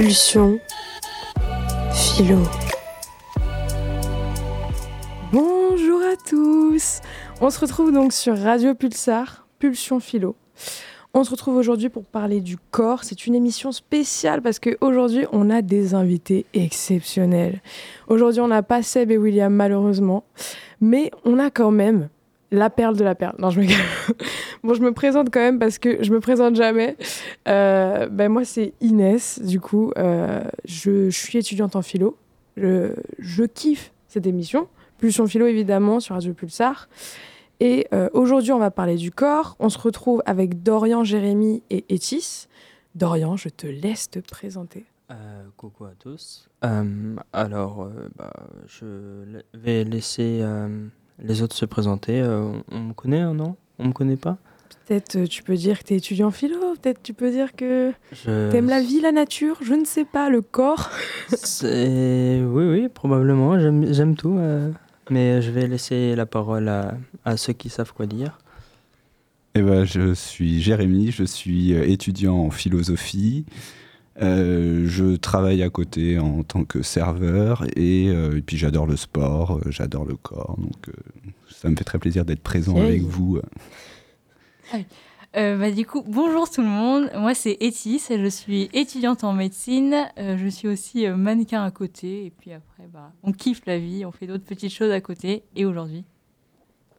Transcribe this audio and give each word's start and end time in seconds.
Pulsion. 0.00 0.60
Philo. 1.92 2.38
Bonjour 5.32 6.00
à 6.02 6.14
tous. 6.14 7.00
On 7.40 7.50
se 7.50 7.58
retrouve 7.58 7.90
donc 7.90 8.12
sur 8.12 8.38
Radio 8.38 8.76
Pulsar, 8.76 9.48
Pulsion 9.58 9.98
Philo. 9.98 10.36
On 11.14 11.24
se 11.24 11.32
retrouve 11.32 11.56
aujourd'hui 11.56 11.88
pour 11.88 12.04
parler 12.04 12.40
du 12.40 12.58
corps. 12.70 13.02
C'est 13.02 13.26
une 13.26 13.34
émission 13.34 13.72
spéciale 13.72 14.40
parce 14.40 14.60
qu'aujourd'hui, 14.60 15.26
on 15.32 15.50
a 15.50 15.62
des 15.62 15.94
invités 15.94 16.46
exceptionnels. 16.54 17.60
Aujourd'hui, 18.06 18.40
on 18.40 18.46
n'a 18.46 18.62
pas 18.62 18.84
Seb 18.84 19.10
et 19.10 19.18
William, 19.18 19.52
malheureusement. 19.52 20.22
Mais 20.80 21.10
on 21.24 21.40
a 21.40 21.50
quand 21.50 21.72
même 21.72 22.08
la 22.52 22.70
perle 22.70 22.96
de 22.96 23.02
la 23.02 23.16
perle. 23.16 23.34
Non, 23.40 23.50
je 23.50 23.60
me 23.60 23.66
Bon, 24.64 24.74
je 24.74 24.82
me 24.82 24.92
présente 24.92 25.30
quand 25.30 25.40
même 25.40 25.58
parce 25.58 25.78
que 25.78 26.02
je 26.02 26.12
me 26.12 26.20
présente 26.20 26.56
jamais. 26.56 26.96
Euh, 27.46 28.08
ben 28.08 28.28
moi, 28.28 28.44
c'est 28.44 28.74
Inès. 28.80 29.40
Du 29.40 29.60
coup, 29.60 29.92
euh, 29.98 30.42
je, 30.64 31.10
suis 31.10 31.38
étudiante 31.38 31.76
en 31.76 31.82
philo. 31.82 32.16
Je, 32.56 33.44
kiffe 33.44 33.92
cette 34.08 34.26
émission. 34.26 34.68
Pulsion 34.98 35.26
philo, 35.26 35.46
évidemment, 35.46 36.00
sur 36.00 36.14
Radio 36.14 36.34
Pulsar. 36.34 36.88
Et 37.60 37.86
euh, 37.92 38.08
aujourd'hui, 38.12 38.52
on 38.52 38.58
va 38.58 38.70
parler 38.70 38.96
du 38.96 39.10
corps. 39.10 39.56
On 39.60 39.68
se 39.68 39.78
retrouve 39.78 40.22
avec 40.26 40.62
Dorian, 40.62 41.04
Jérémy 41.04 41.62
et 41.70 41.84
Etis. 41.88 42.48
Dorian, 42.94 43.36
je 43.36 43.48
te 43.48 43.66
laisse 43.66 44.10
te 44.10 44.18
présenter. 44.18 44.86
coucou 45.56 45.84
à 45.84 45.92
tous. 45.98 46.48
alors, 47.32 47.88
bah, 48.16 48.32
je 48.66 49.42
vais 49.54 49.84
laisser 49.84 50.44
les 51.20 51.42
autres 51.42 51.54
se 51.54 51.64
présenter. 51.64 52.22
on 52.24 52.80
me 52.80 52.92
connaît, 52.92 53.22
non? 53.32 53.56
On 53.78 53.86
me 53.86 53.92
connaît 53.92 54.16
pas? 54.16 54.38
Peut-être 54.88 55.16
euh, 55.16 55.26
tu 55.26 55.42
peux 55.42 55.56
dire 55.56 55.80
que 55.80 55.84
tu 55.84 55.94
es 55.94 55.96
étudiant 55.98 56.28
en 56.28 56.30
philo, 56.30 56.56
peut-être 56.80 57.02
tu 57.02 57.12
peux 57.12 57.30
dire 57.30 57.52
que 57.54 57.92
tu 58.10 58.30
aimes 58.30 58.70
la 58.70 58.80
vie, 58.80 59.02
la 59.02 59.12
nature, 59.12 59.58
je 59.60 59.74
ne 59.74 59.84
sais 59.84 60.06
pas, 60.06 60.30
le 60.30 60.40
corps. 60.40 60.88
oui, 61.62 62.46
oui, 62.48 62.88
probablement, 62.88 63.58
j'aime 63.58 64.16
tout. 64.16 64.38
Euh, 64.38 64.70
mais 65.10 65.42
je 65.42 65.50
vais 65.50 65.66
laisser 65.66 66.16
la 66.16 66.24
parole 66.24 66.68
à, 66.68 66.94
à 67.26 67.36
ceux 67.36 67.52
qui 67.52 67.68
savent 67.68 67.92
quoi 67.92 68.06
dire. 68.06 68.38
Eh 69.54 69.60
ben, 69.60 69.84
je 69.84 70.14
suis 70.14 70.62
Jérémy, 70.62 71.10
je 71.10 71.24
suis 71.24 71.74
euh, 71.74 71.86
étudiant 71.86 72.36
en 72.36 72.50
philosophie. 72.50 73.44
je 74.18 75.16
travaille 75.16 75.62
à 75.62 75.68
côté 75.68 76.18
en 76.18 76.44
tant 76.44 76.64
que 76.64 76.80
serveur 76.80 77.66
et, 77.76 78.10
puis 78.46 78.56
j'adore 78.56 78.86
le 78.86 78.96
sport, 78.96 79.60
j'adore 79.68 80.06
le 80.06 80.16
corps. 80.16 80.56
Donc 80.58 80.90
ça 81.50 81.68
me 81.68 81.76
fait 81.76 81.84
très 81.84 81.98
plaisir 81.98 82.24
d'être 82.24 82.42
présent 82.42 82.78
avec 82.78 83.02
vous. 83.02 83.38
Euh, 85.36 85.58
bah, 85.58 85.70
du 85.70 85.86
coup, 85.86 86.02
bonjour 86.06 86.50
tout 86.50 86.62
le 86.62 86.68
monde. 86.68 87.10
Moi, 87.14 87.34
c'est 87.34 87.56
Etis 87.60 88.02
et 88.10 88.18
je 88.18 88.28
suis 88.28 88.70
étudiante 88.72 89.24
en 89.24 89.34
médecine. 89.34 90.08
Euh, 90.18 90.38
je 90.38 90.48
suis 90.48 90.68
aussi 90.68 91.06
euh, 91.06 91.16
mannequin 91.16 91.62
à 91.64 91.70
côté. 91.70 92.24
Et 92.24 92.30
puis 92.30 92.52
après, 92.52 92.84
bah, 92.90 93.12
on 93.22 93.32
kiffe 93.32 93.62
la 93.66 93.78
vie, 93.78 94.06
on 94.06 94.12
fait 94.12 94.26
d'autres 94.26 94.44
petites 94.44 94.72
choses 94.72 94.90
à 94.90 95.00
côté. 95.00 95.44
Et 95.54 95.66
aujourd'hui, 95.66 96.04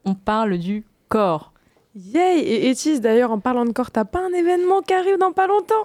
on 0.06 0.14
parle 0.14 0.58
du 0.58 0.86
corps. 1.08 1.54
Yay 1.96 2.40
Et 2.40 2.70
Etis, 2.70 3.00
d'ailleurs, 3.00 3.32
en 3.32 3.40
parlant 3.40 3.66
de 3.66 3.72
corps, 3.72 3.92
t'as 3.92 4.06
pas 4.06 4.20
un 4.20 4.34
événement 4.34 4.82
qui 4.82 4.94
arrive 4.94 5.18
dans 5.18 5.34
pas 5.34 5.48
longtemps? 5.48 5.84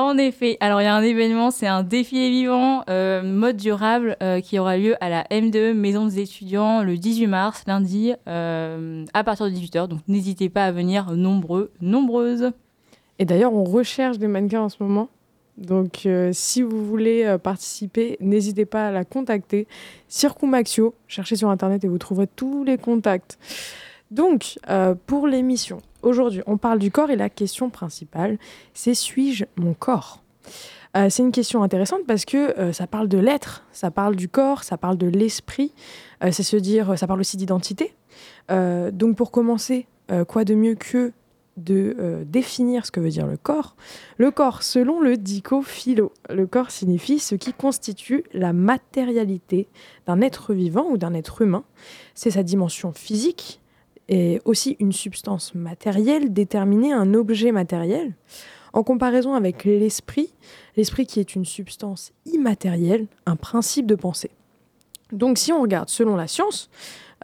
En 0.00 0.18
effet, 0.18 0.56
alors 0.60 0.82
il 0.82 0.84
y 0.84 0.88
a 0.88 0.94
un 0.94 1.02
événement, 1.02 1.50
c'est 1.50 1.66
un 1.66 1.82
défilé 1.82 2.28
vivant 2.28 2.84
euh, 2.90 3.22
mode 3.22 3.56
durable 3.56 4.16
euh, 4.22 4.40
qui 4.40 4.58
aura 4.58 4.76
lieu 4.76 4.94
à 5.02 5.08
la 5.08 5.24
M2 5.24 5.72
Maison 5.72 6.06
des 6.06 6.20
étudiants 6.20 6.82
le 6.82 6.98
18 6.98 7.26
mars, 7.26 7.64
lundi, 7.66 8.12
euh, 8.28 9.04
à 9.14 9.24
partir 9.24 9.46
de 9.46 9.50
18h. 9.52 9.88
Donc 9.88 10.00
n'hésitez 10.06 10.48
pas 10.48 10.66
à 10.66 10.72
venir 10.72 11.12
nombreux, 11.12 11.72
nombreuses. 11.80 12.52
Et 13.18 13.24
d'ailleurs, 13.24 13.54
on 13.54 13.64
recherche 13.64 14.18
des 14.18 14.28
mannequins 14.28 14.60
en 14.60 14.68
ce 14.68 14.76
moment. 14.80 15.08
Donc 15.56 16.06
si 16.32 16.60
vous 16.60 16.84
voulez 16.84 17.34
participer, 17.42 18.18
n'hésitez 18.20 18.66
pas 18.66 18.88
à 18.88 18.90
la 18.90 19.06
contacter. 19.06 19.66
Circumaxio, 20.08 20.94
cherchez 21.08 21.36
sur 21.36 21.48
Internet 21.48 21.82
et 21.84 21.88
vous 21.88 21.96
trouverez 21.96 22.26
tous 22.26 22.64
les 22.64 22.76
contacts. 22.76 23.38
Donc, 24.10 24.58
pour 25.06 25.26
l'émission, 25.26 25.80
Aujourd'hui, 26.06 26.40
on 26.46 26.56
parle 26.56 26.78
du 26.78 26.92
corps 26.92 27.10
et 27.10 27.16
la 27.16 27.28
question 27.28 27.68
principale, 27.68 28.38
c'est 28.74 28.94
suis-je 28.94 29.44
mon 29.56 29.74
corps? 29.74 30.22
Euh, 30.96 31.10
c'est 31.10 31.24
une 31.24 31.32
question 31.32 31.64
intéressante 31.64 32.06
parce 32.06 32.24
que 32.24 32.56
euh, 32.60 32.72
ça 32.72 32.86
parle 32.86 33.08
de 33.08 33.18
l'être, 33.18 33.64
ça 33.72 33.90
parle 33.90 34.14
du 34.14 34.28
corps, 34.28 34.62
ça 34.62 34.78
parle 34.78 34.98
de 34.98 35.08
l'esprit, 35.08 35.72
euh, 36.22 36.30
c'est 36.30 36.44
se 36.44 36.56
dire, 36.56 36.96
ça 36.96 37.08
parle 37.08 37.18
aussi 37.18 37.36
d'identité. 37.36 37.92
donc 38.48 39.16
pour 39.16 39.32
commencer, 39.32 39.88
quoi 40.28 40.44
de 40.44 40.54
mieux 40.54 40.76
que 40.76 41.12
de 41.56 42.24
définir 42.28 42.86
ce 42.86 42.92
que 42.92 43.00
veut 43.00 43.10
dire 43.10 43.26
le 43.26 43.36
corps? 43.36 43.74
Le 44.16 44.30
corps, 44.30 44.62
selon 44.62 45.00
le 45.00 45.16
dico-philo, 45.16 46.12
le 46.30 46.46
corps 46.46 46.70
signifie 46.70 47.18
ce 47.18 47.34
qui 47.34 47.52
constitue 47.52 48.22
la 48.32 48.52
matérialité 48.52 49.66
d'un 50.06 50.20
être 50.20 50.54
vivant 50.54 50.86
ou 50.88 50.98
d'un 50.98 51.14
être 51.14 51.42
humain. 51.42 51.64
C'est 52.14 52.30
sa 52.30 52.44
dimension 52.44 52.92
physique, 52.92 53.60
est 54.08 54.40
aussi 54.44 54.76
une 54.78 54.92
substance 54.92 55.54
matérielle 55.54 56.32
déterminer 56.32 56.92
un 56.92 57.14
objet 57.14 57.52
matériel, 57.52 58.14
en 58.72 58.82
comparaison 58.82 59.34
avec 59.34 59.64
l'esprit, 59.64 60.32
l'esprit 60.76 61.06
qui 61.06 61.20
est 61.20 61.34
une 61.34 61.44
substance 61.44 62.12
immatérielle, 62.26 63.06
un 63.24 63.36
principe 63.36 63.86
de 63.86 63.94
pensée. 63.94 64.30
Donc 65.12 65.38
si 65.38 65.52
on 65.52 65.62
regarde 65.62 65.88
selon 65.88 66.16
la 66.16 66.26
science, 66.26 66.68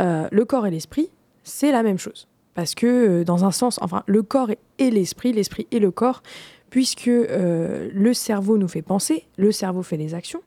euh, 0.00 0.28
le 0.31 0.44
corps 0.44 0.66
et 0.66 0.71
l'esprit, 0.71 1.10
c'est 1.42 1.72
la 1.72 1.82
même 1.82 1.98
chose. 1.98 2.26
Parce 2.54 2.75
que 2.75 2.87
euh, 2.87 3.25
dans 3.25 3.44
un 3.44 3.50
sens, 3.50 3.78
enfin, 3.82 4.03
le 4.06 4.22
corps 4.22 4.50
et 4.78 4.91
l'esprit, 4.91 5.32
l'esprit 5.32 5.66
et 5.71 5.78
le 5.78 5.91
corps, 5.91 6.22
puisque 6.71 7.09
euh, 7.09 7.91
le 7.92 8.15
cerveau 8.15 8.56
nous 8.56 8.69
fait 8.69 8.82
penser, 8.82 9.26
le 9.37 9.53
cerveau 9.53 9.82
fait 9.82 9.97
les 9.97 10.15
actions. 10.15 10.42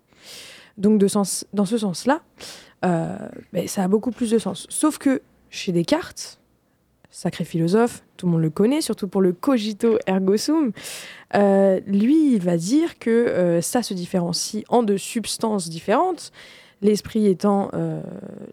Donc 0.78 0.98
de 0.98 1.08
sens, 1.08 1.46
dans 1.54 1.66
ce 1.66 1.78
sens-là, 1.78 2.22
ben, 2.82 3.68
ça 3.68 3.84
a 3.84 3.88
beaucoup 3.88 4.12
plus 4.12 4.30
de 4.30 4.38
sens. 4.38 4.68
Sauf 4.70 5.00
que 5.00 5.22
chez 5.56 5.72
Descartes, 5.72 6.40
sacré 7.10 7.46
philosophe, 7.46 8.04
tout 8.18 8.26
le 8.26 8.34
monde 8.34 8.42
le 8.42 8.50
connaît, 8.50 8.82
surtout 8.82 9.08
pour 9.08 9.22
le 9.22 9.32
cogito 9.32 9.98
ergo 10.06 10.36
sum, 10.36 10.72
euh, 11.34 11.80
lui, 11.88 12.34
il 12.34 12.42
va 12.42 12.58
dire 12.58 13.00
que 13.00 13.10
euh, 13.10 13.62
ça 13.62 13.82
se 13.84 13.94
différencie 13.94 14.66
en 14.68 14.84
deux 14.84 14.98
substances 14.98 15.70
différentes, 15.70 16.34
l'esprit 16.82 17.28
étant 17.28 17.70
euh, 17.74 18.02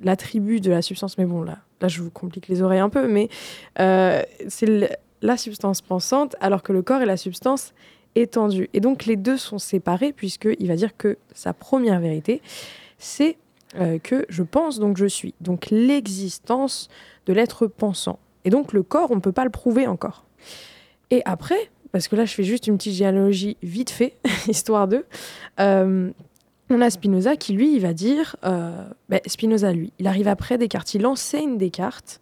l'attribut 0.03 0.61
de 0.61 0.71
la 0.71 0.81
substance, 0.81 1.19
mais 1.19 1.25
bon, 1.25 1.43
là, 1.43 1.59
là, 1.81 1.89
je 1.89 2.01
vous 2.01 2.11
complique 2.11 2.47
les 2.47 2.63
oreilles 2.63 2.79
un 2.79 2.89
peu, 2.89 3.09
mais 3.09 3.29
c'est 3.77 4.99
la 5.23 5.37
substance 5.37 5.81
pensante, 5.81 6.37
alors 6.41 6.63
que 6.63 6.73
le 6.73 6.83
corps 6.83 7.03
est 7.03 7.07
la 7.07 7.17
substance 7.17 7.75
étendue. 8.15 8.69
Et 8.75 8.81
donc, 8.81 9.07
les 9.07 9.17
deux 9.17 9.37
sont 9.37 9.59
séparés, 9.59 10.13
puisqu'il 10.13 10.69
va 10.69 10.77
dire 10.77 10.97
que 10.97 11.19
sa 11.35 11.53
première 11.53 11.99
vérité, 11.99 12.43
c'est 12.99 13.37
euh, 13.79 13.99
que 13.99 14.27
je 14.29 14.43
pense, 14.43 14.79
donc 14.79 14.97
je 14.97 15.07
suis. 15.07 15.35
Donc 15.41 15.69
l'existence 15.71 16.89
de 17.27 17.33
l'être 17.33 17.67
pensant. 17.67 18.19
Et 18.45 18.51
donc 18.51 18.73
le 18.73 18.83
corps, 18.83 19.11
on 19.11 19.17
ne 19.17 19.21
peut 19.21 19.33
pas 19.33 19.45
le 19.45 19.51
prouver 19.51 19.87
encore. 19.87 20.25
Et 21.11 21.23
après, 21.25 21.71
parce 21.91 22.09
que 22.09 22.17
là 22.17 22.25
je 22.25 22.35
fais 22.35 22.45
juste 22.45 22.67
une 22.67 22.77
petite 22.77 22.95
généalogie 22.95 23.57
vite 23.63 23.91
fait, 23.91 24.17
histoire 24.49 24.89
de, 24.89 25.05
euh, 25.61 26.11
on 26.71 26.81
a 26.81 26.91
Spinoza 26.91 27.37
qui 27.37 27.53
lui, 27.53 27.75
il 27.75 27.81
va 27.81 27.93
dire, 27.93 28.37
euh, 28.45 28.85
ben, 29.09 29.21
Spinoza 29.27 29.73
lui, 29.73 29.93
il 29.99 30.07
arrive 30.07 30.29
après 30.29 30.59
Descartes, 30.59 30.95
il 30.95 31.07
enseigne 31.07 31.59
Descartes. 31.59 32.21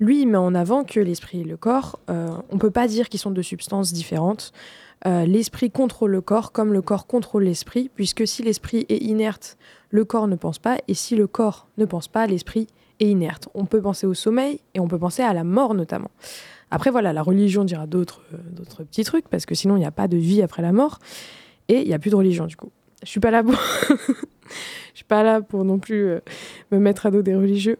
Lui, 0.00 0.22
il 0.22 0.26
met 0.26 0.38
en 0.38 0.54
avant 0.54 0.82
que 0.82 0.98
l'esprit 0.98 1.42
et 1.42 1.44
le 1.44 1.56
corps, 1.56 2.00
on 2.08 2.42
ne 2.54 2.58
peut 2.58 2.72
pas 2.72 2.88
dire 2.88 3.08
qu'ils 3.08 3.20
sont 3.20 3.30
deux 3.30 3.42
substances 3.42 3.92
différentes. 3.92 4.52
L'esprit 5.04 5.70
contrôle 5.70 6.12
le 6.12 6.20
corps 6.20 6.52
comme 6.52 6.72
le 6.72 6.82
corps 6.82 7.06
contrôle 7.06 7.44
l'esprit, 7.44 7.90
puisque 7.94 8.26
si 8.26 8.42
l'esprit 8.42 8.86
est 8.88 9.02
inerte, 9.02 9.56
le 9.90 10.04
corps 10.04 10.28
ne 10.28 10.36
pense 10.36 10.58
pas, 10.58 10.78
et 10.88 10.94
si 10.94 11.16
le 11.16 11.26
corps 11.26 11.66
ne 11.76 11.84
pense 11.84 12.08
pas, 12.08 12.26
l'esprit 12.26 12.68
est 13.00 13.08
inerte. 13.08 13.48
On 13.54 13.66
peut 13.66 13.80
penser 13.80 14.06
au 14.06 14.14
sommeil 14.14 14.60
et 14.74 14.80
on 14.80 14.88
peut 14.88 14.98
penser 14.98 15.22
à 15.22 15.32
la 15.32 15.44
mort 15.44 15.74
notamment. 15.74 16.10
Après, 16.70 16.90
voilà, 16.90 17.12
la 17.12 17.22
religion 17.22 17.64
dira 17.64 17.86
d'autres 17.86 18.22
d'autres 18.52 18.82
petits 18.84 19.04
trucs, 19.04 19.28
parce 19.28 19.44
que 19.44 19.54
sinon, 19.54 19.76
il 19.76 19.80
n'y 19.80 19.86
a 19.86 19.90
pas 19.90 20.08
de 20.08 20.16
vie 20.16 20.40
après 20.40 20.62
la 20.62 20.72
mort, 20.72 20.98
et 21.68 21.82
il 21.82 21.86
n'y 21.86 21.94
a 21.94 21.98
plus 21.98 22.10
de 22.10 22.16
religion 22.16 22.46
du 22.46 22.56
coup. 22.56 22.70
Je 23.02 23.08
suis 23.08 23.20
pas 23.20 23.30
là 23.30 23.42
pour... 23.42 23.54
Je 24.92 24.98
suis 24.98 25.04
pas 25.04 25.22
là 25.22 25.40
pour 25.40 25.64
non 25.64 25.78
plus 25.78 26.04
euh, 26.04 26.20
me 26.70 26.78
mettre 26.78 27.06
à 27.06 27.10
dos 27.10 27.22
des 27.22 27.34
religieux, 27.34 27.78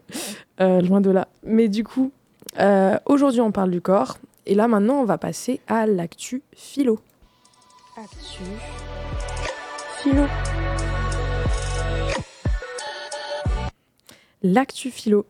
euh, 0.59 0.81
loin 0.81 0.99
de 0.99 1.11
là. 1.11 1.27
Mais 1.43 1.67
du 1.67 1.83
coup, 1.83 2.11
euh, 2.59 2.97
aujourd'hui, 3.05 3.41
on 3.41 3.51
parle 3.51 3.69
du 3.69 3.81
corps, 3.81 4.17
et 4.45 4.55
là, 4.55 4.67
maintenant, 4.67 4.95
on 4.95 5.05
va 5.05 5.17
passer 5.17 5.61
à 5.67 5.85
l'actu 5.85 6.41
philo. 6.53 6.99
Actu 7.95 8.43
philo. 10.01 10.23
l'actu 14.41 14.89
philo. 14.89 15.25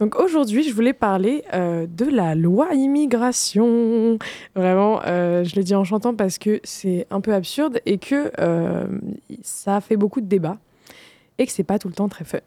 Donc 0.00 0.18
aujourd'hui, 0.18 0.64
je 0.64 0.74
voulais 0.74 0.92
parler 0.92 1.44
euh, 1.54 1.86
de 1.86 2.04
la 2.04 2.34
loi 2.34 2.74
immigration. 2.74 4.18
Vraiment, 4.56 5.00
euh, 5.06 5.44
je 5.44 5.54
le 5.54 5.62
dis 5.62 5.76
en 5.76 5.84
chantant 5.84 6.12
parce 6.12 6.38
que 6.38 6.60
c'est 6.64 7.06
un 7.10 7.20
peu 7.20 7.32
absurde 7.32 7.80
et 7.86 7.98
que 7.98 8.32
euh, 8.40 8.86
ça 9.42 9.80
fait 9.80 9.96
beaucoup 9.96 10.20
de 10.20 10.26
débats 10.26 10.58
et 11.38 11.46
que 11.46 11.52
c'est 11.52 11.62
pas 11.62 11.78
tout 11.78 11.86
le 11.86 11.94
temps 11.94 12.08
très 12.08 12.24
fun. 12.24 12.40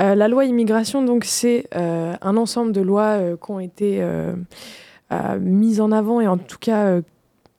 la 0.00 0.26
loi 0.26 0.44
immigration, 0.44 1.04
donc, 1.04 1.24
c'est 1.24 1.68
un 1.72 2.36
ensemble 2.36 2.72
de 2.72 2.80
lois 2.80 3.20
qui 3.36 3.50
ont 3.52 3.60
été 3.60 4.04
mises 5.38 5.80
en 5.80 5.92
avant 5.92 6.20
et 6.20 6.26
en 6.26 6.36
tout 6.36 6.58
cas 6.58 7.00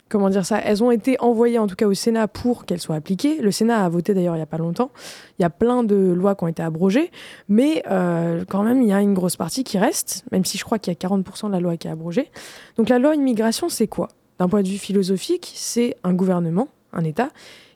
comment 0.10 0.30
dire 0.30 0.46
ça 0.46 0.60
Elles 0.60 0.84
ont 0.84 0.92
été 0.92 1.20
envoyées 1.20 1.60
en 1.60 1.68
tout 1.68 1.76
cas 1.76 1.88
au 1.88 1.94
Sénat 1.94 2.28
pour 2.28 2.66
qu'elles 2.66 2.82
soient 2.82 2.96
appliquées. 2.96 3.42
Le 3.42 3.52
Sénat 3.52 3.84
a 3.84 3.90
voté 3.90 4.14
d'ailleurs 4.14 4.36
il 4.36 4.40
n'y 4.40 4.44
a 4.44 4.48
pas 4.48 4.58
longtemps. 4.58 4.92
Il 5.40 5.42
y 5.42 5.46
a 5.46 5.50
plein 5.50 5.84
de 5.84 5.96
lois 5.96 6.36
qui 6.36 6.44
ont 6.44 6.48
été 6.48 6.64
abrogées, 6.64 7.12
mais 7.50 7.84
euh, 7.90 8.44
quand 8.48 8.64
même 8.64 8.82
il 8.82 8.90
y 8.90 8.94
a 8.94 9.02
une 9.02 9.14
grosse 9.14 9.36
partie 9.36 9.64
qui 9.64 9.78
reste, 9.78 10.24
même 10.32 10.46
si 10.46 10.58
je 10.58 10.64
crois 10.64 10.80
qu'il 10.80 10.94
y 10.94 10.96
a 10.96 11.08
40% 11.10 11.48
de 11.48 11.52
la 11.52 11.60
loi 11.60 11.78
qui 11.78 11.88
est 11.88 11.92
abrogée. 11.92 12.32
Donc 12.78 12.90
la 12.90 13.00
loi 13.00 13.16
immigration, 13.16 13.70
c'est 13.70 13.88
quoi? 13.88 14.10
D'un 14.40 14.50
point 14.50 14.64
de 14.64 14.68
vue 14.68 14.78
philosophique, 14.78 15.54
c'est 15.56 15.96
un 16.04 16.14
gouvernement, 16.14 16.68
un 16.94 17.04
État, 17.04 17.30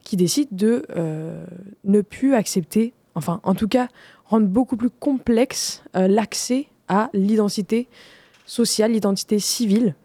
qui 0.04 0.18
décide 0.18 0.50
de 0.52 0.84
euh, 0.96 1.44
ne 1.84 2.02
plus 2.02 2.34
accepter, 2.34 2.94
enfin 3.16 3.40
en 3.44 3.56
tout 3.56 3.68
cas 3.68 3.88
rendre 4.26 4.48
beaucoup 4.48 4.78
plus 4.78 4.90
complexe 4.90 5.84
euh, 5.96 6.08
l'accès 6.08 6.68
à 6.88 7.10
l'identité 7.14 7.88
sociale, 8.46 8.92
l'identité 8.92 9.40
civile. 9.40 9.96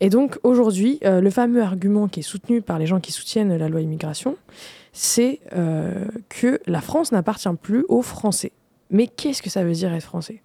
Et 0.00 0.10
donc 0.10 0.38
aujourd'hui, 0.42 0.98
euh, 1.04 1.20
le 1.20 1.30
fameux 1.30 1.62
argument 1.62 2.08
qui 2.08 2.20
est 2.20 2.24
soutenu 2.24 2.62
par 2.62 2.78
les 2.78 2.86
gens 2.86 3.00
qui 3.00 3.12
soutiennent 3.12 3.56
la 3.56 3.68
loi 3.68 3.80
immigration, 3.80 4.36
c'est 4.92 5.40
euh, 5.54 6.04
que 6.28 6.60
la 6.66 6.80
France 6.80 7.12
n'appartient 7.12 7.48
plus 7.60 7.84
aux 7.88 8.02
Français. 8.02 8.52
Mais 8.90 9.06
qu'est-ce 9.06 9.42
que 9.42 9.50
ça 9.50 9.64
veut 9.64 9.72
dire 9.72 9.92
être 9.92 10.04
français? 10.04 10.42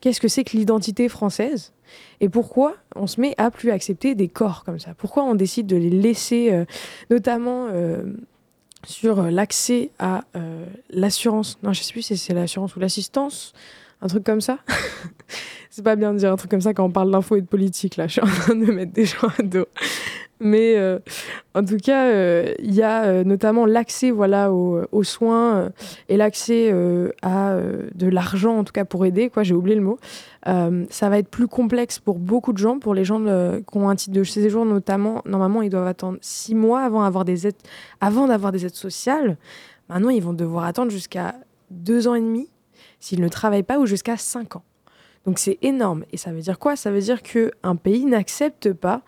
Qu'est-ce 0.00 0.20
que 0.20 0.28
c'est 0.28 0.44
que 0.44 0.56
l'identité 0.56 1.08
française? 1.08 1.72
Et 2.20 2.28
pourquoi 2.28 2.74
on 2.96 3.06
se 3.06 3.20
met 3.20 3.34
à 3.38 3.50
plus 3.50 3.70
accepter 3.70 4.14
des 4.14 4.28
corps 4.28 4.64
comme 4.64 4.78
ça? 4.78 4.94
Pourquoi 4.94 5.22
on 5.24 5.34
décide 5.34 5.66
de 5.66 5.76
les 5.76 5.90
laisser, 5.90 6.52
euh, 6.52 6.64
notamment 7.10 7.68
sur 8.86 9.22
l'accès 9.22 9.90
à 9.98 10.24
l'assurance? 10.90 11.58
Non, 11.62 11.72
je 11.72 11.80
ne 11.80 11.84
sais 11.84 11.92
plus 11.92 12.02
si 12.02 12.16
c'est 12.16 12.34
l'assurance 12.34 12.74
ou 12.76 12.80
l'assistance 12.80 13.54
un 14.04 14.08
truc 14.08 14.22
comme 14.22 14.40
ça? 14.40 14.58
c'est 15.70 15.82
pas 15.82 15.96
bien 15.96 16.12
de 16.12 16.18
dire 16.18 16.32
un 16.32 16.36
truc 16.36 16.50
comme 16.50 16.60
ça 16.60 16.74
quand 16.74 16.84
on 16.84 16.90
parle 16.90 17.10
d'info 17.10 17.36
et 17.36 17.40
de 17.40 17.46
politique, 17.46 17.96
là. 17.96 18.06
Je 18.06 18.12
suis 18.12 18.22
en 18.22 18.26
train 18.26 18.54
de 18.54 18.70
mettre 18.70 18.92
des 18.92 19.06
gens 19.06 19.28
à 19.38 19.42
dos. 19.42 19.66
Mais 20.40 20.76
euh, 20.76 20.98
en 21.54 21.64
tout 21.64 21.78
cas, 21.78 22.06
euh, 22.08 22.54
il 22.58 22.74
y 22.74 22.82
a 22.82 23.04
euh, 23.04 23.24
notamment 23.24 23.66
l'accès 23.66 24.10
voilà, 24.10 24.52
aux, 24.52 25.02
soins 25.02 25.70
et 26.08 26.16
l'accès 26.16 26.72
à 27.22 27.56
de 27.94 28.06
l'argent, 28.06 28.58
en 28.58 28.64
tout 28.64 28.72
cas 28.72 28.84
pour 28.84 29.06
aider. 29.06 29.30
Quoi, 29.30 29.42
j'ai 29.42 29.54
oublié 29.54 29.76
le 29.76 29.82
mot. 29.82 29.98
ça 30.44 31.08
va 31.08 31.18
être 31.18 31.28
plus 31.28 31.48
complexe 31.48 31.98
pour 31.98 32.18
beaucoup 32.18 32.52
de 32.52 32.58
gens, 32.58 32.78
pour 32.78 32.94
les 32.94 33.04
gens 33.04 33.20
qui 33.20 33.78
ont 33.78 33.88
un 33.88 33.96
titre 33.96 34.14
de 34.14 34.24
séjour 34.24 34.66
notamment. 34.66 35.22
Normalement, 35.24 35.62
ils 35.62 35.70
doivent 35.70 35.86
attendre 35.86 36.18
six 36.20 36.54
mois 36.54 36.82
avant, 36.82 37.02
avoir 37.02 37.24
des 37.24 37.48
avant 38.00 38.26
d'avoir 38.26 38.52
des 38.52 38.66
aides 38.66 38.74
sociales. 38.74 39.38
Maintenant, 39.88 40.10
ils 40.10 40.22
vont 40.22 40.32
devoir 40.32 40.64
attendre 40.64 40.90
jusqu'à 40.90 41.34
deux 41.70 42.06
ans 42.06 42.14
et 42.14 42.20
demi 42.20 42.48
s'ils 43.04 43.20
ne 43.20 43.28
travaillent 43.28 43.62
pas 43.62 43.78
ou 43.78 43.84
jusqu'à 43.84 44.16
5 44.16 44.56
ans. 44.56 44.64
Donc 45.26 45.38
c'est 45.38 45.58
énorme. 45.60 46.04
Et 46.12 46.16
ça 46.16 46.32
veut 46.32 46.40
dire 46.40 46.58
quoi? 46.58 46.74
Ça 46.74 46.90
veut 46.90 47.02
dire 47.02 47.22
qu'un 47.22 47.76
pays 47.76 48.06
n'accepte 48.06 48.72
pas 48.72 49.02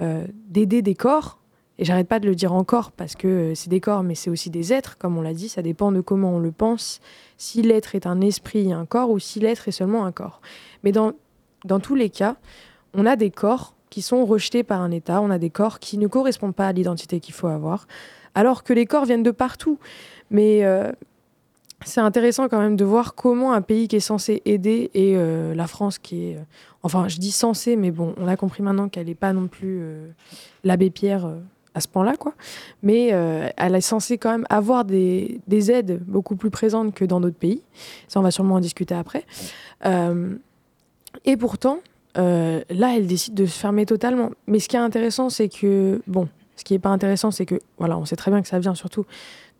euh, 0.00 0.26
d'aider 0.48 0.82
des 0.82 0.96
corps, 0.96 1.38
et 1.78 1.84
j'arrête 1.84 2.08
pas 2.08 2.18
de 2.18 2.26
le 2.26 2.34
dire 2.34 2.52
encore 2.52 2.90
parce 2.90 3.14
que 3.14 3.28
euh, 3.28 3.54
c'est 3.54 3.70
des 3.70 3.78
corps, 3.78 4.02
mais 4.02 4.16
c'est 4.16 4.28
aussi 4.28 4.50
des 4.50 4.72
êtres, 4.72 4.98
comme 4.98 5.16
on 5.16 5.22
l'a 5.22 5.34
dit, 5.34 5.48
ça 5.48 5.62
dépend 5.62 5.92
de 5.92 6.00
comment 6.00 6.34
on 6.34 6.38
le 6.40 6.50
pense, 6.50 7.00
si 7.36 7.62
l'être 7.62 7.94
est 7.94 8.06
un 8.06 8.20
esprit 8.20 8.70
et 8.70 8.72
un 8.72 8.86
corps, 8.86 9.10
ou 9.10 9.20
si 9.20 9.38
l'être 9.38 9.68
est 9.68 9.72
seulement 9.72 10.04
un 10.04 10.10
corps. 10.10 10.40
Mais 10.82 10.90
dans, 10.90 11.12
tous 11.80 11.94
les 11.94 12.10
cas, 12.10 12.34
on 12.92 13.06
a 13.06 13.14
des 13.14 13.30
corps 13.30 13.76
qui 13.88 14.02
sont 14.02 14.26
rejetés 14.26 14.64
par 14.64 14.80
un 14.80 14.90
État, 14.90 15.20
on 15.20 15.30
a 15.30 15.38
des 15.38 15.50
corps 15.50 15.78
qui 15.78 15.96
ne 15.96 16.08
correspondent 16.08 16.56
pas 16.56 16.66
à 16.66 16.72
l'identité 16.72 17.20
qu'il 17.20 17.34
faut 17.34 17.46
avoir, 17.46 17.86
alors 18.34 18.64
que 18.64 18.72
les 18.72 18.86
corps 18.86 19.04
viennent 19.04 19.22
de 19.22 19.30
partout. 19.30 19.78
Mais 20.30 20.64
euh, 20.64 20.90
c'est 21.84 22.00
intéressant 22.00 22.48
quand 22.48 22.58
même 22.58 22.76
de 22.76 22.84
voir 22.84 23.14
comment 23.14 23.52
un 23.52 23.62
pays 23.62 23.88
qui 23.88 23.96
est 23.96 24.00
censé 24.00 24.42
aider 24.44 24.90
et 24.94 25.14
euh, 25.16 25.54
la 25.54 25.66
France 25.66 25.98
qui 25.98 26.30
est, 26.30 26.36
euh, 26.36 26.42
enfin 26.82 27.08
je 27.08 27.18
dis 27.18 27.30
censé, 27.30 27.76
mais 27.76 27.90
bon, 27.90 28.14
on 28.18 28.26
a 28.26 28.36
compris 28.36 28.62
maintenant 28.62 28.88
qu'elle 28.88 29.06
n'est 29.06 29.14
pas 29.14 29.32
non 29.32 29.46
plus 29.46 29.78
euh, 29.80 30.08
l'abbé 30.64 30.90
Pierre 30.90 31.28
à 31.74 31.80
ce 31.80 31.86
point-là, 31.86 32.16
quoi. 32.16 32.34
Mais 32.82 33.08
elle 33.56 33.74
est 33.76 33.80
censée 33.80 34.18
quand 34.18 34.32
même 34.32 34.46
avoir 34.50 34.84
des, 34.84 35.40
des, 35.46 35.70
aides 35.70 36.02
beaucoup 36.06 36.34
plus 36.34 36.50
présentes 36.50 36.92
que 36.92 37.04
dans 37.04 37.20
d'autres 37.20 37.36
pays. 37.36 37.62
Ça, 38.08 38.18
on 38.18 38.22
va 38.22 38.32
sûrement 38.32 38.56
en 38.56 38.60
discuter 38.60 38.96
après. 38.96 39.24
et 39.84 41.36
pourtant, 41.36 41.78
là, 42.16 42.96
elle 42.96 43.06
décide 43.06 43.34
de 43.34 43.46
se 43.46 43.56
fermer 43.56 43.86
totalement. 43.86 44.30
Mais 44.48 44.58
ce 44.58 44.68
qui 44.68 44.74
est 44.74 44.80
intéressant, 44.80 45.30
c'est 45.30 45.48
que, 45.48 46.02
bon, 46.08 46.28
ce 46.56 46.64
qui 46.64 46.72
n'est 46.72 46.80
pas 46.80 46.88
intéressant, 46.88 47.30
c'est 47.30 47.46
que, 47.46 47.60
voilà, 47.78 47.96
on 47.96 48.04
sait 48.04 48.16
très 48.16 48.32
bien 48.32 48.42
que 48.42 48.48
ça 48.48 48.58
vient 48.58 48.74
surtout 48.74 49.04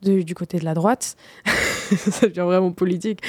du 0.03 0.35
côté 0.35 0.59
de 0.59 0.65
la 0.65 0.75
droite. 0.75 1.17
ça 1.97 2.27
devient 2.29 2.41
vraiment 2.41 2.73
politique. 2.73 3.21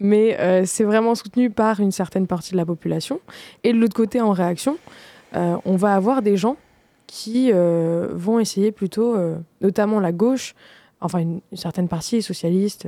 Mais 0.00 0.38
euh, 0.38 0.62
c'est 0.64 0.84
vraiment 0.84 1.14
soutenu 1.14 1.50
par 1.50 1.80
une 1.80 1.90
certaine 1.90 2.26
partie 2.26 2.52
de 2.52 2.56
la 2.56 2.66
population. 2.66 3.20
Et 3.64 3.72
de 3.72 3.78
l'autre 3.78 3.94
côté, 3.94 4.20
en 4.20 4.32
réaction, 4.32 4.78
euh, 5.34 5.56
on 5.64 5.76
va 5.76 5.94
avoir 5.94 6.22
des 6.22 6.36
gens 6.36 6.56
qui 7.06 7.50
euh, 7.52 8.08
vont 8.12 8.38
essayer 8.38 8.70
plutôt, 8.70 9.16
notamment 9.60 9.98
la 9.98 10.12
gauche, 10.12 10.54
enfin 11.00 11.20
une, 11.20 11.40
certaine 11.54 11.88
partie 11.88 12.20
socialiste, 12.22 12.86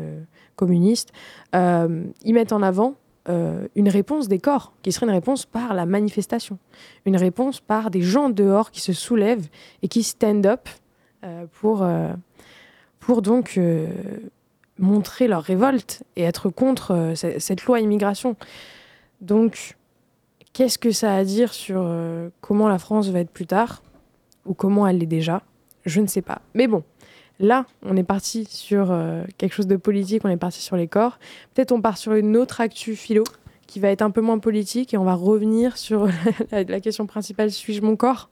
communiste, 0.56 1.12
ils 1.54 2.34
mettent 2.34 2.52
en 2.52 2.62
avant 2.62 2.96
une 3.26 3.88
réponse 3.88 4.28
des 4.28 4.38
corps, 4.38 4.74
qui 4.82 4.92
serait 4.92 5.06
une 5.06 5.12
réponse 5.12 5.46
par 5.46 5.72
la 5.72 5.86
manifestation, 5.86 6.58
une 7.06 7.16
réponse 7.16 7.60
par 7.60 7.90
des 7.90 8.02
gens 8.02 8.28
dehors 8.28 8.70
qui 8.70 8.80
se 8.82 8.92
soulèvent 8.92 9.48
et 9.82 9.88
qui 9.88 10.02
stand 10.02 10.44
up 10.44 10.68
pour 11.60 11.86
pour 13.10 13.22
donc 13.22 13.54
euh, 13.58 13.88
montrer 14.78 15.26
leur 15.26 15.42
révolte 15.42 16.04
et 16.14 16.22
être 16.22 16.48
contre 16.48 16.92
euh, 16.92 17.14
cette 17.16 17.64
loi 17.64 17.80
immigration. 17.80 18.36
Donc, 19.20 19.76
qu'est-ce 20.52 20.78
que 20.78 20.92
ça 20.92 21.14
a 21.14 21.16
à 21.16 21.24
dire 21.24 21.52
sur 21.52 21.82
euh, 21.82 22.28
comment 22.40 22.68
la 22.68 22.78
France 22.78 23.08
va 23.08 23.18
être 23.18 23.32
plus 23.32 23.48
tard 23.48 23.82
ou 24.46 24.54
comment 24.54 24.86
elle 24.86 24.98
l'est 24.98 25.06
déjà? 25.06 25.42
Je 25.86 26.00
ne 26.00 26.06
sais 26.06 26.22
pas. 26.22 26.40
Mais 26.54 26.68
bon, 26.68 26.84
là, 27.40 27.66
on 27.82 27.96
est 27.96 28.04
parti 28.04 28.44
sur 28.44 28.96
quelque 29.38 29.54
chose 29.54 29.66
de 29.66 29.74
politique, 29.74 30.24
on 30.24 30.28
est 30.28 30.36
parti 30.36 30.60
sur 30.60 30.76
les 30.76 30.86
corps. 30.86 31.18
Peut-être 31.52 31.72
on 31.72 31.80
part 31.80 31.98
sur 31.98 32.12
une 32.12 32.36
autre 32.36 32.60
actu 32.60 32.94
philo 32.94 33.24
qui 33.66 33.80
va 33.80 33.88
être 33.88 34.02
un 34.02 34.12
peu 34.12 34.20
moins 34.20 34.38
politique 34.38 34.94
et 34.94 34.98
on 34.98 35.04
va 35.04 35.14
revenir 35.14 35.78
sur 35.78 36.06
la, 36.52 36.62
la 36.62 36.78
question 36.78 37.06
principale 37.06 37.50
suis-je 37.50 37.82
mon 37.82 37.96
corps? 37.96 38.30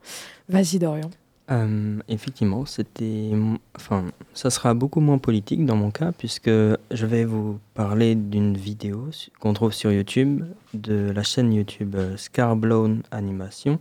Vas-y, 0.48 0.78
Dorian. 0.78 1.10
Euh, 1.50 1.99
effectivement, 2.09 2.67
c'était, 2.67 3.31
enfin, 3.75 4.05
ça 4.35 4.50
sera 4.50 4.75
beaucoup 4.75 5.00
moins 5.00 5.19
politique 5.19 5.65
dans 5.65 5.77
mon 5.77 5.91
cas, 5.91 6.12
puisque 6.12 6.49
je 6.50 7.06
vais 7.06 7.25
vous 7.25 7.59
parler 7.75 8.14
d'une 8.14 8.57
vidéo 8.57 9.09
qu'on 9.40 9.55
trouve 9.55 9.73
sur 9.73 9.90
YouTube, 9.90 10.45
de 10.75 11.11
la 11.11 11.23
chaîne 11.23 11.52
YouTube 11.55 11.95
euh, 11.97 12.17
Scarblown 12.19 13.02
Animation, 13.11 13.78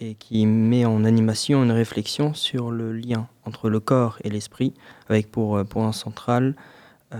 et 0.00 0.14
qui 0.14 0.44
met 0.44 0.84
en 0.84 1.04
animation 1.04 1.62
une 1.62 1.72
réflexion 1.72 2.34
sur 2.34 2.70
le 2.70 2.92
lien 2.92 3.26
entre 3.46 3.70
le 3.70 3.80
corps 3.80 4.18
et 4.22 4.28
l'esprit, 4.28 4.74
avec 5.08 5.30
pour 5.30 5.56
euh, 5.56 5.64
point 5.64 5.92
central 5.92 6.54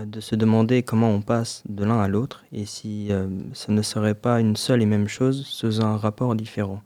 de 0.07 0.21
se 0.21 0.35
demander 0.35 0.81
comment 0.81 1.11
on 1.11 1.21
passe 1.21 1.61
de 1.69 1.85
l'un 1.85 1.99
à 1.99 2.07
l'autre, 2.07 2.43
et 2.51 2.65
si 2.65 3.11
ça 3.53 3.71
ne 3.71 3.81
serait 3.83 4.15
pas 4.15 4.39
une 4.39 4.55
seule 4.55 4.81
et 4.81 4.87
même 4.87 5.07
chose 5.07 5.45
sous 5.45 5.81
un 5.81 5.97
rapport 5.97 6.33
différent. 6.33 6.81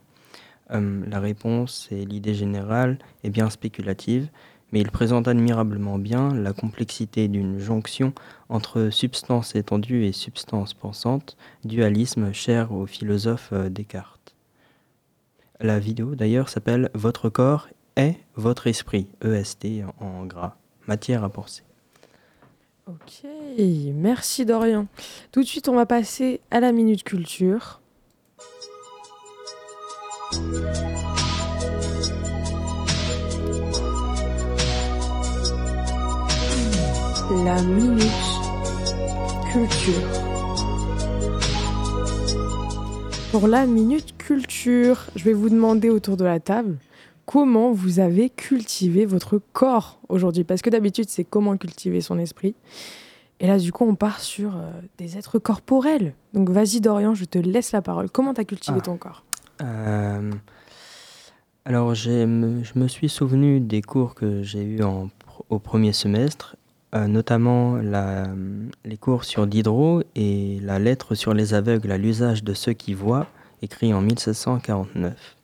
Euh, 0.70 1.02
la 1.08 1.20
réponse 1.20 1.88
et 1.90 2.04
l'idée 2.04 2.34
générale 2.34 2.98
est 3.24 3.30
bien 3.30 3.50
spéculative, 3.50 4.28
mais 4.72 4.80
il 4.80 4.90
présente 4.90 5.28
admirablement 5.28 5.98
bien 5.98 6.34
la 6.34 6.52
complexité 6.52 7.28
d'une 7.28 7.58
jonction 7.58 8.12
entre 8.48 8.90
substance 8.90 9.54
étendue 9.54 10.04
et 10.04 10.12
substance 10.12 10.74
pensante, 10.74 11.36
dualisme 11.64 12.32
cher 12.32 12.72
au 12.72 12.86
philosophe 12.86 13.50
euh, 13.52 13.68
Descartes. 13.70 14.34
La 15.60 15.78
vidéo 15.78 16.14
d'ailleurs 16.14 16.48
s'appelle 16.48 16.90
Votre 16.94 17.30
corps 17.30 17.68
est 17.96 18.16
votre 18.36 18.66
esprit, 18.66 19.08
EST 19.24 19.82
en 19.98 20.24
gras, 20.24 20.56
matière 20.86 21.24
à 21.24 21.30
penser. 21.30 21.62
Ok, 22.86 23.26
merci 23.94 24.46
Dorian. 24.46 24.86
Tout 25.30 25.42
de 25.42 25.46
suite, 25.46 25.68
on 25.68 25.74
va 25.74 25.84
passer 25.84 26.40
à 26.50 26.60
la 26.60 26.72
minute 26.72 27.02
culture. 27.02 27.80
La 37.44 37.62
minute 37.62 38.02
culture. 39.52 39.94
Pour 43.32 43.46
la 43.48 43.66
minute 43.66 44.16
culture, 44.16 45.06
je 45.14 45.24
vais 45.24 45.32
vous 45.32 45.48
demander 45.48 45.90
autour 45.90 46.16
de 46.16 46.24
la 46.24 46.40
table 46.40 46.78
comment 47.28 47.72
vous 47.72 48.00
avez 48.00 48.30
cultivé 48.30 49.04
votre 49.04 49.38
corps 49.52 50.00
aujourd'hui? 50.08 50.44
Parce 50.44 50.62
que 50.62 50.70
d'habitude, 50.70 51.10
c'est 51.10 51.24
comment 51.24 51.58
cultiver 51.58 52.00
son 52.00 52.18
esprit. 52.18 52.54
Et 53.38 53.46
là, 53.46 53.58
du 53.58 53.70
coup, 53.70 53.84
on 53.84 53.94
part 53.94 54.20
sur 54.20 54.56
euh, 54.56 54.70
des 54.96 55.18
êtres 55.18 55.38
corporels. 55.38 56.14
Donc 56.32 56.48
vas-y, 56.48 56.80
Dorian, 56.80 57.14
je 57.14 57.26
te 57.26 57.38
laisse 57.38 57.72
la 57.72 57.82
parole. 57.82 58.10
Comment 58.10 58.32
tu 58.32 58.40
as 58.40 58.44
cultivé 58.44 58.78
ah. 58.80 58.84
ton 58.84 58.96
corps? 58.96 59.24
Euh, 59.62 60.32
alors, 61.64 61.94
je 61.94 62.24
me 62.24 62.88
suis 62.88 63.08
souvenu 63.08 63.60
des 63.60 63.82
cours 63.82 64.14
que 64.14 64.42
j'ai 64.42 64.64
eus 64.64 64.80
au 65.50 65.58
premier 65.58 65.92
semestre, 65.92 66.56
euh, 66.94 67.06
notamment 67.06 67.76
les 68.84 68.96
cours 68.96 69.24
sur 69.24 69.46
Diderot 69.46 70.02
et 70.14 70.58
la 70.62 70.78
lettre 70.78 71.14
sur 71.14 71.34
les 71.34 71.54
aveugles 71.54 71.92
à 71.92 71.98
l'usage 71.98 72.42
de 72.42 72.54
ceux 72.54 72.72
qui 72.72 72.94
voient, 72.94 73.26
écrit 73.62 73.92
en 73.92 74.00
1749. 74.00 75.36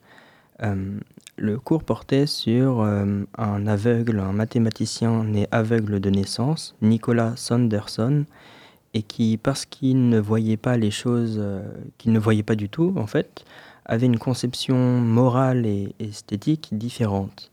Euh, 0.62 0.98
le 1.36 1.58
cours 1.58 1.82
portait 1.82 2.26
sur 2.26 2.82
un 2.82 3.66
aveugle, 3.66 4.20
un 4.20 4.32
mathématicien 4.32 5.24
né 5.24 5.48
aveugle 5.50 5.98
de 5.98 6.08
naissance, 6.08 6.76
Nicolas 6.80 7.34
Sanderson, 7.34 8.24
et 8.94 9.02
qui, 9.02 9.36
parce 9.36 9.66
qu'il 9.66 10.08
ne 10.08 10.20
voyait 10.20 10.56
pas 10.56 10.76
les 10.76 10.92
choses, 10.92 11.42
qu'il 11.98 12.12
ne 12.12 12.20
voyait 12.20 12.44
pas 12.44 12.54
du 12.54 12.68
tout, 12.68 12.94
en 12.96 13.08
fait, 13.08 13.44
avait 13.84 14.06
une 14.06 14.18
conception 14.18 14.76
morale 15.00 15.66
et 15.66 15.94
esthétique 15.98 16.68
différente. 16.72 17.50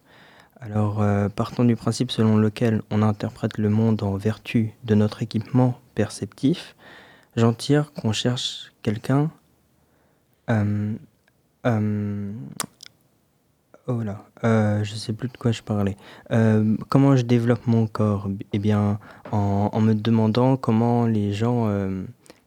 Alors, 0.60 1.02
euh, 1.02 1.28
partons 1.28 1.66
du 1.66 1.76
principe 1.76 2.12
selon 2.12 2.38
lequel 2.38 2.82
on 2.92 3.02
interprète 3.02 3.58
le 3.58 3.70
monde 3.70 4.04
en 4.04 4.16
vertu 4.16 4.74
de 4.84 4.94
notre 4.94 5.24
équipement 5.24 5.80
perceptif, 5.96 6.76
j'en 7.36 7.54
tire 7.54 7.94
qu'on 7.94 8.12
cherche 8.12 8.72
quelqu'un. 8.84 9.32
Euh, 10.50 10.94
euh, 11.66 12.32
oh 13.88 14.02
là, 14.04 14.26
euh, 14.44 14.84
je 14.84 14.94
sais 14.96 15.14
plus 15.14 15.30
de 15.30 15.38
quoi 15.38 15.52
je 15.52 15.64
parlais. 15.64 15.98
Euh, 16.32 16.78
comment 16.90 17.16
je 17.16 17.24
développe 17.24 17.66
mon 17.66 17.88
corps? 17.88 18.30
Eh 18.54 18.60
bien, 18.60 19.00
en, 19.32 19.70
en 19.74 19.82
me 19.82 19.94
demandant 19.96 20.58
comment 20.58 21.08
les 21.08 21.34
gens 21.34 21.68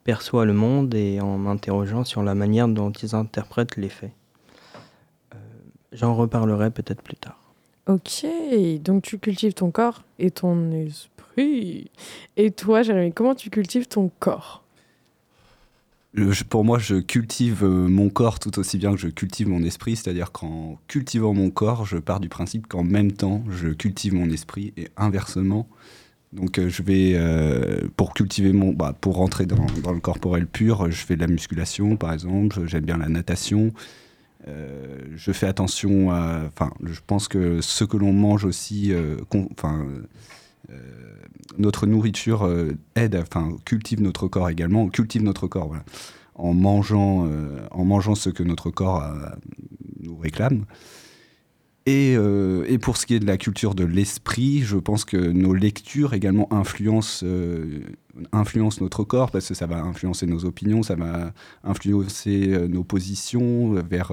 perçoivent 0.05 0.47
le 0.47 0.53
monde 0.53 0.95
et 0.95 1.21
en 1.21 1.39
m'interrogeant 1.39 2.05
sur 2.05 2.23
la 2.23 2.35
manière 2.35 2.69
dont 2.69 2.91
ils 2.93 3.15
interprètent 3.15 3.77
les 3.77 3.89
faits. 3.89 4.13
Euh, 5.35 5.39
J'en 5.93 6.15
reparlerai 6.15 6.71
peut-être 6.71 7.03
plus 7.03 7.17
tard. 7.17 7.39
Ok, 7.87 8.25
donc 8.81 9.03
tu 9.03 9.19
cultives 9.19 9.53
ton 9.55 9.71
corps 9.71 10.03
et 10.19 10.31
ton 10.31 10.71
esprit. 10.73 11.91
Et 12.37 12.51
toi, 12.51 12.83
Jérémy, 12.83 13.13
comment 13.13 13.35
tu 13.35 13.51
cultives 13.51 13.87
ton 13.89 14.11
corps? 14.21 14.63
Je- 16.15 16.45
pour 16.45 16.65
moi, 16.65 16.79
je 16.79 16.95
cultive 16.97 17.65
euh, 17.65 17.89
mon 17.89 18.09
corps 18.09 18.39
tout 18.39 18.59
aussi 18.61 18.79
bien 18.79 18.93
que 18.93 18.99
je 19.01 19.09
cultive 19.09 19.49
mon 19.49 19.63
esprit, 19.65 19.97
c'est-à-dire 19.97 20.31
qu'en 20.31 20.79
cultivant 20.87 21.35
mon 21.35 21.51
corps, 21.51 21.85
je 21.87 21.99
pars 21.99 22.21
du 22.21 22.29
principe 22.29 22.69
qu'en 22.69 22.85
même 22.85 23.11
temps, 23.13 23.43
je 23.51 23.69
cultive 23.69 24.15
mon 24.15 24.31
esprit 24.31 24.73
et 24.77 24.89
inversement. 24.97 25.67
Donc, 26.35 26.59
euh, 26.59 26.69
je 26.69 26.83
vais, 26.83 27.12
euh, 27.14 27.83
pour 27.97 28.12
cultiver 28.12 28.53
mon, 28.53 28.73
bah, 28.73 28.93
pour 29.00 29.17
rentrer 29.17 29.47
dans, 29.47 29.93
le 29.93 30.00
corporel 30.00 30.47
pur, 30.47 30.91
je 30.91 31.05
fais 31.05 31.14
de 31.14 31.21
la 31.21 31.29
musculation, 31.29 31.97
par 31.97 32.12
exemple, 32.12 32.67
j'aime 32.67 32.85
bien 32.85 32.99
la 32.99 33.09
natation. 33.09 33.73
Euh, 34.49 34.99
je 35.14 35.31
fais 35.31 35.47
attention 35.47 36.11
à, 36.11 36.43
enfin, 36.49 36.73
je 36.85 37.00
pense 37.07 37.29
que 37.29 37.61
ce 37.61 37.85
que 37.85 37.97
l'on 37.97 38.12
mange 38.12 38.45
aussi, 38.45 38.93
enfin, 39.53 39.87
notre 41.57 41.87
nourriture 41.87 42.50
aide, 42.97 43.17
enfin, 43.17 43.57
cultive 43.64 44.03
notre 44.03 44.26
corps 44.26 44.50
également, 44.50 44.83
on 44.83 44.88
cultive 44.88 45.23
notre 45.23 45.47
corps, 45.47 45.69
voilà 45.69 45.85
en 46.37 46.53
mangeant, 46.53 47.31
en 47.71 47.85
mangeant 47.85 48.17
ce 48.17 48.29
que 48.29 48.43
notre 48.43 48.71
corps 48.71 49.05
nous 50.00 50.17
réclame. 50.17 50.64
Et, 51.87 52.14
euh, 52.17 52.64
et 52.67 52.79
pour 52.79 52.97
ce 52.97 53.05
qui 53.05 53.14
est 53.14 53.21
de 53.21 53.26
la 53.26 53.37
culture 53.37 53.75
de 53.75 53.85
l'esprit, 53.85 54.61
je 54.61 54.79
pense 54.79 55.05
que 55.05 55.19
nos 55.19 55.53
lectures 55.53 56.14
également 56.14 56.50
influencent, 56.50 57.26
euh, 57.26 57.81
influencent 58.33 58.83
notre 58.83 59.05
corps 59.05 59.31
parce 59.31 59.49
que 59.49 59.55
ça 59.55 59.67
va 59.67 59.83
influencer 59.83 60.25
nos 60.25 60.47
opinions, 60.47 60.83
ça 60.83 60.95
va 60.95 61.35
influencer 61.62 62.55
euh, 62.55 62.69
nos 62.69 62.85
positions, 62.85 63.75
vers, 63.83 64.12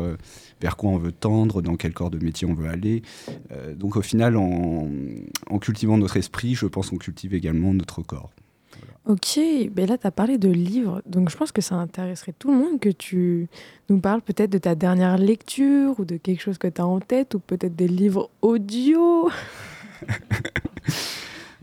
vers 0.59 0.75
quoi 0.75 0.89
on 0.89 0.97
veut 0.97 1.13
tendre, 1.13 1.61
dans 1.61 1.77
quel 1.77 1.93
corps 1.93 2.11
de 2.11 2.19
métier 2.19 2.45
on 2.45 2.53
veut 2.53 2.67
aller. 2.67 3.03
Donc 3.77 3.95
au 3.95 4.01
final, 4.01 4.35
en 4.35 4.89
cultivant 5.61 5.97
notre 5.97 6.17
esprit, 6.17 6.55
je 6.55 6.65
pense 6.65 6.89
qu'on 6.89 6.97
cultive 6.97 7.33
également 7.33 7.73
notre 7.73 8.01
corps. 8.01 8.31
Ok, 9.05 9.39
ben 9.71 9.87
là, 9.89 9.97
tu 9.97 10.05
as 10.05 10.11
parlé 10.11 10.37
de 10.37 10.47
livres, 10.49 11.01
donc 11.07 11.29
je 11.31 11.35
pense 11.37 11.51
que 11.51 11.61
ça 11.61 11.75
intéresserait 11.75 12.33
tout 12.37 12.51
le 12.51 12.57
monde 12.57 12.79
que 12.79 12.89
tu 12.89 13.47
nous 13.89 13.99
parles 13.99 14.21
peut-être 14.21 14.51
de 14.51 14.59
ta 14.59 14.75
dernière 14.75 15.17
lecture 15.17 15.99
ou 15.99 16.05
de 16.05 16.17
quelque 16.17 16.41
chose 16.41 16.59
que 16.59 16.67
tu 16.67 16.79
as 16.81 16.85
en 16.85 16.99
tête 16.99 17.33
ou 17.33 17.39
peut-être 17.39 17.75
des 17.75 17.87
livres 17.87 18.29
audio. 18.41 19.29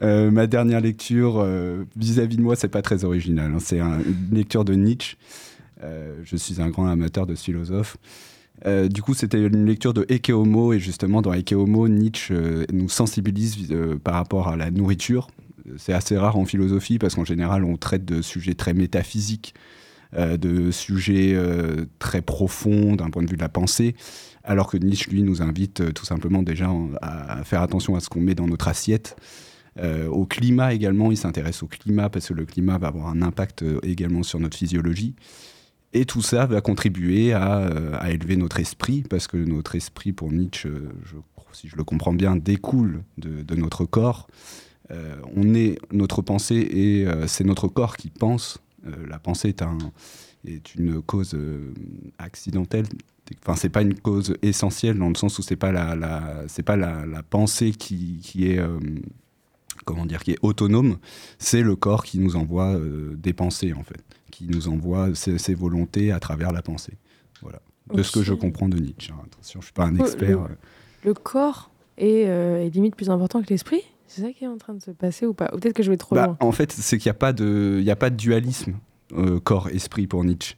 Euh, 0.00 0.30
ma 0.30 0.46
dernière 0.46 0.80
lecture 0.80 1.40
euh, 1.40 1.82
vis-à-vis 1.96 2.36
de 2.36 2.42
moi, 2.42 2.54
c'est 2.54 2.68
pas 2.68 2.82
très 2.82 3.02
original. 3.04 3.50
hein. 3.52 3.58
C'est 3.58 3.80
un- 3.80 3.98
une 3.98 4.28
lecture 4.36 4.64
de 4.64 4.74
Nietzsche. 4.74 5.16
Euh, 5.82 6.14
je 6.22 6.36
suis 6.36 6.62
un 6.62 6.68
grand 6.70 6.86
amateur 6.86 7.26
de 7.26 7.34
ce 7.34 7.42
philosophe. 7.42 7.96
Euh, 8.64 8.86
du 8.86 9.02
coup, 9.02 9.12
c'était 9.14 9.44
une 9.44 9.64
lecture 9.66 9.94
de 9.94 10.06
Ecce 10.08 10.30
Homo, 10.30 10.72
et 10.72 10.78
justement, 10.78 11.20
dans 11.20 11.32
Ecce 11.32 11.52
Homo, 11.54 11.88
Nietzsche 11.88 12.32
euh, 12.32 12.64
nous 12.72 12.88
sensibilise 12.88 13.72
euh, 13.72 13.96
par 13.98 14.14
rapport 14.14 14.46
à 14.46 14.56
la 14.56 14.70
nourriture. 14.70 15.26
C'est 15.76 15.92
assez 15.92 16.16
rare 16.16 16.36
en 16.36 16.44
philosophie 16.44 16.98
parce 16.98 17.14
qu'en 17.14 17.24
général, 17.24 17.64
on 17.64 17.76
traite 17.76 18.04
de 18.04 18.22
sujets 18.22 18.54
très 18.54 18.74
métaphysiques, 18.74 19.54
euh, 20.16 20.38
de 20.38 20.70
sujets 20.70 21.34
euh, 21.34 21.84
très 21.98 22.22
profonds 22.22 22.96
d'un 22.96 23.10
point 23.10 23.22
de 23.22 23.28
vue 23.28 23.36
de 23.36 23.42
la 23.42 23.50
pensée, 23.50 23.94
alors 24.42 24.70
que 24.70 24.78
Nietzsche, 24.78 25.10
lui, 25.10 25.22
nous 25.22 25.42
invite 25.42 25.82
euh, 25.82 25.92
tout 25.92 26.06
simplement 26.06 26.42
déjà 26.42 26.70
à, 27.02 27.44
faire 27.44 27.60
attention 27.60 27.94
à 27.94 28.00
ce 28.00 28.08
qu'on 28.08 28.22
met 28.22 28.34
dans 28.34 28.46
notre 28.46 28.68
assiette. 28.68 29.16
Au 30.10 30.26
climat 30.26 30.74
également, 30.74 31.12
il 31.12 31.16
s'intéresse 31.16 31.62
au 31.62 31.68
climat 31.68 32.08
parce 32.08 32.26
que 32.26 32.34
le 32.34 32.44
climat 32.44 32.78
va 32.78 32.88
avoir 32.88 33.06
un 33.06 33.22
impact 33.22 33.64
également 33.84 34.24
sur 34.24 34.40
notre 34.40 34.56
physiologie. 34.56 35.14
Et 35.92 36.04
tout 36.04 36.20
ça 36.20 36.46
va 36.46 36.60
contribuer 36.60 37.32
à, 37.32 37.70
élever 38.10 38.34
notre 38.34 38.58
esprit, 38.58 39.04
parce 39.08 39.28
que 39.28 39.36
notre 39.36 39.76
esprit, 39.76 40.12
pour 40.12 40.32
Nietzsche, 40.32 40.68
si 41.52 41.68
je 41.68 41.76
le 41.76 41.84
comprends 41.84 42.12
bien, 42.12 42.34
découle 42.34 43.04
de 43.18 43.54
notre 43.54 43.84
corps. 43.84 44.26
Euh, 44.90 45.16
on 45.36 45.54
est 45.54 45.78
notre 45.92 46.22
pensée 46.22 46.56
et 46.56 47.06
euh, 47.06 47.26
c'est 47.26 47.44
notre 47.44 47.68
corps 47.68 47.96
qui 47.96 48.10
pense. 48.10 48.58
Euh, 48.86 48.90
la 49.08 49.18
pensée 49.18 49.48
est, 49.48 49.62
un, 49.62 49.76
est 50.46 50.74
une 50.74 51.02
cause 51.02 51.36
accidentelle. 52.18 52.86
Enfin, 53.42 53.56
c'est 53.56 53.68
pas 53.68 53.82
une 53.82 53.94
cause 53.94 54.34
essentielle 54.40 54.98
dans 54.98 55.08
le 55.10 55.14
sens 55.14 55.38
où 55.38 55.42
c'est 55.42 55.56
pas 55.56 55.70
la, 55.72 55.94
la 55.94 56.44
c'est 56.48 56.62
pas 56.62 56.76
la, 56.76 57.04
la 57.04 57.22
pensée 57.22 57.72
qui, 57.72 58.20
qui 58.22 58.46
est 58.50 58.58
euh, 58.58 58.78
comment 59.84 60.06
dire 60.06 60.22
qui 60.22 60.30
est 60.32 60.38
autonome. 60.40 60.96
C'est 61.38 61.60
le 61.62 61.76
corps 61.76 62.04
qui 62.04 62.18
nous 62.18 62.36
envoie 62.36 62.74
euh, 62.74 63.14
des 63.16 63.34
pensées 63.34 63.74
en 63.74 63.82
fait, 63.82 64.02
qui 64.30 64.46
nous 64.46 64.68
envoie 64.68 65.14
ses, 65.14 65.36
ses 65.36 65.54
volontés 65.54 66.10
à 66.12 66.20
travers 66.20 66.52
la 66.52 66.62
pensée. 66.62 66.94
Voilà. 67.42 67.60
De 67.92 68.02
ce 68.02 68.12
que 68.12 68.22
je 68.22 68.32
comprends 68.34 68.68
de 68.68 68.78
Nietzsche. 68.78 69.12
hein. 69.12 69.20
Attention, 69.26 69.60
je 69.60 69.66
suis 69.66 69.74
pas 69.74 69.84
un 69.84 69.96
expert. 69.96 70.40
le-. 70.48 70.56
Le 71.04 71.14
corps 71.14 71.70
est, 71.98 72.24
euh, 72.26 72.64
est 72.64 72.70
limite 72.70 72.96
plus 72.96 73.10
important 73.10 73.42
que 73.42 73.48
l'esprit? 73.50 73.82
C'est 74.08 74.22
ça 74.22 74.32
qui 74.32 74.44
est 74.44 74.48
en 74.48 74.56
train 74.58 74.74
de 74.74 74.82
se 74.82 74.90
passer 74.90 75.26
ou 75.26 75.34
pas? 75.34 75.50
Ou 75.54 75.58
peut-être 75.58 75.74
que 75.74 75.82
je 75.82 75.90
vais 75.90 75.96
trop 75.96 76.14
Bah, 76.16 76.26
loin. 76.26 76.36
en 76.40 76.50
fait, 76.52 76.72
c'est 76.72 76.98
qu'il 76.98 77.08
n'y 77.08 77.14
a, 77.16 77.18
pas 77.18 77.32
de- 77.32 77.80
y 77.84 77.90
a 77.90 77.96
pas 77.96 78.10
de 78.10 78.16
dualisme 78.16 78.74
euh, 79.12 79.38
corps-esprit 79.38 80.06
pour 80.06 80.24
Nietzsche. 80.24 80.54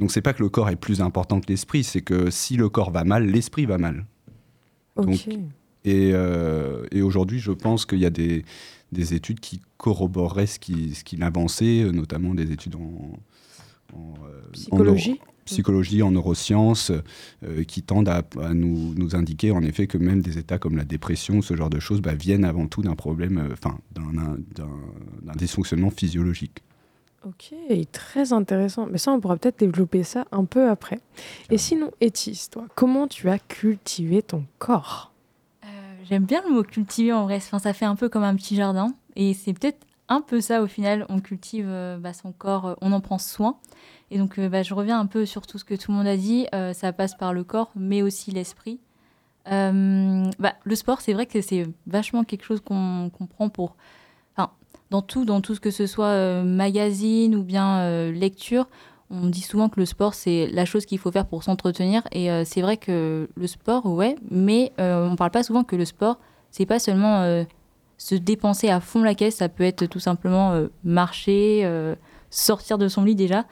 Donc 0.00 0.10
c'est 0.10 0.20
pas 0.22 0.32
que 0.34 0.42
le 0.42 0.48
corps 0.48 0.68
est 0.68 0.76
plus 0.76 1.00
important 1.00 1.40
que 1.40 1.46
l'esprit, 1.48 1.84
c'est 1.84 2.02
que 2.02 2.30
si 2.30 2.56
le 2.56 2.68
corps 2.68 2.90
va 2.90 3.04
mal, 3.04 3.26
l'esprit 3.26 3.64
va 3.66 3.78
mal. 3.78 4.06
Ok. 4.96 5.06
donc, 5.06 5.28
Et, 5.84 6.10
euh, 6.12 6.86
et 6.90 7.00
aujourd'hui, 7.02 7.38
je 7.38 7.52
pense 7.52 7.86
qu'il 7.86 7.98
y 8.00 8.06
a 8.06 8.10
des, 8.10 8.44
des 8.92 9.14
études 9.14 9.40
qui 9.40 9.62
corroboreraient 9.78 10.46
ce 10.46 10.58
qu'il 10.58 10.94
ce 10.94 11.04
avançait, 11.22 11.82
euh, 11.82 11.92
notamment 11.92 12.34
des 12.34 12.50
études 12.52 12.74
en, 12.76 13.12
euh, 13.94 14.40
Psychologie? 14.52 15.20
Psychologie, 15.46 16.02
en 16.02 16.10
neurosciences, 16.10 16.92
euh, 17.42 17.64
qui 17.64 17.82
tendent 17.82 18.08
à, 18.08 18.22
à 18.42 18.52
nous, 18.54 18.94
nous 18.94 19.16
indiquer 19.16 19.50
en 19.50 19.62
effet 19.62 19.86
que 19.86 19.96
même 19.98 20.20
des 20.20 20.36
états 20.38 20.58
comme 20.58 20.76
la 20.76 20.84
dépression, 20.84 21.40
ce 21.42 21.56
genre 21.56 21.70
de 21.70 21.80
choses, 21.80 22.00
bah, 22.02 22.14
viennent 22.14 22.44
avant 22.44 22.66
tout 22.66 22.82
d'un 22.82 22.94
problème, 22.94 23.38
euh, 23.38 23.52
enfin, 23.54 23.78
d'un- 23.94 24.36
d'un 24.54 24.68
d'un 25.22 25.32
dysfonctionnement 25.36 25.90
physiologique. 25.90 26.62
Ok, 27.24 27.52
très 27.90 28.32
intéressant. 28.32 28.86
Mais 28.88 28.98
ça, 28.98 29.10
on 29.10 29.18
pourra 29.20 29.36
peut-être 29.36 29.58
développer 29.58 30.04
ça 30.04 30.26
un 30.30 30.44
peu 30.44 30.68
après. 30.68 31.00
Et 31.50 31.58
sinon, 31.58 31.90
Etis, 32.00 32.46
toi, 32.52 32.66
comment 32.76 33.08
tu 33.08 33.28
as 33.28 33.40
cultivé 33.40 34.22
ton 34.22 34.44
corps? 34.58 35.10
Euh, 35.64 35.68
J'aime 36.08 36.24
bien 36.24 36.42
le 36.46 36.54
mot 36.54 36.62
cultiver 36.62 37.12
en 37.12 37.24
vrai. 37.24 37.36
Enfin, 37.36 37.58
ça 37.58 37.72
fait 37.72 37.84
un 37.84 37.96
peu 37.96 38.08
comme 38.08 38.22
un 38.22 38.36
petit 38.36 38.54
jardin. 38.54 38.94
Et 39.16 39.34
c'est 39.34 39.52
peut-être 39.54 39.84
un 40.08 40.20
peu 40.20 40.40
ça 40.40 40.62
au 40.62 40.68
final. 40.68 41.04
On 41.08 41.18
cultive 41.20 41.66
euh, 41.68 41.98
bah, 41.98 42.12
son 42.12 42.30
corps, 42.30 42.66
euh, 42.66 42.74
on 42.80 42.92
en 42.92 43.00
prend 43.00 43.18
soin. 43.18 43.56
Et 44.10 44.18
donc, 44.18 44.38
euh, 44.38 44.48
bah, 44.48 44.62
je 44.62 44.72
reviens 44.74 45.00
un 45.00 45.06
peu 45.06 45.26
sur 45.26 45.46
tout 45.46 45.58
ce 45.58 45.64
que 45.64 45.74
tout 45.74 45.90
le 45.90 45.98
monde 45.98 46.06
a 46.06 46.16
dit. 46.16 46.46
Euh, 46.54 46.72
ça 46.72 46.92
passe 46.92 47.14
par 47.14 47.32
le 47.32 47.44
corps, 47.44 47.70
mais 47.74 48.02
aussi 48.02 48.30
l'esprit. 48.30 48.78
Euh, 49.50 50.24
bah, 50.38 50.54
le 50.64 50.74
sport, 50.74 51.00
c'est 51.00 51.12
vrai 51.12 51.26
que 51.26 51.40
c'est 51.40 51.66
vachement 51.86 52.24
quelque 52.24 52.44
chose 52.44 52.60
qu'on 52.60 53.10
prend 53.28 53.48
pour. 53.48 53.76
Enfin, 54.36 54.50
dans 54.90 55.02
tout, 55.02 55.24
dans 55.24 55.40
tout 55.40 55.54
ce 55.54 55.60
que 55.60 55.70
ce 55.70 55.86
soit 55.86 56.42
magazine 56.42 57.34
ou 57.34 57.42
bien 57.42 58.10
lecture, 58.10 58.68
on 59.10 59.28
dit 59.28 59.40
souvent 59.40 59.68
que 59.68 59.78
le 59.78 59.86
sport, 59.86 60.14
c'est 60.14 60.48
la 60.48 60.64
chose 60.64 60.84
qu'il 60.84 60.98
faut 60.98 61.12
faire 61.12 61.26
pour 61.26 61.44
s'entretenir. 61.44 62.02
Et 62.10 62.28
c'est 62.44 62.60
vrai 62.60 62.76
que 62.76 63.28
le 63.36 63.46
sport, 63.46 63.86
ouais, 63.86 64.16
mais 64.30 64.72
on 64.78 65.14
parle 65.16 65.30
pas 65.30 65.44
souvent 65.44 65.62
que 65.62 65.76
le 65.76 65.84
sport, 65.84 66.18
c'est 66.50 66.66
pas 66.66 66.80
seulement 66.80 67.44
se 67.98 68.14
dépenser 68.16 68.68
à 68.68 68.80
fond 68.80 69.02
la 69.02 69.14
caisse, 69.14 69.36
ça 69.36 69.48
peut 69.48 69.64
être 69.64 69.86
tout 69.86 70.00
simplement 70.00 70.60
marcher, 70.82 71.94
sortir 72.30 72.78
de 72.78 72.88
son 72.88 73.04
lit 73.04 73.14
déjà. 73.14 73.44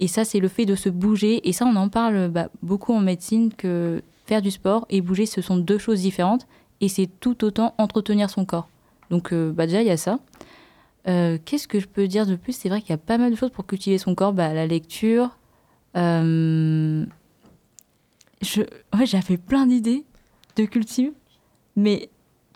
Et 0.00 0.08
ça, 0.08 0.24
c'est 0.24 0.40
le 0.40 0.48
fait 0.48 0.66
de 0.66 0.74
se 0.74 0.88
bouger. 0.88 1.48
Et 1.48 1.52
ça, 1.52 1.64
on 1.64 1.76
en 1.76 1.88
parle 1.88 2.28
bah, 2.28 2.48
beaucoup 2.62 2.92
en 2.92 3.00
médecine 3.00 3.52
que 3.52 4.02
faire 4.26 4.42
du 4.42 4.50
sport 4.50 4.86
et 4.90 5.00
bouger, 5.00 5.26
ce 5.26 5.40
sont 5.40 5.56
deux 5.56 5.78
choses 5.78 6.00
différentes. 6.00 6.46
Et 6.80 6.88
c'est 6.88 7.08
tout 7.20 7.44
autant 7.44 7.74
entretenir 7.78 8.30
son 8.30 8.44
corps. 8.44 8.68
Donc, 9.10 9.32
euh, 9.32 9.52
bah, 9.52 9.66
déjà, 9.66 9.82
il 9.82 9.86
y 9.86 9.90
a 9.90 9.96
ça. 9.96 10.18
Euh, 11.08 11.38
Qu'est-ce 11.44 11.68
que 11.68 11.80
je 11.80 11.86
peux 11.86 12.08
dire 12.08 12.26
de 12.26 12.34
plus? 12.36 12.52
C'est 12.52 12.68
vrai 12.68 12.80
qu'il 12.80 12.90
y 12.90 12.94
a 12.94 12.98
pas 12.98 13.18
mal 13.18 13.30
de 13.30 13.36
choses 13.36 13.50
pour 13.50 13.66
cultiver 13.66 13.98
son 13.98 14.14
corps. 14.14 14.32
Bah, 14.32 14.52
la 14.52 14.66
lecture. 14.66 15.36
Euh, 15.96 17.04
je... 18.40 18.62
Ouais, 18.96 19.06
j'avais 19.06 19.36
plein 19.36 19.66
d'idées. 19.66 20.04
de 20.56 20.64
culture. 20.64 21.12
Mais 21.76 22.10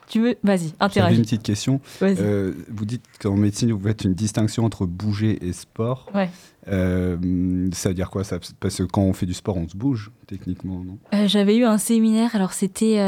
tu 0.09 0.21
veux, 0.21 0.37
vas-y, 0.43 0.59
J'avais 0.59 0.75
interagis. 0.81 1.17
une 1.17 1.23
petite 1.23 1.43
question. 1.43 1.81
Euh, 2.03 2.53
vous 2.71 2.85
dites 2.85 3.05
qu'en 3.21 3.37
médecine, 3.37 3.73
vous 3.73 3.87
faites 3.87 4.05
une 4.05 4.15
distinction 4.15 4.65
entre 4.65 4.87
bouger 4.87 5.45
et 5.47 5.53
sport. 5.53 6.07
Ouais. 6.15 6.31
Euh, 6.69 7.69
ça 7.73 7.91
veut 7.91 7.95
dire 7.95 8.11
quoi 8.11 8.25
ça? 8.25 8.39
Parce 8.61 8.77
que 8.77 8.83
quand 8.83 9.03
on 9.03 9.13
fait 9.13 9.27
du 9.27 9.35
sport, 9.35 9.57
on 9.57 9.69
se 9.69 9.77
bouge, 9.77 10.11
techniquement, 10.27 10.81
non? 10.85 10.99
Euh, 11.15 11.29
J'avais 11.29 11.57
eu 11.57 11.65
un 11.65 11.79
séminaire, 11.79 12.35
alors 12.35 12.53
c'était 12.53 13.01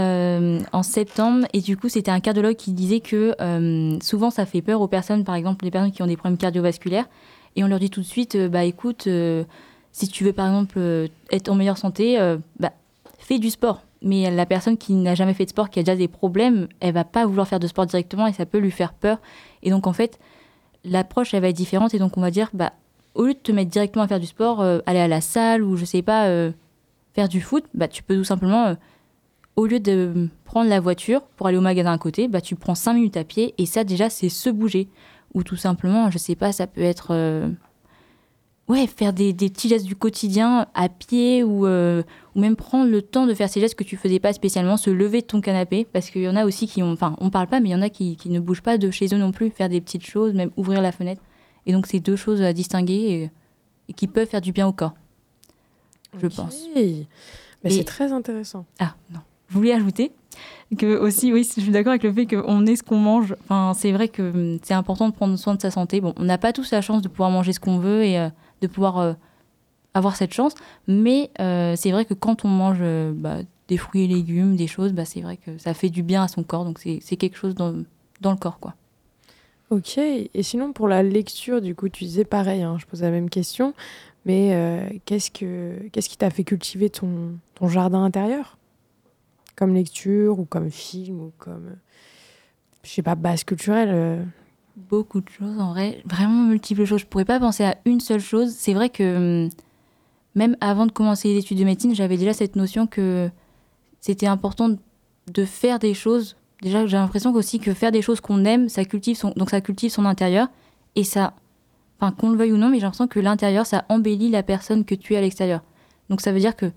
en 0.72 0.82
septembre, 0.82 1.46
et 1.52 1.60
du 1.60 1.76
coup 1.76 1.88
c'était 1.88 2.10
un 2.10 2.20
cardiologue 2.20 2.56
qui 2.56 2.72
disait 2.72 3.00
que 3.00 3.34
souvent 4.02 4.30
ça 4.30 4.46
fait 4.46 4.62
peur 4.62 4.80
aux 4.80 4.88
personnes, 4.88 5.24
par 5.24 5.34
exemple 5.34 5.64
les 5.64 5.70
personnes 5.70 5.92
qui 5.92 6.02
ont 6.02 6.06
des 6.06 6.16
problèmes 6.16 6.38
cardiovasculaires, 6.38 7.06
et 7.56 7.64
on 7.64 7.66
leur 7.68 7.80
dit 7.80 7.90
tout 7.90 8.00
de 8.00 8.06
suite, 8.06 8.36
bah 8.36 8.64
écoute, 8.64 9.08
si 9.92 10.08
tu 10.08 10.22
veux 10.24 10.32
par 10.32 10.46
exemple 10.46 10.78
être 11.32 11.48
en 11.48 11.54
meilleure 11.56 11.78
santé, 11.78 12.16
bah 12.60 12.72
fais 13.18 13.38
du 13.40 13.50
sport. 13.50 13.82
Mais 14.02 14.30
la 14.30 14.46
personne 14.46 14.76
qui 14.76 14.94
n'a 14.94 15.14
jamais 15.14 15.34
fait 15.34 15.44
de 15.44 15.50
sport, 15.50 15.70
qui 15.70 15.80
a 15.80 15.82
déjà 15.82 15.96
des 15.96 16.08
problèmes, 16.08 16.68
elle 16.80 16.94
va 16.94 17.04
pas 17.04 17.26
vouloir 17.26 17.48
faire 17.48 17.58
de 17.58 17.66
sport 17.66 17.86
directement 17.86 18.26
et 18.26 18.32
ça 18.32 18.46
peut 18.46 18.58
lui 18.58 18.70
faire 18.70 18.92
peur. 18.92 19.18
Et 19.62 19.70
donc 19.70 19.86
en 19.86 19.92
fait, 19.92 20.18
l'approche 20.84 21.34
elle 21.34 21.42
va 21.42 21.48
être 21.48 21.56
différente 21.56 21.94
et 21.94 21.98
donc 21.98 22.16
on 22.16 22.20
va 22.20 22.30
dire, 22.30 22.50
bah 22.54 22.72
au 23.14 23.24
lieu 23.24 23.34
de 23.34 23.38
te 23.38 23.50
mettre 23.50 23.70
directement 23.70 24.04
à 24.04 24.08
faire 24.08 24.20
du 24.20 24.26
sport, 24.26 24.60
euh, 24.60 24.78
aller 24.86 25.00
à 25.00 25.08
la 25.08 25.20
salle 25.20 25.62
ou 25.64 25.76
je 25.76 25.84
sais 25.84 26.02
pas. 26.02 26.26
euh, 26.26 26.52
faire 27.14 27.28
du 27.28 27.40
foot, 27.40 27.64
bah, 27.74 27.88
tu 27.88 28.04
peux 28.04 28.14
tout 28.14 28.22
simplement, 28.22 28.66
euh, 28.66 28.74
au 29.56 29.66
lieu 29.66 29.80
de 29.80 30.28
prendre 30.44 30.70
la 30.70 30.78
voiture 30.78 31.22
pour 31.36 31.48
aller 31.48 31.56
au 31.56 31.60
magasin 31.60 31.92
à 31.92 31.98
côté, 31.98 32.28
bah, 32.28 32.40
tu 32.40 32.54
prends 32.54 32.76
5 32.76 32.94
minutes 32.94 33.16
à 33.16 33.24
pied 33.24 33.54
et 33.58 33.66
ça 33.66 33.82
déjà 33.82 34.08
c'est 34.08 34.28
se 34.28 34.50
bouger. 34.50 34.88
Ou 35.34 35.42
tout 35.42 35.56
simplement, 35.56 36.10
je 36.10 36.18
sais 36.18 36.36
pas, 36.36 36.52
ça 36.52 36.68
peut 36.68 36.82
être 36.82 37.08
ouais, 38.68 38.86
faire 38.86 39.12
des, 39.12 39.32
des 39.32 39.48
petits 39.48 39.68
gestes 39.68 39.86
du 39.86 39.96
quotidien 39.96 40.66
à 40.74 40.88
pied 40.88 41.42
ou, 41.42 41.66
euh, 41.66 42.02
ou 42.34 42.40
même 42.40 42.54
prendre 42.56 42.90
le 42.90 43.02
temps 43.02 43.26
de 43.26 43.34
faire 43.34 43.48
ces 43.48 43.60
gestes 43.60 43.74
que 43.74 43.84
tu 43.84 43.96
faisais 43.96 44.18
pas 44.20 44.32
spécialement, 44.32 44.76
se 44.76 44.90
lever 44.90 45.20
de 45.22 45.26
ton 45.26 45.40
canapé 45.40 45.86
parce 45.92 46.10
qu'il 46.10 46.22
y 46.22 46.28
en 46.28 46.36
a 46.36 46.44
aussi 46.44 46.66
qui 46.66 46.82
ont, 46.82 46.92
enfin 46.92 47.16
on 47.20 47.30
parle 47.30 47.46
pas 47.48 47.60
mais 47.60 47.70
il 47.70 47.72
y 47.72 47.74
en 47.74 47.82
a 47.82 47.88
qui, 47.88 48.16
qui 48.16 48.28
ne 48.30 48.40
bougent 48.40 48.62
pas 48.62 48.78
de 48.78 48.90
chez 48.90 49.06
eux 49.14 49.18
non 49.18 49.32
plus, 49.32 49.50
faire 49.50 49.68
des 49.68 49.80
petites 49.80 50.06
choses, 50.06 50.34
même 50.34 50.50
ouvrir 50.56 50.80
la 50.82 50.92
fenêtre. 50.92 51.22
Et 51.66 51.72
donc 51.72 51.86
c'est 51.86 52.00
deux 52.00 52.16
choses 52.16 52.42
à 52.42 52.52
distinguer 52.52 52.94
et, 52.94 53.30
et 53.88 53.92
qui 53.94 54.06
peuvent 54.06 54.28
faire 54.28 54.40
du 54.42 54.52
bien 54.52 54.66
au 54.68 54.72
corps. 54.72 54.94
je 56.20 56.26
pense. 56.28 56.66
Mais 56.74 57.04
Et- 57.64 57.70
c'est 57.70 57.84
très 57.84 58.12
intéressant. 58.12 58.66
Ah 58.78 58.94
non. 59.12 59.20
Je 59.48 59.54
voulais 59.54 59.72
ajouter 59.72 60.12
que 60.76 60.98
aussi, 60.98 61.32
oui, 61.32 61.42
je 61.56 61.60
suis 61.62 61.70
d'accord 61.70 61.92
avec 61.92 62.02
le 62.02 62.12
fait 62.12 62.26
qu'on 62.26 62.66
est 62.66 62.76
ce 62.76 62.82
qu'on 62.82 62.98
mange. 62.98 63.34
Enfin, 63.44 63.72
c'est 63.74 63.92
vrai 63.92 64.08
que 64.08 64.22
hum, 64.22 64.58
c'est 64.62 64.74
important 64.74 65.08
de 65.08 65.14
prendre 65.14 65.34
soin 65.36 65.54
de 65.54 65.60
sa 65.62 65.70
santé. 65.70 66.00
Bon, 66.02 66.12
on 66.18 66.24
n'a 66.24 66.36
pas 66.38 66.52
tous 66.52 66.70
la 66.70 66.82
chance 66.82 67.00
de 67.02 67.08
pouvoir 67.08 67.30
manger 67.30 67.52
ce 67.54 67.60
qu'on 67.60 67.78
veut 67.78 68.04
et 68.04 68.18
euh, 68.18 68.28
de 68.60 68.66
pouvoir 68.66 68.98
euh, 68.98 69.12
avoir 69.94 70.16
cette 70.16 70.32
chance, 70.32 70.54
mais 70.86 71.30
euh, 71.40 71.74
c'est 71.76 71.90
vrai 71.90 72.04
que 72.04 72.14
quand 72.14 72.44
on 72.44 72.48
mange 72.48 72.78
euh, 72.80 73.12
bah, 73.14 73.38
des 73.68 73.76
fruits 73.76 74.04
et 74.04 74.08
légumes, 74.08 74.56
des 74.56 74.66
choses, 74.66 74.92
bah, 74.92 75.04
c'est 75.04 75.20
vrai 75.20 75.36
que 75.36 75.58
ça 75.58 75.74
fait 75.74 75.90
du 75.90 76.02
bien 76.02 76.22
à 76.22 76.28
son 76.28 76.42
corps. 76.42 76.64
Donc 76.64 76.78
c'est 76.78 77.16
quelque 77.16 77.36
chose 77.36 77.54
dans, 77.54 77.74
dans 78.20 78.30
le 78.30 78.36
corps, 78.38 78.58
quoi. 78.58 78.74
Ok. 79.70 79.98
Et 79.98 80.42
sinon, 80.42 80.72
pour 80.72 80.88
la 80.88 81.02
lecture, 81.02 81.60
du 81.60 81.74
coup, 81.74 81.90
tu 81.90 82.04
disais 82.04 82.24
pareil, 82.24 82.62
hein, 82.62 82.76
je 82.80 82.86
pose 82.86 83.02
la 83.02 83.10
même 83.10 83.28
question. 83.28 83.74
Mais 84.24 85.00
qu'est-ce, 85.04 85.30
que, 85.30 85.88
qu'est-ce 85.90 86.08
qui 86.08 86.16
t'a 86.18 86.28
fait 86.28 86.44
cultiver 86.44 86.90
ton, 86.90 87.38
ton 87.54 87.68
jardin 87.68 88.02
intérieur? 88.02 88.58
Comme 89.56 89.74
lecture 89.74 90.38
ou 90.38 90.44
comme 90.44 90.70
film 90.70 91.20
ou 91.20 91.32
comme, 91.38 91.76
je 92.82 92.90
sais 92.90 93.02
pas, 93.02 93.14
base 93.14 93.44
culturelle. 93.44 94.26
Beaucoup 94.88 95.20
de 95.20 95.28
choses 95.28 95.58
en 95.58 95.72
vrai, 95.72 96.02
vraiment 96.04 96.44
multiples 96.44 96.84
choses. 96.84 97.00
Je 97.00 97.06
pourrais 97.06 97.24
pas 97.24 97.40
penser 97.40 97.64
à 97.64 97.76
une 97.84 98.00
seule 98.00 98.20
chose. 98.20 98.52
C'est 98.52 98.74
vrai 98.74 98.90
que 98.90 99.44
hum, 99.44 99.50
même 100.34 100.56
avant 100.60 100.86
de 100.86 100.92
commencer 100.92 101.28
les 101.28 101.38
études 101.38 101.58
de 101.58 101.64
médecine, 101.64 101.94
j'avais 101.94 102.16
déjà 102.16 102.32
cette 102.32 102.54
notion 102.54 102.86
que 102.86 103.28
c'était 104.00 104.26
important 104.26 104.70
de 105.26 105.44
faire 105.44 105.80
des 105.80 105.94
choses. 105.94 106.36
Déjà, 106.62 106.86
j'ai 106.86 106.96
l'impression 106.96 107.32
aussi 107.34 107.58
que 107.58 107.74
faire 107.74 107.92
des 107.92 108.02
choses 108.02 108.20
qu'on 108.20 108.44
aime, 108.44 108.68
ça 108.68 108.84
cultive 108.84 109.16
son, 109.16 109.32
donc 109.36 109.50
ça 109.50 109.60
cultive 109.60 109.90
son 109.90 110.04
intérieur 110.04 110.48
et 110.94 111.04
ça, 111.04 111.34
enfin 111.98 112.12
qu'on 112.12 112.30
le 112.30 112.38
veuille 112.38 112.52
ou 112.52 112.56
non, 112.56 112.68
mais 112.68 112.76
j'ai 112.76 112.82
l'impression 112.82 113.08
que 113.08 113.20
l'intérieur, 113.20 113.66
ça 113.66 113.84
embellit 113.88 114.30
la 114.30 114.42
personne 114.42 114.84
que 114.84 114.94
tu 114.94 115.14
es 115.14 115.16
à 115.16 115.20
l'extérieur. 115.20 115.62
Donc 116.08 116.20
ça 116.20 116.32
veut 116.32 116.40
dire 116.40 116.56
que 116.56 116.70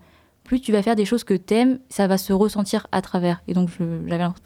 plus 0.44 0.60
tu 0.60 0.72
vas 0.72 0.82
faire 0.82 0.96
des 0.96 1.04
choses 1.04 1.24
que 1.24 1.34
t'aimes, 1.34 1.78
ça 1.88 2.06
va 2.06 2.18
se 2.18 2.32
ressentir 2.32 2.86
à 2.92 3.00
travers. 3.00 3.42
Et 3.46 3.54
donc 3.54 3.70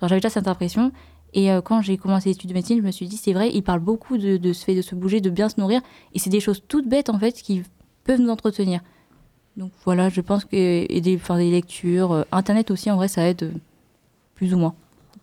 j'avais 0.02 0.16
déjà 0.16 0.30
cette 0.30 0.48
impression. 0.48 0.92
Et 1.36 1.52
euh, 1.52 1.60
quand 1.60 1.82
j'ai 1.82 1.96
commencé 1.98 2.30
les 2.30 2.34
études 2.34 2.48
de 2.50 2.54
médecine, 2.54 2.78
je 2.78 2.82
me 2.82 2.90
suis 2.90 3.06
dit, 3.06 3.16
c'est 3.16 3.32
vrai, 3.34 3.50
il 3.52 3.62
parle 3.62 3.80
beaucoup 3.80 4.16
de, 4.18 4.36
de 4.38 4.52
ce 4.52 4.64
fait 4.64 4.74
de 4.74 4.82
se 4.82 4.94
bouger, 4.94 5.20
de 5.20 5.30
bien 5.30 5.48
se 5.48 5.60
nourrir. 5.60 5.80
Et 6.14 6.18
c'est 6.18 6.30
des 6.30 6.40
choses 6.40 6.62
toutes 6.66 6.88
bêtes, 6.88 7.10
en 7.10 7.18
fait, 7.18 7.32
qui 7.32 7.62
peuvent 8.04 8.20
nous 8.20 8.30
entretenir. 8.30 8.80
Donc 9.56 9.70
voilà, 9.84 10.08
je 10.08 10.20
pense 10.22 10.44
que 10.44 10.56
et 10.56 11.00
des, 11.00 11.16
enfin, 11.16 11.36
des 11.38 11.50
lectures, 11.50 12.12
euh, 12.12 12.22
Internet 12.32 12.70
aussi, 12.70 12.90
en 12.90 12.96
vrai, 12.96 13.08
ça 13.08 13.28
aide 13.28 13.42
euh, 13.44 13.50
plus 14.34 14.54
ou 14.54 14.58
moins, 14.58 14.74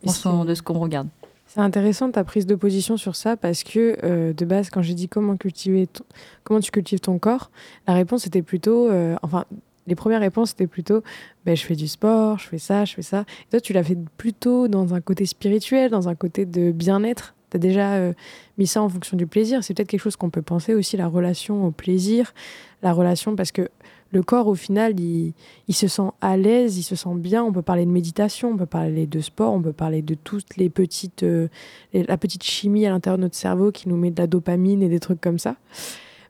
en 0.06 0.12
fonction 0.12 0.46
de 0.46 0.54
ce 0.56 0.62
qu'on 0.62 0.80
regarde. 0.80 1.08
C'est 1.48 1.60
intéressant 1.60 2.10
ta 2.12 2.24
prise 2.24 2.46
de 2.48 2.56
position 2.56 2.98
sur 2.98 3.16
ça 3.16 3.36
parce 3.38 3.64
que 3.64 3.98
euh, 4.04 4.34
de 4.34 4.46
base, 4.46 4.70
quand 4.72 4.82
j'ai 4.82 4.96
dit 4.96 5.08
comment 5.08 5.36
cultiver, 5.38 5.86
ton- 5.88 6.04
comment 6.44 6.60
tu 6.60 6.72
cultives 6.72 7.00
ton 7.00 7.20
corps, 7.20 7.52
la 7.88 7.94
réponse 7.94 8.26
était 8.28 8.42
plutôt, 8.42 8.90
enfin, 9.22 9.46
les 9.88 9.96
premières 9.96 10.22
réponses 10.22 10.52
étaient 10.52 10.68
plutôt, 10.68 11.04
ben, 11.46 11.56
je 11.56 11.64
fais 11.64 11.76
du 11.76 11.88
sport, 11.88 12.40
je 12.40 12.48
fais 12.48 12.58
ça, 12.58 12.86
je 12.86 12.94
fais 12.94 13.02
ça. 13.02 13.22
Et 13.22 13.50
toi, 13.52 13.60
tu 13.60 13.74
l'as 13.74 13.84
fait 13.84 13.98
plutôt 14.18 14.68
dans 14.68 14.94
un 14.94 15.02
côté 15.02 15.26
spirituel, 15.26 15.92
dans 15.92 16.10
un 16.10 16.16
côté 16.16 16.46
de 16.46 16.72
bien-être. 16.72 17.36
Tu 17.52 17.58
as 17.58 17.60
déjà 17.60 17.94
euh, 17.94 18.14
mis 18.58 18.68
ça 18.68 18.82
en 18.82 18.90
fonction 18.90 19.18
du 19.18 19.28
plaisir. 19.28 19.64
C'est 19.64 19.74
peut-être 19.74 19.90
quelque 19.90 20.02
chose 20.02 20.16
qu'on 20.16 20.30
peut 20.30 20.42
penser 20.42 20.74
aussi, 20.74 20.98
la 20.98 21.08
relation 21.08 21.66
au 21.66 21.72
plaisir, 21.72 22.34
la 22.82 22.94
relation, 22.94 23.36
parce 23.36 23.52
que 23.52 23.70
le 24.14 24.22
corps, 24.22 24.48
au 24.48 24.54
final, 24.54 25.00
il, 25.00 25.34
se 25.72 25.88
sent 25.88 26.12
à 26.22 26.38
l'aise, 26.38 26.78
il 26.78 26.84
se 26.84 26.96
sent 26.96 27.16
bien. 27.16 27.44
On 27.44 27.52
peut 27.52 27.64
parler 27.64 27.84
de 27.84 27.90
méditation, 27.90 28.52
on 28.52 28.58
peut 28.58 28.68
parler 28.68 29.08
de 29.08 29.20
sport, 29.20 29.54
on 29.54 29.62
peut 29.62 29.74
parler 29.74 30.04
de 30.04 30.14
toutes 30.14 30.56
les 30.56 30.70
petites, 30.70 31.24
euh, 31.24 31.48
la 31.94 32.18
petite 32.18 32.44
chimie 32.44 32.86
à 32.86 32.92
l'intérieur 32.92 33.18
de 33.18 33.24
notre 33.24 33.36
cerveau 33.36 33.72
qui 33.72 33.90
nous 33.90 33.98
met 33.98 34.12
de 34.12 34.22
la 34.22 34.28
dopamine 34.28 34.84
et 34.84 34.88
des 34.88 35.00
trucs 35.00 35.20
comme 35.20 35.40
ça. 35.40 35.56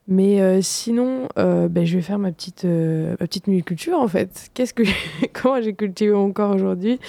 Mais 0.08 0.42
euh, 0.42 0.62
sinon, 0.62 1.30
euh, 1.38 1.70
ben, 1.70 1.86
je 1.86 1.96
vais 1.96 2.02
faire 2.02 2.20
ma 2.20 2.34
petite, 2.34 2.66
euh, 2.66 3.12
ma 3.12 3.28
petite 3.28 3.46
culture 3.64 3.98
en 3.98 4.08
fait. 4.08 4.50
Qu'est-ce 4.54 4.74
que 4.74 4.84
comment 5.34 5.62
j'ai 5.62 5.74
cultivé 5.74 6.12
mon 6.12 6.34
corps 6.34 6.54
aujourd'hui? 6.54 7.00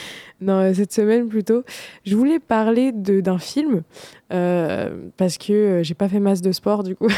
Non, 0.41 0.61
euh, 0.61 0.75
cette 0.75 0.93
semaine 0.93 1.29
plutôt. 1.29 1.65
Je 2.05 2.15
voulais 2.15 2.39
parler 2.39 2.93
d'un 2.93 3.39
film 3.39 3.83
parce 4.29 5.39
que 5.39 5.81
j'ai 5.85 5.95
pas 5.95 6.09
fait 6.09 6.21
masse 6.21 6.41
de 6.41 6.53
sport 6.53 6.83
du 6.85 6.95
coup. 6.95 7.09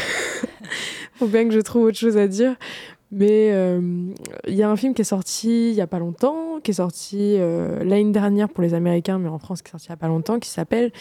Faut 1.13 1.27
bien 1.27 1.47
que 1.47 1.53
je 1.53 1.59
trouve 1.59 1.85
autre 1.85 1.97
chose 1.97 2.17
à 2.17 2.27
dire. 2.27 2.55
Mais 3.11 3.47
il 4.47 4.53
y 4.53 4.63
a 4.63 4.69
un 4.69 4.75
film 4.75 4.93
qui 4.93 5.01
est 5.01 5.05
sorti 5.05 5.69
il 5.69 5.75
y 5.75 5.81
a 5.81 5.87
pas 5.87 5.97
longtemps, 5.97 6.59
qui 6.61 6.71
est 6.71 6.75
sorti 6.75 7.37
l'année 7.37 8.11
dernière 8.11 8.49
pour 8.49 8.61
les 8.61 8.73
Américains, 8.73 9.17
mais 9.17 9.29
en 9.29 9.39
France 9.39 9.61
qui 9.61 9.69
est 9.69 9.71
sorti 9.71 9.87
il 9.87 9.91
y 9.91 9.93
a 9.93 9.97
pas 9.97 10.09
longtemps, 10.09 10.39
qui 10.39 10.49
s'appelle 10.49 10.91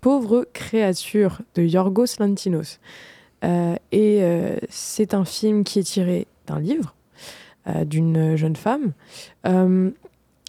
Pauvre 0.00 0.46
créature 0.52 1.40
de 1.56 1.62
Yorgos 1.62 2.18
Lantimos. 2.20 2.78
Euh, 3.44 3.76
et 3.92 4.18
euh, 4.22 4.56
c'est 4.68 5.14
un 5.14 5.24
film 5.24 5.64
qui 5.64 5.78
est 5.78 5.84
tiré 5.84 6.26
d'un 6.46 6.58
livre 6.58 6.94
euh, 7.68 7.84
d'une 7.84 8.36
jeune 8.36 8.56
femme. 8.56 8.92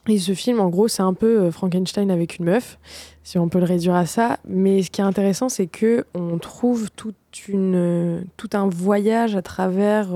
Et 0.10 0.19
ce 0.19 0.34
film, 0.34 0.62
en 0.62 0.69
gros, 0.69 0.88
c'est 0.88 1.02
un 1.02 1.13
peu 1.13 1.52
Frankenstein 1.52 2.10
avec 2.12 2.38
une 2.38 2.45
meuf, 2.45 2.80
si 3.23 3.38
on 3.38 3.50
peut 3.50 3.60
le 3.60 3.65
réduire 3.65 3.95
à 3.95 4.06
ça. 4.06 4.39
Mais 4.47 4.82
ce 4.82 4.89
qui 4.89 5.02
est 5.02 5.04
intéressant, 5.04 5.50
c'est 5.50 5.67
que 5.67 6.06
on 6.15 6.38
trouve 6.38 6.89
toute 6.91 7.15
une, 7.50 8.23
tout 8.38 8.50
un 8.54 8.69
voyage 8.69 9.36
à 9.36 9.41
travers 9.41 10.08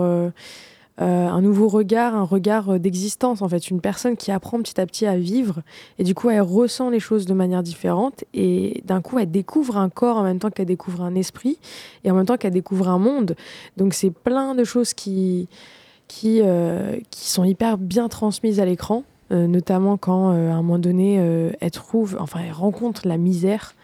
un 1.03 1.41
nouveau 1.41 1.67
regard, 1.67 2.15
un 2.15 2.23
regard 2.23 2.69
euh, 2.69 2.79
d'existence, 2.79 3.41
en 3.41 3.49
fait. 3.49 3.69
Une 3.69 3.81
personne 3.81 4.17
qui 4.17 4.31
apprend 4.31 4.59
petit 4.61 4.79
à 4.79 4.85
petit 4.85 5.05
à 5.05 5.17
vivre. 5.17 5.61
Et 5.99 6.03
du 6.03 6.15
coup, 6.15 6.29
elle 6.29 6.41
ressent 6.41 6.89
les 6.89 6.99
choses 6.99 7.25
de 7.25 7.33
manière 7.33 7.63
différente. 7.63 8.23
Et 8.33 8.81
d'un 8.85 9.01
coup, 9.01 9.19
elle 9.19 9.31
découvre 9.31 9.77
un 9.77 9.89
corps 9.89 10.17
en 10.17 10.23
même 10.23 10.39
temps 10.39 10.49
qu'elle 10.49 10.65
découvre 10.65 11.01
un 11.01 11.15
esprit. 11.15 11.57
Et 12.03 12.11
en 12.11 12.15
même 12.15 12.25
temps 12.25 12.37
qu'elle 12.37 12.53
découvre 12.53 12.89
un 12.89 12.99
monde. 12.99 13.35
Donc, 13.77 13.93
c'est 13.93 14.11
plein 14.11 14.55
de 14.55 14.63
choses 14.63 14.93
qui, 14.93 15.47
qui, 16.07 16.41
euh, 16.41 16.97
qui 17.09 17.29
sont 17.29 17.43
hyper 17.43 17.77
bien 17.77 18.07
transmises 18.09 18.59
à 18.59 18.65
l'écran. 18.65 19.03
Euh, 19.31 19.47
notamment 19.47 19.95
quand, 19.95 20.33
euh, 20.33 20.51
à 20.51 20.55
un 20.55 20.61
moment 20.61 20.79
donné, 20.79 21.17
euh, 21.19 21.51
elle 21.61 21.71
trouve, 21.71 22.17
enfin, 22.19 22.41
elle 22.45 22.51
rencontre 22.51 23.07
la 23.07 23.17
misère 23.17 23.75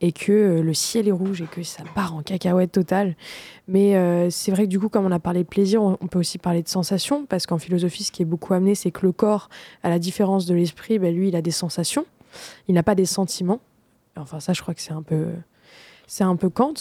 et 0.00 0.12
que 0.12 0.32
euh, 0.32 0.62
le 0.62 0.74
ciel 0.74 1.08
est 1.08 1.12
rouge 1.12 1.42
et 1.42 1.46
que 1.46 1.62
ça 1.62 1.82
part 1.94 2.14
en 2.14 2.22
cacahuète 2.22 2.72
totale. 2.72 3.16
Mais 3.68 3.96
euh, 3.96 4.30
c'est 4.30 4.50
vrai 4.50 4.64
que 4.64 4.68
du 4.68 4.78
coup, 4.78 4.88
comme 4.88 5.06
on 5.06 5.12
a 5.12 5.18
parlé 5.18 5.42
de 5.42 5.48
plaisir, 5.48 5.82
on, 5.82 5.96
peut 5.96 6.18
aussi 6.18 6.38
parler 6.38 6.62
de 6.62 6.68
sensation, 6.68 7.26
parce 7.26 7.46
qu'en 7.46 7.58
philosophie, 7.58 8.04
ce 8.04 8.12
qui 8.12 8.22
est 8.22 8.26
beaucoup 8.26 8.54
amené, 8.54 8.74
c'est 8.74 8.90
que 8.90 9.04
le 9.04 9.12
corps, 9.12 9.48
à 9.82 9.90
la 9.90 9.98
différence 9.98 10.46
de 10.46 10.54
l'esprit, 10.54 10.98
ben, 10.98 11.14
lui, 11.14 11.28
il 11.28 11.36
a 11.36 11.42
des 11.42 11.50
sensations, 11.50 12.06
il 12.68 12.74
n'a 12.74 12.82
pas 12.82 12.94
des 12.94 13.06
sentiments. 13.06 13.60
Enfin, 14.16 14.40
ça, 14.40 14.52
je 14.52 14.62
crois 14.62 14.74
que 14.74 14.80
c'est 14.80 14.92
un 14.92 15.02
peu, 15.02 15.26
c'est 16.06 16.24
un 16.24 16.36
peu 16.36 16.48
Kant. 16.48 16.74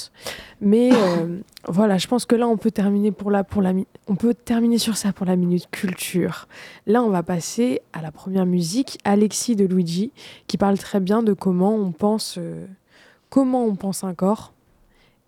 Mais 0.62 0.92
euh, 0.94 1.40
voilà, 1.68 1.98
je 1.98 2.08
pense 2.08 2.26
que 2.26 2.36
là, 2.36 2.48
on 2.48 2.58
peut 2.58 2.72
terminer 2.72 3.12
pour 3.12 3.32
la, 3.32 3.44
pour 3.44 3.62
la, 3.62 3.74
on 4.08 4.16
peut 4.16 4.34
terminer 4.34 4.78
sur 4.78 4.98
ça 4.98 5.12
pour 5.12 5.26
la 5.26 5.36
minute 5.36 5.68
culture. 5.72 6.48
Là, 6.88 7.04
on 7.04 7.10
va 7.10 7.24
passer 7.24 7.82
à 7.94 8.02
la 8.02 8.12
première 8.12 8.46
musique, 8.46 9.00
Alexis 9.04 9.56
de 9.56 9.66
Luigi, 9.66 10.12
qui 10.48 10.58
parle 10.58 10.78
très 10.78 11.00
bien 11.00 11.24
de 11.24 11.34
comment 11.34 11.76
on 11.76 11.92
pense, 11.92 12.36
euh, 12.38 12.66
comment 13.36 13.66
on 13.66 13.76
pense 13.76 14.06
un 14.06 14.14
corps. 14.14 14.54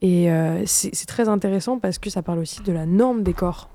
Et 0.01 0.31
euh, 0.31 0.63
c'est 0.65 1.07
très 1.07 1.27
intéressant 1.27 1.77
parce 1.77 1.99
que 1.99 2.09
ça 2.09 2.21
parle 2.21 2.39
aussi 2.39 2.61
de 2.61 2.71
la 2.71 2.85
norme 2.85 3.21
des 3.21 3.33
corps, 3.33 3.67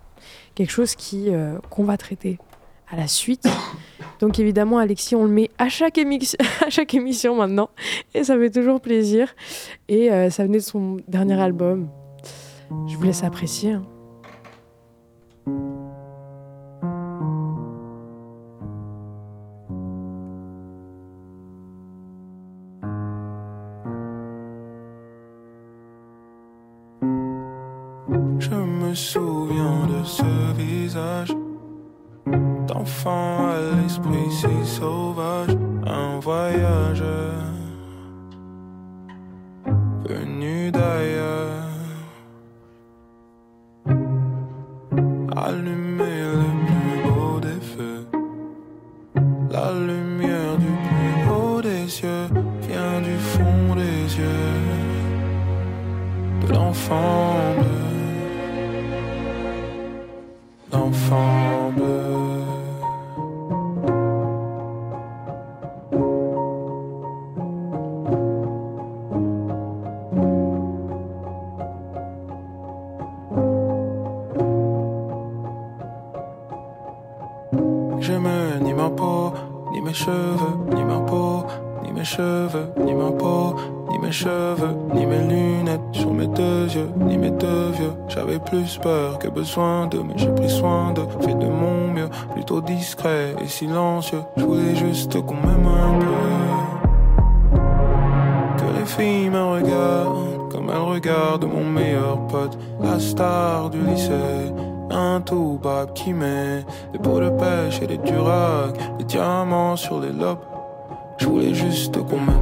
quelque 0.55 0.71
chose 0.71 0.95
qui 0.95 1.27
euh, 1.29 1.59
qu'on 1.69 1.85
va 1.85 1.99
traiter 1.99 2.39
à 2.91 2.97
la 2.97 3.09
suite. 3.09 3.47
Donc 4.21 4.39
évidemment, 4.39 4.79
Alexis, 4.79 5.15
on 5.15 5.25
le 5.25 5.31
met 5.31 5.51
à 5.59 5.69
chaque, 5.69 5.99
à 6.67 6.71
chaque 6.71 6.95
émission 6.95 7.37
maintenant. 7.37 7.69
Et 8.15 8.25
ça 8.25 8.39
fait 8.39 8.51
toujours 8.51 8.81
plaisir. 8.81 9.35
Et 9.89 10.11
euh, 10.11 10.31
ça 10.31 10.45
venait 10.45 10.59
de 10.59 10.63
son 10.63 10.97
dernier 11.09 11.39
album. 11.39 11.91
Je 12.89 12.97
vous 12.97 13.03
laisse 13.03 13.25
apprécier. 13.25 13.73
Hein. 13.73 13.83
Souviens 28.95 29.87
de 29.87 30.05
ce 30.05 30.53
visage. 30.57 31.33
D'enfant 32.67 33.49
à 33.49 33.59
l'esprit 33.77 34.31
si 34.31 34.71
sauvage, 34.71 35.57
un 35.87 36.19
voyageur 36.21 37.22
besoin 89.35 89.87
de, 89.87 89.99
mais 89.99 90.15
j'ai 90.17 90.33
pris 90.33 90.51
soin 90.51 90.93
de, 90.93 91.03
fait 91.25 91.35
de 91.35 91.47
mon 91.47 91.93
mieux, 91.93 92.09
plutôt 92.33 92.61
discret 92.61 93.35
et 93.43 93.49
silencieux. 93.49 94.23
Je 94.37 94.45
voulais 94.45 94.75
juste 94.75 95.21
qu'on 95.21 95.35
m'aime 95.35 95.67
un 95.67 95.99
peu. 95.99 96.07
Que 98.59 98.79
les 98.79 98.87
filles 98.87 99.31
me 99.31 99.43
regardent 99.43 100.33
comme 100.53 100.69
elles 100.69 100.77
regardent 100.77 101.47
mon 101.47 101.65
meilleur 101.65 102.27
pote, 102.27 102.59
la 102.83 103.01
star 103.01 103.71
du 103.71 103.81
lycée. 103.81 104.53
Un 104.91 105.23
tout 105.23 105.59
qui 105.95 106.13
met 106.13 106.65
des 106.93 106.99
pots 106.99 107.19
de 107.19 107.31
pêche 107.31 107.81
et 107.81 107.87
des 107.87 107.97
durags, 107.97 108.77
des 108.99 109.05
diamants 109.05 109.77
sur 109.77 109.99
les 110.01 110.13
lobes. 110.13 110.45
Je 111.17 111.27
voulais 111.27 111.55
juste 111.55 111.97
qu'on 112.07 112.19
m'aime 112.21 112.42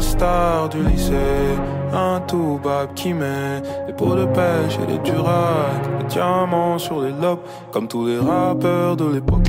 star 0.00 0.68
du 0.68 0.82
lycée. 0.82 1.56
Un 1.92 2.20
tout 2.20 2.60
bab 2.62 2.92
qui 2.94 3.14
met 3.14 3.62
des 3.86 3.92
pots 3.92 4.14
de 4.14 4.26
pêche 4.26 4.78
et 4.82 4.92
des 4.92 4.98
duracs, 4.98 5.98
des 5.98 6.04
diamants 6.04 6.78
sur 6.78 7.00
les 7.02 7.12
lobes, 7.12 7.40
comme 7.72 7.88
tous 7.88 8.06
les 8.06 8.18
rappeurs 8.18 8.96
de 8.96 9.06
l'époque. 9.14 9.48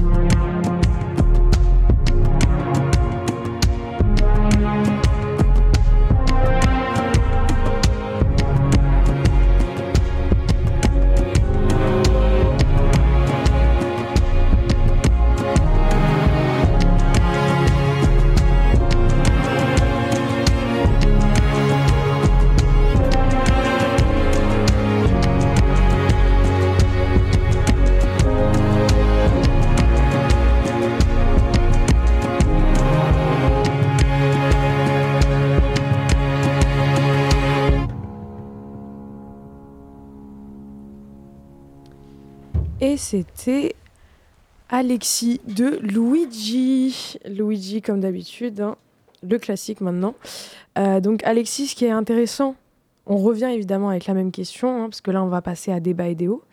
C'était 42.99 43.75
Alexis 44.69 45.39
de 45.47 45.79
Luigi. 45.81 47.17
Luigi, 47.25 47.81
comme 47.81 48.01
d'habitude, 48.01 48.59
hein. 48.59 48.75
le 49.23 49.39
classique 49.39 49.81
maintenant. 49.81 50.15
Euh, 50.77 50.99
donc, 50.99 51.23
Alexis, 51.23 51.67
ce 51.67 51.75
qui 51.75 51.85
est 51.85 51.91
intéressant, 51.91 52.55
on 53.07 53.17
revient 53.17 53.49
évidemment 53.51 53.89
avec 53.89 54.05
la 54.05 54.13
même 54.13 54.31
question, 54.31 54.83
hein, 54.83 54.89
parce 54.89 55.01
que 55.01 55.11
là, 55.11 55.23
on 55.23 55.29
va 55.29 55.41
passer 55.41 55.71
à 55.71 55.79
débat 55.79 56.09
idéaux. 56.09 56.43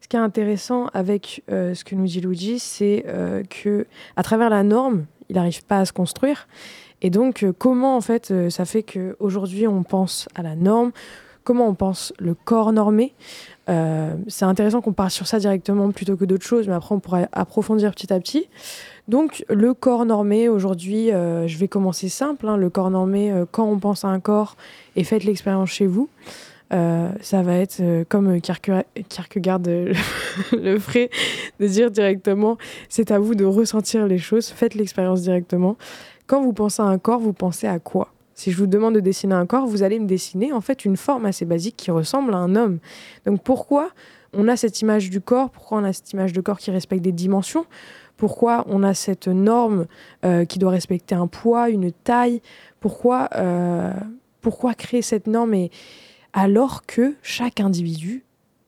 Ce 0.00 0.08
qui 0.08 0.16
est 0.16 0.20
intéressant 0.20 0.86
avec 0.94 1.44
euh, 1.52 1.74
ce 1.74 1.84
que 1.84 1.94
nous 1.94 2.06
dit 2.06 2.20
Luigi, 2.20 2.58
c'est 2.58 3.04
euh, 3.06 3.44
que 3.44 3.86
à 4.16 4.22
travers 4.22 4.50
la 4.50 4.62
norme, 4.62 5.04
il 5.28 5.36
n'arrive 5.36 5.64
pas 5.64 5.80
à 5.80 5.84
se 5.84 5.92
construire. 5.92 6.48
Et 7.02 7.10
donc, 7.10 7.46
comment 7.58 7.96
en 7.96 8.00
fait, 8.00 8.32
ça 8.50 8.64
fait 8.64 8.82
qu'aujourd'hui, 8.82 9.68
on 9.68 9.84
pense 9.84 10.28
à 10.34 10.42
la 10.42 10.56
norme, 10.56 10.92
comment 11.44 11.68
on 11.68 11.74
pense 11.74 12.12
le 12.18 12.34
corps 12.34 12.72
normé? 12.72 13.14
Euh, 13.70 14.14
c'est 14.26 14.44
intéressant 14.44 14.80
qu'on 14.80 14.92
parte 14.92 15.12
sur 15.12 15.26
ça 15.26 15.38
directement 15.38 15.90
plutôt 15.90 16.16
que 16.16 16.24
d'autres 16.24 16.44
choses, 16.44 16.66
mais 16.68 16.74
après 16.74 16.94
on 16.94 17.00
pourrait 17.00 17.28
approfondir 17.32 17.92
petit 17.92 18.12
à 18.12 18.18
petit. 18.18 18.48
Donc 19.08 19.44
le 19.48 19.74
corps 19.74 20.04
normé, 20.04 20.48
aujourd'hui, 20.48 21.12
euh, 21.12 21.46
je 21.46 21.56
vais 21.58 21.68
commencer 21.68 22.08
simple. 22.08 22.48
Hein. 22.48 22.56
le 22.56 22.70
corps 22.70 22.90
normé, 22.90 23.30
euh, 23.30 23.44
quand 23.50 23.64
on 23.64 23.78
pense 23.78 24.04
à 24.04 24.08
un 24.08 24.20
corps 24.20 24.56
et 24.96 25.04
faites 25.04 25.24
l'expérience 25.24 25.70
chez 25.70 25.86
vous, 25.86 26.08
ça 26.72 27.42
va 27.42 27.56
être 27.56 28.04
comme 28.08 28.40
Kierkegaard 28.40 29.60
le 30.52 30.78
ferait, 30.78 31.10
de 31.58 31.66
dire 31.66 31.90
directement, 31.90 32.58
c'est 32.88 33.10
à 33.10 33.18
vous 33.18 33.34
de 33.34 33.44
ressentir 33.44 34.06
les 34.06 34.18
choses, 34.18 34.50
faites 34.50 34.76
l'expérience 34.76 35.22
directement. 35.22 35.76
Quand 36.28 36.40
vous 36.42 36.52
pensez 36.52 36.80
à 36.80 36.84
un 36.84 36.98
corps, 36.98 37.18
vous 37.18 37.32
pensez 37.32 37.66
à 37.66 37.80
quoi? 37.80 38.12
Si 38.40 38.52
je 38.52 38.56
vous 38.56 38.66
demande 38.66 38.94
de 38.94 39.00
dessiner 39.00 39.34
un 39.34 39.44
corps, 39.44 39.66
vous 39.66 39.82
allez 39.82 39.98
me 39.98 40.06
dessiner 40.06 40.54
en 40.54 40.62
fait 40.62 40.86
une 40.86 40.96
forme 40.96 41.26
assez 41.26 41.44
basique 41.44 41.76
qui 41.76 41.90
ressemble 41.90 42.32
à 42.32 42.38
un 42.38 42.56
homme. 42.56 42.78
Donc 43.26 43.42
pourquoi 43.42 43.90
on 44.32 44.48
a 44.48 44.56
cette 44.56 44.80
image 44.80 45.10
du 45.10 45.20
corps? 45.20 45.50
Pourquoi 45.50 45.78
on 45.78 45.84
a 45.84 45.92
cette 45.92 46.10
image 46.14 46.32
de 46.32 46.40
corps 46.40 46.58
qui 46.58 46.70
respecte 46.70 47.02
des 47.02 47.12
dimensions? 47.12 47.66
Pourquoi 48.16 48.64
on 48.66 48.82
a 48.82 48.94
cette 48.94 49.28
norme 49.28 49.84
euh, 50.24 50.46
qui 50.46 50.58
doit 50.58 50.70
respecter 50.70 51.14
un 51.14 51.26
poids, 51.26 51.68
une 51.68 51.92
taille? 51.92 52.40
Pourquoi, 52.80 53.28
euh, 53.36 53.92
pourquoi 54.40 54.72
créer 54.72 55.02
cette 55.02 55.26
norme 55.26 55.52
et 55.52 55.70
alors 56.32 56.86
que 56.86 57.14
chaque 57.20 57.60
individu 57.60 58.24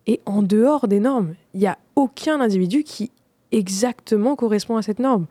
est 0.07 0.21
en 0.27 0.43
dehors 0.43 0.87
des 0.87 1.01
normes? 1.01 1.35
Il 1.55 1.61
n'y 1.61 1.67
a 1.67 1.79
aucun 1.97 2.43
individu 2.43 2.83
qui 2.83 3.11
exactement 3.53 4.37
correspond 4.37 4.77
à 4.77 4.83
cette 4.83 4.99
norme. 4.99 5.25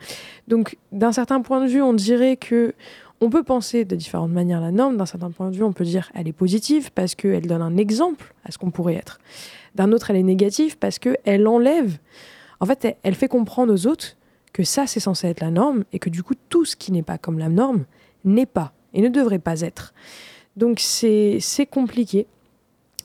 Donc 0.48 0.78
d'un 0.92 1.12
certain 1.12 1.42
point 1.42 1.64
de 1.64 1.70
vue, 1.70 1.84
on 1.84 1.94
dirait 1.94 2.38
que 2.38 2.74
on 3.22 3.30
peut 3.30 3.44
penser 3.44 3.86
de 3.86 3.96
différentes 3.96 4.32
manières 4.32 4.60
la 4.60 4.72
norme. 4.72 4.98
D'un 4.98 5.06
certain 5.06 5.30
point 5.30 5.50
de 5.52 5.56
vue, 5.56 5.64
on 5.64 5.74
peut 5.74 5.86
dire 5.86 6.12
elle 6.16 6.28
est 6.28 6.34
positive 6.34 6.92
parce 6.92 7.16
qu'elle 7.16 7.48
donne 7.48 7.62
un 7.62 7.78
exemple 7.78 8.34
à 8.44 8.52
ce 8.52 8.58
qu'on 8.58 8.72
pourrait 8.72 8.96
être. 8.96 9.20
D'un 9.76 9.92
autre, 9.92 10.10
elle 10.10 10.18
est 10.18 10.24
négative 10.24 10.78
parce 10.78 11.00
qu'elle 11.00 11.48
enlève. 11.48 11.98
En 12.60 12.66
fait, 12.66 12.98
elle, 13.04 13.16
fait 13.16 13.28
comprendre 13.28 13.74
aux 13.74 13.88
autres 13.88 14.18
que 14.54 14.64
ça, 14.64 14.88
c'est 14.88 15.00
censé 15.00 15.28
être 15.28 15.40
la 15.40 15.52
norme 15.52 15.86
et 15.94 16.00
que 16.00 16.10
du 16.10 16.24
coup, 16.24 16.34
tout 16.50 16.66
ce 16.66 16.76
qui 16.76 16.92
n'est 16.92 17.04
pas 17.04 17.18
comme 17.18 17.40
la 17.40 17.48
norme 17.48 17.86
n'est 18.26 18.46
pas 18.46 18.74
et 18.94 19.02
ne 19.02 19.08
devrait 19.08 19.40
pas 19.40 19.62
être. 19.62 19.94
Donc, 20.58 20.80
c'est 20.80 21.40
compliqué. 21.70 22.28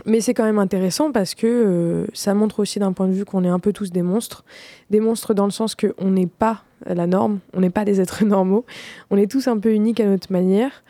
Mais 0.04 0.20
c'est 0.20 0.34
quand 0.34 0.44
même 0.44 0.58
intéressant 0.58 1.10
parce 1.12 1.34
que 1.34 1.46
euh, 1.46 2.06
ça 2.12 2.34
montre 2.34 2.60
aussi 2.60 2.78
d'un 2.78 2.92
point 2.92 3.08
de 3.08 3.12
vue 3.12 3.24
qu'on 3.24 3.44
est 3.44 3.48
un 3.48 3.58
peu 3.58 3.72
tous 3.72 3.90
des 3.90 4.02
monstres. 4.02 4.44
Des 4.90 5.00
monstres 5.00 5.34
dans 5.34 5.46
le 5.46 5.50
sens 5.50 5.74
qu'on 5.74 6.10
n'est 6.10 6.26
pas 6.26 6.62
la 6.84 7.06
norme, 7.06 7.38
on 7.54 7.60
n'est 7.60 7.70
pas 7.70 7.84
des 7.84 8.00
êtres 8.00 8.24
normaux, 8.26 8.64
on 9.10 9.16
est 9.16 9.30
tous 9.30 9.48
un 9.48 9.58
peu 9.58 9.72
uniques 9.72 10.00
à 10.00 10.06
notre 10.06 10.30
manière. 10.32 10.84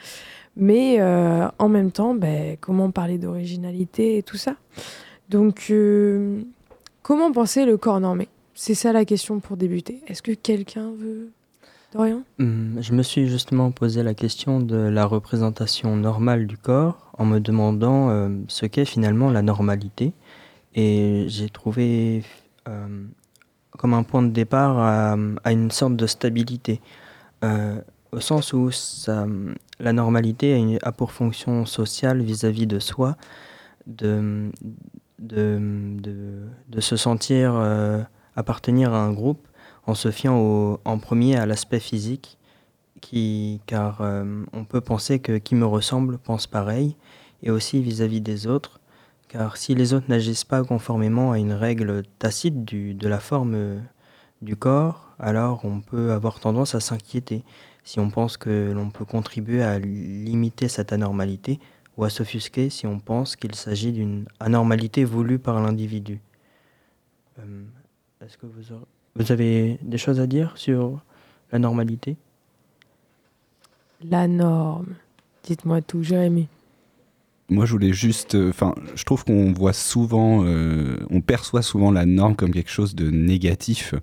Mais 0.56 0.96
euh, 1.00 1.46
en 1.58 1.68
même 1.68 1.90
temps, 1.90 2.14
ben, 2.14 2.56
comment 2.60 2.90
parler 2.90 3.18
d'originalité 3.18 4.18
et 4.18 4.22
tout 4.22 4.38
ça? 4.38 4.56
Donc, 5.28 5.66
euh, 5.70 6.40
comment 7.02 7.30
penser 7.30 7.66
le 7.66 7.76
corps 7.76 8.00
normé? 8.00 8.28
C'est 8.54 8.74
ça 8.74 8.92
la 8.92 9.04
question 9.04 9.38
pour 9.38 9.58
débuter. 9.58 10.00
Est-ce 10.06 10.22
que 10.22 10.32
quelqu'un 10.32 10.90
veut 10.96 11.28
Hum, 12.38 12.76
Je 12.80 12.92
me 12.92 13.02
suis 13.02 13.26
justement 13.26 13.70
posé 13.70 14.02
la 14.02 14.12
question 14.14 14.60
de 14.60 14.76
la 14.76 15.06
représentation 15.06 15.96
normale 15.96 16.46
du 16.46 16.58
corps 16.58 17.10
en 17.16 17.24
me 17.24 17.38
demandant 17.40 18.10
euh, 18.10 18.28
ce 18.48 18.66
qu'est 18.66 18.84
finalement 18.84 19.30
la 19.30 19.42
normalité. 19.42 20.12
Et 20.74 21.24
j'ai 21.28 21.48
trouvé 21.48 22.22
euh, 22.68 23.04
comme 23.70 23.94
un 23.94 24.02
point 24.02 24.22
de 24.22 24.30
départ 24.30 24.78
à, 24.78 25.16
une 25.50 25.70
sorte 25.70 25.96
de 25.96 26.06
stabilité, 26.06 26.80
euh, 27.44 27.80
au 28.12 28.20
sens 28.20 28.52
où 28.52 28.70
la 29.80 29.92
normalité 29.92 30.78
a, 30.82 30.92
pour 30.92 31.12
fonction 31.12 31.64
sociale 31.64 32.22
vis-à-vis 32.22 32.66
de 32.66 32.78
soi 32.78 33.16
de, 33.86 34.50
de, 35.18 35.58
de- 36.68 36.80
se 36.80 36.96
sentir 36.96 37.54
appartenir 38.34 38.92
à 38.92 39.02
un 39.02 39.12
groupe 39.12 39.46
en 39.86 39.94
se 39.94 40.10
fiant 40.10 40.38
au- 40.38 40.80
en 40.84 40.98
premier 40.98 41.36
à 41.36 41.46
l'aspect 41.46 41.80
physique, 41.80 42.38
qui, 43.00 43.60
car 43.66 44.00
euh, 44.00 44.44
on 44.52 44.64
peut 44.64 44.80
penser 44.80 45.18
que 45.20 45.38
qui 45.38 45.54
me 45.54 45.66
ressemble 45.66 46.18
pense 46.18 46.46
pareil, 46.46 46.96
et 47.42 47.50
aussi 47.50 47.80
vis-à-vis 47.82 48.20
des 48.20 48.46
autres, 48.46 48.80
car 49.28 49.56
si 49.56 49.74
les 49.74 49.92
autres 49.94 50.06
n'agissent 50.08 50.44
pas 50.44 50.64
conformément 50.64 51.32
à 51.32 51.38
une 51.38 51.52
règle 51.52 52.02
tacite 52.18 52.64
de 52.64 53.08
la 53.08 53.20
forme 53.20 53.54
euh, 53.54 53.78
du 54.42 54.56
corps, 54.56 55.12
alors 55.18 55.64
on 55.64 55.80
peut 55.80 56.12
avoir 56.12 56.40
tendance 56.40 56.74
à 56.74 56.80
s'inquiéter 56.80 57.44
si 57.84 58.00
on 58.00 58.10
pense 58.10 58.36
que 58.36 58.72
l'on 58.72 58.90
peut 58.90 59.04
contribuer 59.04 59.62
à 59.62 59.78
limiter 59.78 60.68
cette 60.68 60.92
anormalité 60.92 61.60
ou 61.96 62.04
à 62.04 62.10
s'offusquer 62.10 62.68
si 62.68 62.86
on 62.86 62.98
pense 62.98 63.36
qu'il 63.36 63.54
s'agit 63.54 63.92
d'une 63.92 64.26
anormalité 64.40 65.04
voulue 65.04 65.38
par 65.38 65.60
l'individu. 65.60 66.20
Euh, 67.38 67.64
Est-ce 68.20 68.36
que 68.36 68.46
vous 69.16 69.32
avez 69.32 69.78
des 69.82 69.98
choses 69.98 70.20
à 70.20 70.26
dire 70.26 70.52
sur 70.56 71.00
la 71.52 71.58
normalité? 71.58 72.16
La 74.02 74.28
norme. 74.28 74.94
Dites-moi 75.44 75.80
tout, 75.80 76.02
Jérémy. 76.02 76.48
Moi, 77.48 77.64
je 77.64 77.72
voulais 77.72 77.92
juste. 77.92 78.34
euh, 78.34 78.50
Enfin, 78.50 78.74
je 78.94 79.04
trouve 79.04 79.24
qu'on 79.24 79.52
voit 79.52 79.72
souvent, 79.72 80.44
euh, 80.44 80.96
on 81.10 81.20
perçoit 81.20 81.62
souvent 81.62 81.92
la 81.92 82.04
norme 82.04 82.34
comme 82.34 82.52
quelque 82.52 82.70
chose 82.70 82.94
de 82.94 83.10
négatif, 83.10 83.94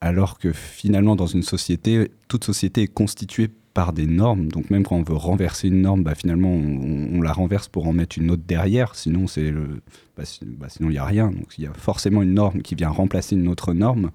alors 0.00 0.38
que 0.38 0.52
finalement, 0.52 1.14
dans 1.16 1.26
une 1.26 1.42
société, 1.42 2.10
toute 2.28 2.44
société 2.44 2.82
est 2.82 2.88
constituée 2.88 3.50
par 3.74 3.92
des 3.92 4.06
normes. 4.06 4.48
Donc, 4.48 4.70
même 4.70 4.84
quand 4.84 4.96
on 4.96 5.02
veut 5.02 5.16
renverser 5.16 5.68
une 5.68 5.82
norme, 5.82 6.04
bah, 6.04 6.14
finalement, 6.14 6.52
on, 6.52 7.20
la 7.20 7.32
renverse 7.32 7.68
pour 7.68 7.86
en 7.86 7.92
mettre 7.92 8.18
une 8.18 8.30
autre 8.30 8.44
derrière. 8.46 8.94
Sinon, 8.94 9.26
c'est 9.26 9.50
le, 9.50 9.82
bah, 10.16 10.22
bah, 10.58 10.68
sinon 10.68 10.88
il 10.88 10.92
n'y 10.92 10.98
a 10.98 11.04
rien. 11.04 11.30
Donc, 11.30 11.58
il 11.58 11.64
y 11.64 11.66
a 11.66 11.72
forcément 11.74 12.22
une 12.22 12.34
norme 12.34 12.62
qui 12.62 12.76
vient 12.76 12.88
remplacer 12.88 13.34
une 13.34 13.48
autre 13.48 13.74
norme. 13.74 14.10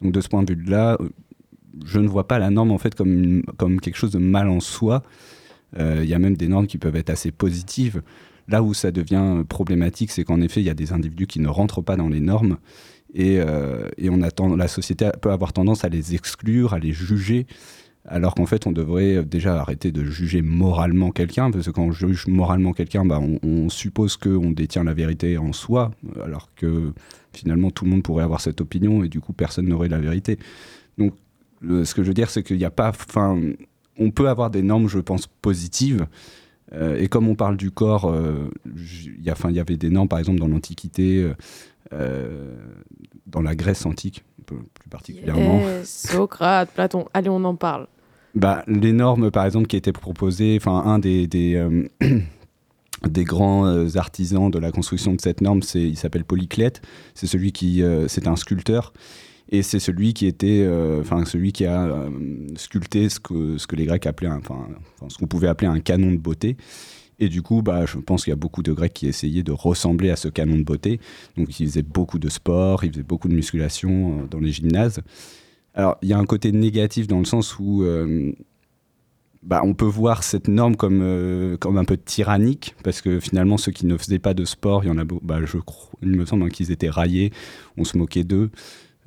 Donc, 0.00 0.12
de 0.12 0.20
ce 0.20 0.28
point 0.28 0.42
de 0.42 0.54
vue-là, 0.54 0.96
euh, 1.00 1.10
je 1.84 2.00
ne 2.00 2.08
vois 2.08 2.26
pas 2.26 2.38
la 2.38 2.50
norme 2.50 2.72
en 2.72 2.78
fait 2.78 2.94
comme, 2.94 3.42
comme 3.58 3.80
quelque 3.80 3.96
chose 3.96 4.12
de 4.12 4.18
mal 4.18 4.48
en 4.48 4.60
soi. 4.60 5.02
Euh, 5.78 6.00
Il 6.02 6.08
y 6.08 6.14
a 6.14 6.18
même 6.18 6.36
des 6.36 6.48
normes 6.48 6.66
qui 6.66 6.78
peuvent 6.78 6.96
être 6.96 7.10
assez 7.10 7.30
positives. 7.30 8.02
Là 8.48 8.62
où 8.62 8.74
ça 8.74 8.90
devient 8.90 9.44
problématique, 9.48 10.10
c'est 10.10 10.24
qu'en 10.24 10.40
effet, 10.40 10.60
il 10.60 10.66
y 10.66 10.70
a 10.70 10.74
des 10.74 10.92
individus 10.92 11.26
qui 11.26 11.38
ne 11.38 11.48
rentrent 11.48 11.82
pas 11.82 11.96
dans 11.96 12.08
les 12.08 12.20
normes 12.20 12.56
et, 13.14 13.40
euh, 13.40 13.88
et 13.96 14.10
on 14.10 14.22
attend, 14.22 14.54
la 14.56 14.68
société 14.68 15.10
peut 15.20 15.30
avoir 15.30 15.52
tendance 15.52 15.84
à 15.84 15.88
les 15.88 16.14
exclure, 16.14 16.74
à 16.74 16.78
les 16.78 16.92
juger, 16.92 17.46
alors 18.06 18.34
qu'en 18.34 18.46
fait, 18.46 18.66
on 18.66 18.72
devrait 18.72 19.24
déjà 19.24 19.60
arrêter 19.60 19.92
de 19.92 20.04
juger 20.04 20.42
moralement 20.42 21.10
quelqu'un, 21.10 21.50
parce 21.50 21.66
que 21.66 21.70
quand 21.70 21.84
on 21.84 21.92
juge 21.92 22.26
moralement 22.26 22.72
quelqu'un, 22.72 23.04
bah, 23.04 23.20
on, 23.20 23.38
on 23.46 23.68
suppose 23.68 24.16
qu'on 24.16 24.50
détient 24.50 24.84
la 24.84 24.94
vérité 24.94 25.36
en 25.38 25.52
soi, 25.52 25.92
alors 26.24 26.48
que 26.54 26.92
finalement, 27.32 27.70
tout 27.70 27.84
le 27.84 27.90
monde 27.90 28.02
pourrait 28.02 28.24
avoir 28.24 28.40
cette 28.40 28.60
opinion 28.60 29.04
et 29.04 29.08
du 29.08 29.20
coup, 29.20 29.32
personne 29.32 29.66
n'aurait 29.66 29.88
la 29.88 29.98
vérité. 29.98 30.38
Donc, 30.98 31.14
ce 31.62 31.94
que 31.94 32.02
je 32.02 32.08
veux 32.08 32.14
dire, 32.14 32.30
c'est 32.30 32.42
qu'il 32.42 32.56
n'y 32.56 32.64
a 32.64 32.70
pas. 32.70 32.88
Enfin, 32.88 33.38
on 33.98 34.10
peut 34.10 34.28
avoir 34.28 34.50
des 34.50 34.62
normes, 34.62 34.88
je 34.88 34.98
pense, 34.98 35.26
positives. 35.26 36.06
Euh, 36.72 36.96
et 36.96 37.08
comme 37.08 37.28
on 37.28 37.34
parle 37.34 37.56
du 37.56 37.70
corps, 37.70 38.10
euh, 38.10 38.50
il 38.64 39.26
y, 39.26 39.30
enfin, 39.30 39.50
il 39.50 39.56
y 39.56 39.60
avait 39.60 39.76
des 39.76 39.90
normes, 39.90 40.08
par 40.08 40.18
exemple, 40.18 40.38
dans 40.38 40.48
l'Antiquité, 40.48 41.30
euh, 41.92 42.54
dans 43.26 43.42
la 43.42 43.54
Grèce 43.54 43.84
antique, 43.84 44.24
plus 44.46 44.88
particulièrement. 44.88 45.60
Yes, 45.60 46.08
Socrate, 46.08 46.70
Platon. 46.70 47.06
Allez, 47.14 47.28
on 47.28 47.44
en 47.44 47.56
parle. 47.56 47.88
Bah, 48.34 48.62
les 48.68 48.92
normes, 48.92 49.30
par 49.30 49.44
exemple, 49.44 49.66
qui 49.66 49.76
étaient 49.76 49.92
proposées, 49.92 50.56
enfin, 50.60 50.82
un 50.84 51.00
des, 51.00 51.26
des, 51.26 51.56
euh, 51.56 51.88
des 53.08 53.24
grands 53.24 53.66
euh, 53.66 53.88
artisans 53.96 54.50
de 54.50 54.58
la 54.58 54.70
construction 54.70 55.14
de 55.14 55.20
cette 55.20 55.40
norme, 55.40 55.62
c'est, 55.62 55.82
il 55.82 55.96
s'appelle 55.96 56.24
Polyclète. 56.24 56.80
C'est 57.14 57.26
celui 57.26 57.50
qui, 57.50 57.82
c'est 58.06 58.28
un 58.28 58.36
sculpteur. 58.36 58.92
Et 59.52 59.62
c'est 59.62 59.80
celui 59.80 60.14
qui 60.14 60.26
était, 60.26 60.64
enfin, 61.00 61.24
celui 61.24 61.50
qui 61.50 61.66
a 61.66 61.92
sculpté 62.54 63.08
ce 63.08 63.18
que, 63.18 63.58
ce 63.58 63.66
que 63.66 63.74
les 63.74 63.84
Grecs 63.84 64.06
appelaient, 64.06 64.28
enfin, 64.28 64.68
ce 65.08 65.18
qu'on 65.18 65.26
pouvait 65.26 65.48
appeler 65.48 65.68
un 65.68 65.80
canon 65.80 66.12
de 66.12 66.18
beauté. 66.18 66.56
Et 67.20 67.28
du 67.28 67.42
coup, 67.42 67.60
bah, 67.60 67.84
je 67.86 67.98
pense 67.98 68.24
qu'il 68.24 68.30
y 68.30 68.32
a 68.32 68.36
beaucoup 68.36 68.62
de 68.62 68.72
Grecs 68.72 68.94
qui 68.94 69.06
essayaient 69.06 69.42
de 69.42 69.52
ressembler 69.52 70.10
à 70.10 70.16
ce 70.16 70.28
canon 70.28 70.56
de 70.56 70.62
beauté. 70.62 71.00
Donc, 71.36 71.60
ils 71.60 71.66
faisaient 71.66 71.82
beaucoup 71.82 72.18
de 72.18 72.30
sport, 72.30 72.82
ils 72.82 72.90
faisaient 72.90 73.02
beaucoup 73.02 73.28
de 73.28 73.34
musculation 73.34 74.20
euh, 74.22 74.26
dans 74.26 74.40
les 74.40 74.52
gymnases. 74.52 75.00
Alors, 75.74 75.98
il 76.02 76.08
y 76.08 76.14
a 76.14 76.18
un 76.18 76.24
côté 76.24 76.50
négatif 76.50 77.06
dans 77.06 77.18
le 77.18 77.26
sens 77.26 77.58
où 77.58 77.84
euh, 77.84 78.32
bah, 79.42 79.60
on 79.64 79.74
peut 79.74 79.84
voir 79.84 80.22
cette 80.22 80.48
norme 80.48 80.76
comme, 80.76 81.00
euh, 81.02 81.58
comme 81.58 81.76
un 81.76 81.84
peu 81.84 81.98
tyrannique, 81.98 82.74
parce 82.82 83.02
que 83.02 83.20
finalement, 83.20 83.58
ceux 83.58 83.72
qui 83.72 83.84
ne 83.84 83.98
faisaient 83.98 84.18
pas 84.18 84.34
de 84.34 84.46
sport, 84.46 84.82
il 84.84 84.88
y 84.88 84.90
en 84.90 84.98
a 84.98 85.04
bah, 85.04 85.38
me 86.02 86.24
semble 86.24 86.44
hein, 86.44 86.48
qu'ils 86.48 86.72
étaient 86.72 86.90
raillés, 86.90 87.32
on 87.76 87.84
se 87.84 87.98
moquait 87.98 88.24
d'eux. 88.24 88.50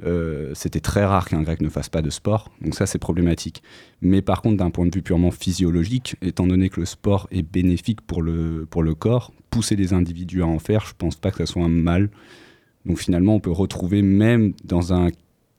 Euh, 0.04 0.52
C'était 0.56 0.80
très 0.80 1.06
rare 1.06 1.30
qu'un 1.30 1.44
grec 1.44 1.62
ne 1.62 1.70
fasse 1.70 1.90
pas 1.90 2.02
de 2.02 2.10
sport, 2.10 2.50
donc 2.62 2.74
ça 2.74 2.86
c'est 2.86 2.98
problématique. 2.98 3.62
Mais 4.02 4.22
par 4.22 4.42
contre, 4.42 4.58
d'un 4.58 4.72
point 4.72 4.86
de 4.88 4.94
vue 4.94 5.04
purement 5.04 5.32
physiologique, 5.32 6.16
étant 6.22 6.48
donné 6.48 6.70
que 6.70 6.80
le 6.80 6.86
sport 6.86 7.28
est 7.32 7.44
bénéfique 7.44 8.02
pour 8.02 8.22
le, 8.22 8.66
pour 8.70 8.82
le 8.84 8.96
corps, 8.96 9.32
pousser 9.52 9.76
les 9.76 9.94
individus 9.94 10.42
à 10.42 10.48
en 10.48 10.60
faire, 10.60 10.86
je 10.86 10.94
pense 10.98 11.16
pas 11.16 11.32
que 11.32 11.38
ça 11.38 11.46
soit 11.46 11.64
un 11.64 11.70
mal. 11.70 12.10
Donc 12.86 12.98
finalement, 12.98 13.36
on 13.36 13.40
peut 13.40 13.52
retrouver 13.52 14.02
même 14.02 14.54
dans 14.66 14.94
un 14.94 15.10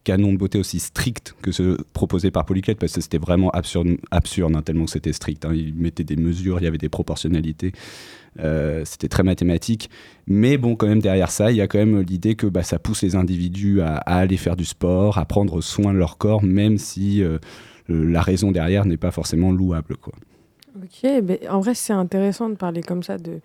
canon 0.05 0.33
de 0.33 0.37
beauté 0.37 0.59
aussi 0.59 0.79
strict 0.79 1.35
que 1.43 1.51
ce 1.51 1.83
proposé 1.93 2.31
par 2.31 2.45
Polyclète, 2.45 2.79
parce 2.79 2.93
que 2.93 3.01
c'était 3.01 3.19
vraiment 3.19 3.51
absurde, 3.51 3.89
absurde 4.11 4.55
hein, 4.55 4.63
tellement 4.63 4.87
c'était 4.87 5.13
strict. 5.13 5.45
hein. 5.45 5.53
Il 5.55 5.75
mettait 5.75 6.05
des 6.05 6.17
mesures, 6.17 6.61
il 6.61 6.65
y 6.65 6.67
avait 6.67 6.79
des 6.79 6.91
proportionnalités, 6.91 7.73
euh, 8.39 8.83
c'était 8.85 9.09
très 9.09 9.23
mathématique. 9.23 9.91
Mais 10.27 10.59
bon, 10.59 10.77
quand 10.77 10.87
même, 10.87 11.01
derrière 11.01 11.31
ça, 11.31 11.51
il 11.51 11.57
y 11.57 11.61
a 11.61 11.67
quand 11.67 11.79
même 11.79 12.01
l'idée 12.03 12.35
que 12.35 12.47
bah, 12.47 12.63
ça 12.63 12.79
pousse 12.79 13.03
les 13.03 13.17
individus 13.17 13.81
à, 13.81 13.97
aller 13.97 14.37
faire 14.37 14.57
du 14.57 14.65
sport, 14.65 15.19
à 15.19 15.25
prendre 15.25 15.61
soin 15.61 15.93
de 15.93 15.99
leur 15.99 16.19
corps, 16.19 16.43
même 16.43 16.79
si 16.79 17.23
euh, 17.23 17.39
la 17.89 18.21
raison 18.21 18.53
derrière 18.53 18.85
n'est 18.85 18.97
pas 18.97 19.11
forcément 19.11 19.53
louable. 19.53 19.97
Quoi. 19.97 20.15
Ok, 20.77 21.23
ben, 21.23 21.39
en 21.49 21.61
vrai, 21.61 21.75
c'est 21.75 21.93
intéressant 21.93 22.49
de 22.49 22.57
parler 22.57 22.83
comme 22.83 23.03
ça 23.03 23.17
de, 23.17 23.41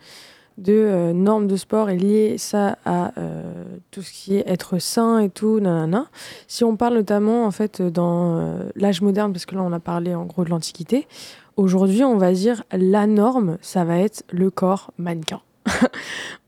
de 0.60 0.74
euh, 0.74 1.14
normes 1.14 1.48
de 1.48 1.56
sport 1.56 1.90
et 1.90 1.98
lier 1.98 2.38
ça 2.38 2.78
à 2.86 3.14
euh, 3.18 3.64
tout 3.92 4.02
ce 4.02 4.12
qui 4.12 4.36
est 4.36 4.44
être 4.48 4.78
sain 4.80 5.20
et 5.20 5.30
tout, 5.30 5.60
nanana. 5.60 6.08
Si 6.48 6.64
on 6.64 6.76
parle 6.76 6.96
notamment, 6.96 7.46
en 7.46 7.52
fait, 7.52 7.82
dans 7.82 8.38
euh, 8.38 8.64
l'âge 8.76 9.02
moderne, 9.02 9.32
parce 9.32 9.46
que 9.46 9.56
là, 9.56 9.64
on 9.64 9.72
a 9.72 9.80
parlé 9.80 10.14
en 10.14 10.26
gros 10.26 10.44
de 10.44 10.50
l'Antiquité, 10.50 11.08
aujourd'hui, 11.56 12.04
on 12.04 12.18
va 12.18 12.34
dire 12.34 12.64
la 12.72 13.08
norme, 13.08 13.58
ça 13.62 13.86
va 13.86 13.98
être 14.00 14.24
le 14.32 14.50
corps 14.50 14.92
mannequin. 14.98 15.42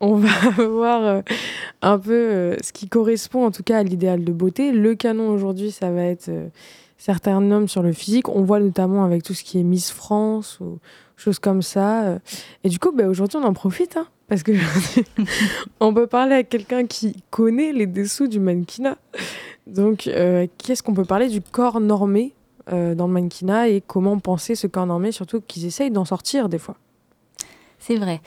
on 0.01 0.15
va 0.15 0.49
voir 0.57 1.23
un 1.81 1.99
peu 1.99 2.55
ce 2.61 2.71
qui 2.73 2.87
correspond 2.87 3.45
en 3.45 3.51
tout 3.51 3.63
cas 3.63 3.79
à 3.79 3.83
l'idéal 3.83 4.23
de 4.23 4.31
beauté. 4.31 4.71
Le 4.71 4.95
canon 4.95 5.29
aujourd'hui, 5.29 5.71
ça 5.71 5.91
va 5.91 6.03
être 6.03 6.29
certains 6.97 7.39
normes 7.41 7.67
sur 7.67 7.83
le 7.83 7.93
physique. 7.93 8.29
On 8.29 8.43
voit 8.43 8.59
notamment 8.59 9.03
avec 9.03 9.23
tout 9.23 9.33
ce 9.33 9.43
qui 9.43 9.59
est 9.59 9.63
Miss 9.63 9.91
France 9.91 10.59
ou 10.59 10.79
choses 11.21 11.39
comme 11.39 11.61
ça. 11.61 12.03
euh. 12.03 12.19
Et 12.63 12.69
du 12.69 12.79
coup, 12.79 12.91
bah, 12.91 13.07
aujourd'hui, 13.07 13.37
on 13.37 13.43
en 13.43 13.53
profite. 13.53 13.97
hein, 13.97 14.07
parce 14.27 14.43
que 14.43 14.51
on 15.79 15.93
peut 15.93 16.07
parler 16.07 16.35
à 16.35 16.43
quelqu'un 16.43 16.85
qui 16.85 17.15
connaît 17.29 17.73
les 17.73 17.85
dessous 17.85 18.27
du 18.27 18.39
mannequinat. 18.39 18.97
Donc, 19.67 20.07
euh, 20.07 20.47
qu'est-ce 20.57 20.81
qu'on 20.83 20.93
peut 20.93 21.05
parler 21.05 21.27
du 21.27 21.41
corps 21.41 21.79
normé 21.79 22.33
euh, 22.71 22.95
dans 22.95 23.07
le 23.07 23.13
mannequinat 23.13 23.69
et 23.69 23.81
comment 23.81 24.17
penser 24.19 24.55
ce 24.55 24.67
corps 24.67 24.85
normé, 24.85 25.11
surtout 25.11 25.41
qu'ils 25.41 25.65
essayent 25.65 25.91
d'en 25.91 26.05
sortir 26.05 26.49
des 26.49 26.59
fois? 26.59 26.75
C'est 27.79 27.97
vrai. 27.97 28.21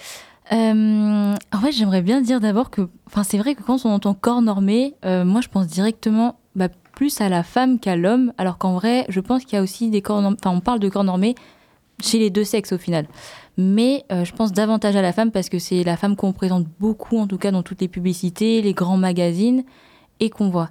En 0.51 1.61
fait, 1.63 1.73
j'aimerais 1.73 2.03
bien 2.03 2.21
dire 2.21 2.39
d'abord 2.39 2.69
que, 2.71 2.83
enfin, 3.07 3.23
c'est 3.23 3.39
vrai 3.39 3.55
que 3.55 3.63
quand 3.63 3.87
on 3.87 3.91
entend 3.91 4.13
corps 4.15 4.43
normé, 4.43 4.95
moi, 5.03 5.41
je 5.41 5.49
pense 5.49 5.67
directement 5.67 6.37
bah, 6.55 6.69
plus 6.93 7.21
à 7.21 7.29
la 7.29 7.43
femme 7.43 7.79
qu'à 7.79 7.97
l'homme, 7.97 8.33
alors 8.37 8.59
qu'en 8.59 8.75
vrai, 8.75 9.07
je 9.09 9.21
pense 9.21 9.45
qu'il 9.45 9.57
y 9.57 9.59
a 9.59 9.63
aussi 9.63 9.91
des 9.91 10.03
corps, 10.03 10.23
enfin, 10.23 10.51
on 10.51 10.61
parle 10.61 10.81
de 10.81 10.89
corps 10.89 11.05
normé 11.05 11.35
chez 12.05 12.19
les 12.19 12.31
deux 12.31 12.45
sexes 12.45 12.73
au 12.73 12.79
final. 12.79 13.07
Mais 13.57 14.05
euh, 14.11 14.25
je 14.25 14.33
pense 14.33 14.53
davantage 14.53 14.97
à 14.97 15.03
la 15.03 15.13
femme 15.13 15.31
parce 15.31 15.49
que 15.49 15.59
c'est 15.59 15.85
la 15.85 15.97
femme 15.97 16.17
qu'on 16.17 16.33
présente 16.33 16.67
beaucoup, 16.81 17.19
en 17.19 17.27
tout 17.27 17.39
cas 17.39 17.51
dans 17.51 17.63
toutes 17.63 17.81
les 17.81 17.89
publicités, 17.89 18.63
les 18.63 18.75
grands 18.75 18.97
magazines, 18.97 19.65
et 20.21 20.31
qu'on 20.31 20.49
voit. 20.49 20.71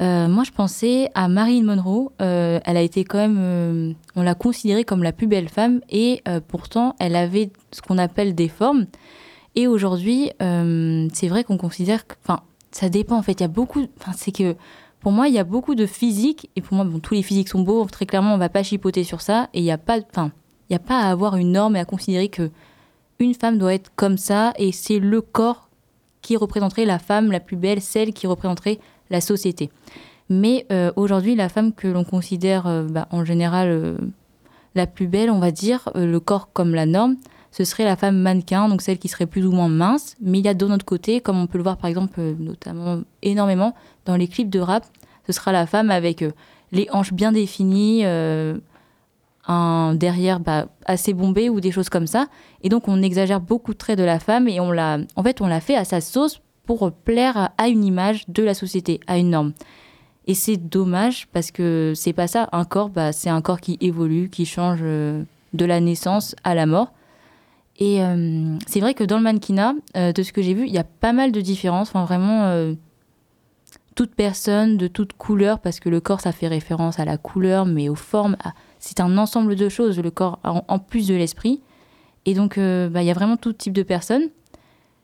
Euh, 0.00 0.28
moi, 0.28 0.44
je 0.44 0.50
pensais 0.50 1.10
à 1.14 1.28
Marilyn 1.28 1.64
Monroe. 1.64 2.12
Euh, 2.20 2.60
elle 2.64 2.76
a 2.76 2.82
été 2.82 3.04
quand 3.04 3.18
même, 3.18 3.94
on 4.16 4.22
l'a 4.22 4.34
considérée 4.34 4.84
comme 4.84 5.02
la 5.02 5.12
plus 5.12 5.26
belle 5.26 5.48
femme, 5.48 5.80
et 5.90 6.22
pourtant, 6.48 6.96
elle 6.98 7.16
avait 7.16 7.50
ce 7.72 7.82
qu'on 7.82 7.98
appelle 7.98 8.34
des 8.34 8.48
formes. 8.48 8.86
Et 9.54 9.66
aujourd'hui, 9.66 10.30
c'est 10.40 11.28
vrai 11.28 11.44
qu'on 11.44 11.58
considère 11.58 12.04
enfin, 12.24 12.40
ça 12.70 12.88
dépend 12.88 13.16
en 13.16 13.22
fait. 13.22 13.32
Il 13.32 13.40
y 13.40 13.44
a 13.44 13.48
beaucoup, 13.48 13.84
enfin, 14.00 14.12
c'est 14.16 14.32
que 14.32 14.56
pour 15.00 15.12
moi, 15.12 15.28
il 15.28 15.34
y 15.34 15.38
a 15.38 15.44
beaucoup 15.44 15.74
de 15.74 15.86
physique, 15.86 16.48
et 16.54 16.60
pour 16.60 16.76
moi, 16.76 16.84
bon, 16.84 17.00
tous 17.00 17.14
les 17.14 17.22
physiques 17.22 17.48
sont 17.48 17.62
beaux, 17.62 17.84
très 17.86 18.06
clairement, 18.06 18.34
on 18.34 18.38
va 18.38 18.48
pas 18.48 18.62
chipoter 18.62 19.02
sur 19.02 19.20
ça, 19.20 19.48
et 19.52 19.58
il 19.58 19.64
n'y 19.64 19.72
a 19.72 19.78
pas, 19.78 19.98
enfin, 20.10 20.30
il 20.72 20.76
y 20.76 20.76
a 20.76 20.78
pas 20.78 21.00
à 21.00 21.10
avoir 21.10 21.36
une 21.36 21.52
norme 21.52 21.76
et 21.76 21.80
à 21.80 21.84
considérer 21.84 22.28
que 22.28 22.50
une 23.18 23.34
femme 23.34 23.58
doit 23.58 23.74
être 23.74 23.92
comme 23.94 24.16
ça, 24.16 24.54
et 24.56 24.72
c'est 24.72 24.98
le 24.98 25.20
corps 25.20 25.68
qui 26.22 26.34
représenterait 26.34 26.86
la 26.86 26.98
femme 26.98 27.30
la 27.30 27.40
plus 27.40 27.56
belle, 27.56 27.82
celle 27.82 28.14
qui 28.14 28.26
représenterait 28.26 28.78
la 29.10 29.20
société. 29.20 29.70
Mais 30.30 30.64
euh, 30.72 30.90
aujourd'hui, 30.96 31.34
la 31.34 31.50
femme 31.50 31.74
que 31.74 31.88
l'on 31.88 32.04
considère 32.04 32.66
euh, 32.66 32.84
bah, 32.84 33.06
en 33.10 33.22
général 33.22 33.68
euh, 33.68 33.98
la 34.74 34.86
plus 34.86 35.08
belle, 35.08 35.30
on 35.30 35.40
va 35.40 35.50
dire, 35.50 35.90
le 35.94 36.18
corps 36.20 36.54
comme 36.54 36.74
la 36.74 36.86
norme, 36.86 37.16
ce 37.50 37.64
serait 37.64 37.84
la 37.84 37.96
femme 37.96 38.16
mannequin, 38.16 38.70
donc 38.70 38.80
celle 38.80 38.98
qui 38.98 39.08
serait 39.08 39.26
plus 39.26 39.46
ou 39.46 39.52
moins 39.52 39.68
mince. 39.68 40.16
Mais 40.22 40.38
il 40.38 40.44
y 40.46 40.48
a 40.48 40.54
de 40.54 40.66
notre 40.66 40.86
côté, 40.86 41.20
comme 41.20 41.38
on 41.38 41.46
peut 41.46 41.58
le 41.58 41.64
voir 41.64 41.76
par 41.76 41.90
exemple, 41.90 42.18
notamment 42.38 43.02
énormément 43.20 43.74
dans 44.06 44.16
les 44.16 44.26
clips 44.26 44.48
de 44.48 44.60
rap, 44.60 44.86
ce 45.26 45.32
sera 45.32 45.52
la 45.52 45.66
femme 45.66 45.90
avec 45.90 46.24
les 46.72 46.88
hanches 46.92 47.12
bien 47.12 47.30
définies, 47.30 48.04
un 49.46 49.94
derrière 49.94 50.40
bah, 50.40 50.68
assez 50.86 51.14
bombé 51.14 51.48
ou 51.48 51.60
des 51.60 51.72
choses 51.72 51.88
comme 51.88 52.06
ça. 52.06 52.28
Et 52.62 52.68
donc 52.68 52.88
on 52.88 53.02
exagère 53.02 53.40
beaucoup 53.40 53.72
de 53.72 53.78
traits 53.78 53.98
de 53.98 54.04
la 54.04 54.18
femme 54.18 54.48
et 54.48 54.60
on 54.60 54.70
l'a, 54.70 54.98
en 55.16 55.22
fait, 55.22 55.40
on 55.40 55.46
l'a 55.46 55.60
fait 55.60 55.76
à 55.76 55.84
sa 55.84 56.00
sauce 56.00 56.40
pour 56.64 56.92
plaire 56.92 57.50
à 57.58 57.68
une 57.68 57.84
image 57.84 58.28
de 58.28 58.42
la 58.42 58.54
société, 58.54 59.00
à 59.06 59.18
une 59.18 59.30
norme. 59.30 59.52
Et 60.26 60.34
c'est 60.34 60.56
dommage 60.56 61.26
parce 61.32 61.50
que 61.50 61.92
c'est 61.96 62.12
pas 62.12 62.28
ça. 62.28 62.48
Un 62.52 62.64
corps, 62.64 62.90
bah, 62.90 63.12
c'est 63.12 63.30
un 63.30 63.40
corps 63.40 63.60
qui 63.60 63.76
évolue, 63.80 64.28
qui 64.28 64.46
change 64.46 64.78
euh, 64.82 65.24
de 65.52 65.64
la 65.64 65.80
naissance 65.80 66.36
à 66.44 66.54
la 66.54 66.66
mort. 66.66 66.92
Et 67.78 68.02
euh, 68.02 68.56
c'est 68.66 68.80
vrai 68.80 68.94
que 68.94 69.02
dans 69.02 69.16
le 69.16 69.24
mannequinat, 69.24 69.74
euh, 69.96 70.12
de 70.12 70.22
ce 70.22 70.32
que 70.32 70.42
j'ai 70.42 70.54
vu, 70.54 70.66
il 70.66 70.72
y 70.72 70.78
a 70.78 70.84
pas 70.84 71.12
mal 71.12 71.32
de 71.32 71.40
différences. 71.40 71.88
Enfin, 71.88 72.04
vraiment, 72.04 72.74
toute 73.96 74.14
personne, 74.14 74.76
de 74.76 74.86
toute 74.86 75.14
couleur, 75.14 75.58
parce 75.58 75.80
que 75.80 75.88
le 75.88 76.00
corps, 76.00 76.20
ça 76.20 76.30
fait 76.30 76.48
référence 76.48 77.00
à 77.00 77.04
la 77.04 77.16
couleur, 77.16 77.66
mais 77.66 77.88
aux 77.88 77.96
formes. 77.96 78.36
C'est 78.84 79.00
un 79.00 79.16
ensemble 79.16 79.54
de 79.54 79.68
choses, 79.68 79.98
le 79.98 80.10
corps, 80.10 80.40
en, 80.42 80.78
plus 80.78 81.06
de 81.06 81.14
l'esprit. 81.14 81.62
Et 82.26 82.34
donc, 82.34 82.58
bah, 82.58 83.02
il 83.02 83.04
y 83.04 83.10
a 83.10 83.14
vraiment 83.14 83.36
tout 83.36 83.52
type 83.52 83.72
de 83.72 83.84
personnes. 83.84 84.28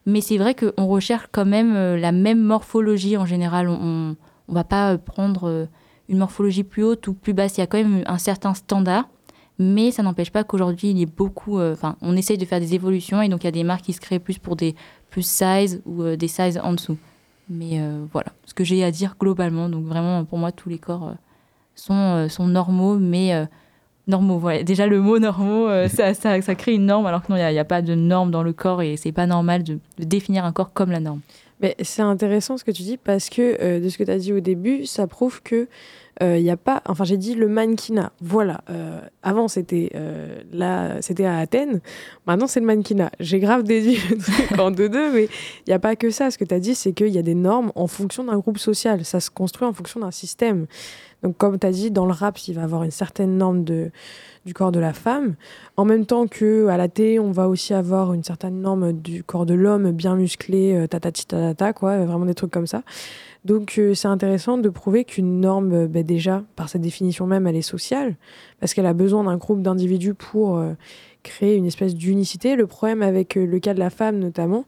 Mais 0.04 0.20
c'est 0.20 0.36
vrai 0.36 0.54
qu'on 0.54 0.86
recherche 0.86 1.28
quand 1.30 1.46
même 1.46 1.74
la 1.94 2.10
même 2.10 2.40
morphologie 2.40 3.16
en 3.16 3.24
général. 3.24 3.68
on 3.68 4.16
on 4.48 4.54
va 4.54 4.64
pas 4.64 4.92
euh, 4.92 4.98
prendre 4.98 5.48
euh, 5.48 5.66
une 6.08 6.18
morphologie 6.18 6.64
plus 6.64 6.82
haute 6.82 7.06
ou 7.06 7.14
plus 7.14 7.34
basse. 7.34 7.56
Il 7.56 7.60
y 7.60 7.62
a 7.62 7.66
quand 7.66 7.78
même 7.78 8.02
un 8.06 8.18
certain 8.18 8.54
standard, 8.54 9.08
mais 9.58 9.90
ça 9.90 10.02
n'empêche 10.02 10.30
pas 10.30 10.44
qu'aujourd'hui, 10.44 10.90
il 10.90 11.02
ait 11.02 11.06
beaucoup. 11.06 11.58
Euh, 11.58 11.74
enfin, 11.74 11.96
on 12.00 12.16
essaye 12.16 12.38
de 12.38 12.44
faire 12.44 12.60
des 12.60 12.74
évolutions 12.74 13.22
et 13.22 13.28
donc 13.28 13.44
il 13.44 13.46
y 13.46 13.48
a 13.48 13.52
des 13.52 13.64
marques 13.64 13.84
qui 13.84 13.92
se 13.92 14.00
créent 14.00 14.18
plus 14.18 14.38
pour 14.38 14.56
des 14.56 14.74
plus 15.10 15.26
size 15.26 15.82
ou 15.86 16.02
des 16.16 16.28
sizes 16.28 16.60
en 16.62 16.72
dessous. 16.72 16.96
Mais 17.50 17.80
voilà, 18.12 18.32
ce 18.44 18.52
que 18.52 18.62
j'ai 18.62 18.84
à 18.84 18.90
dire 18.90 19.16
globalement. 19.18 19.70
Donc 19.70 19.86
vraiment, 19.86 20.22
pour 20.26 20.36
moi, 20.36 20.52
tous 20.52 20.68
les 20.68 20.78
corps 20.78 21.14
sont, 21.74 22.28
sont 22.28 22.46
normaux, 22.46 22.98
mais 22.98 23.48
normaux. 24.08 24.38
Voilà. 24.38 24.62
Déjà, 24.62 24.86
le 24.86 25.00
mot 25.00 25.18
normaux, 25.18 25.68
ça, 25.88 26.14
ça, 26.14 26.40
ça, 26.40 26.54
crée 26.54 26.74
une 26.74 26.86
norme, 26.86 27.06
alors 27.06 27.22
que 27.22 27.32
non, 27.32 27.38
il 27.38 27.52
n'y 27.52 27.58
a, 27.58 27.64
pas 27.64 27.82
de 27.82 27.94
norme 27.94 28.30
dans 28.30 28.42
le 28.42 28.52
corps 28.52 28.82
et 28.82 28.96
c'est 28.96 29.12
pas 29.12 29.26
normal 29.26 29.62
de, 29.62 29.78
définir 29.98 30.44
un 30.44 30.52
corps 30.52 30.72
comme 30.72 30.90
la 30.90 31.00
norme. 31.00 31.20
Mais 31.60 31.74
c'est 31.82 32.02
intéressant 32.02 32.56
ce 32.56 32.64
que 32.64 32.70
tu 32.70 32.82
dis 32.82 32.96
parce 32.96 33.30
que 33.30 33.56
euh, 33.60 33.80
de 33.80 33.88
ce 33.88 33.98
que 33.98 34.04
tu 34.04 34.10
as 34.10 34.18
dit 34.18 34.32
au 34.32 34.40
début, 34.40 34.86
ça 34.86 35.06
prouve 35.06 35.42
que 35.42 35.68
il 36.20 36.26
euh, 36.26 36.40
n'y 36.40 36.50
a 36.50 36.56
pas. 36.56 36.82
Enfin, 36.86 37.04
j'ai 37.04 37.16
dit 37.16 37.34
le 37.34 37.46
mannequinat. 37.46 38.12
Voilà. 38.20 38.62
Euh, 39.28 39.30
avant, 39.30 39.48
c'était 39.48 39.92
là, 40.52 41.00
c'était 41.02 41.24
à 41.24 41.38
Athènes. 41.38 41.80
Maintenant, 42.26 42.46
c'est 42.46 42.60
le 42.60 42.66
mannequinat. 42.66 43.10
J'ai 43.20 43.40
grave 43.40 43.62
déduit 43.62 43.98
le 44.10 44.18
truc 44.18 44.58
en 44.58 44.70
deux-deux, 44.70 45.12
mais 45.12 45.24
il 45.24 45.68
n'y 45.68 45.74
a 45.74 45.78
pas 45.78 45.96
que 45.96 46.10
ça. 46.10 46.30
Ce 46.30 46.38
que 46.38 46.44
tu 46.44 46.54
as 46.54 46.60
dit, 46.60 46.74
c'est 46.74 46.92
qu'il 46.92 47.08
y 47.08 47.18
a 47.18 47.22
des 47.22 47.34
normes 47.34 47.72
en 47.74 47.86
fonction 47.86 48.24
d'un 48.24 48.38
groupe 48.38 48.58
social. 48.58 49.04
Ça 49.04 49.20
se 49.20 49.30
construit 49.30 49.66
en 49.66 49.72
fonction 49.72 50.00
d'un 50.00 50.10
système. 50.10 50.66
Donc, 51.22 51.36
comme 51.36 51.58
tu 51.58 51.66
as 51.66 51.72
dit, 51.72 51.90
dans 51.90 52.06
le 52.06 52.12
rap, 52.12 52.38
il 52.46 52.54
va 52.54 52.62
avoir 52.62 52.84
une 52.84 52.92
certaine 52.92 53.36
norme 53.36 53.64
de, 53.64 53.90
du 54.46 54.54
corps 54.54 54.72
de 54.72 54.78
la 54.78 54.92
femme. 54.92 55.34
En 55.76 55.84
même 55.84 56.06
temps 56.06 56.26
que 56.26 56.68
à 56.68 56.76
la 56.76 56.88
télé, 56.88 57.18
on 57.18 57.32
va 57.32 57.48
aussi 57.48 57.74
avoir 57.74 58.12
une 58.12 58.22
certaine 58.22 58.60
norme 58.60 58.92
du 58.92 59.24
corps 59.24 59.46
de 59.46 59.54
l'homme 59.54 59.90
bien 59.90 60.14
musclé, 60.14 60.74
euh, 60.74 60.86
tatati 60.86 61.26
tatata, 61.26 61.72
quoi, 61.72 62.04
vraiment 62.04 62.24
des 62.24 62.34
trucs 62.34 62.52
comme 62.52 62.66
ça. 62.66 62.82
Donc, 63.44 63.76
euh, 63.78 63.94
c'est 63.94 64.08
intéressant 64.08 64.58
de 64.58 64.68
prouver 64.68 65.04
qu'une 65.04 65.40
norme, 65.40 65.72
euh, 65.72 65.86
ben, 65.86 66.04
déjà, 66.04 66.42
par 66.56 66.68
sa 66.68 66.78
définition 66.78 67.26
même, 67.26 67.46
elle 67.46 67.56
est 67.56 67.62
sociale, 67.62 68.16
parce 68.60 68.74
qu'elle 68.74 68.86
a 68.86 68.92
besoin 68.92 69.17
d'un 69.24 69.36
groupe 69.36 69.62
d'individus 69.62 70.14
pour 70.14 70.62
créer 71.22 71.56
une 71.56 71.66
espèce 71.66 71.94
d'unicité. 71.94 72.56
Le 72.56 72.66
problème 72.66 73.02
avec 73.02 73.34
le 73.34 73.58
cas 73.58 73.74
de 73.74 73.78
la 73.78 73.90
femme, 73.90 74.18
notamment, 74.18 74.64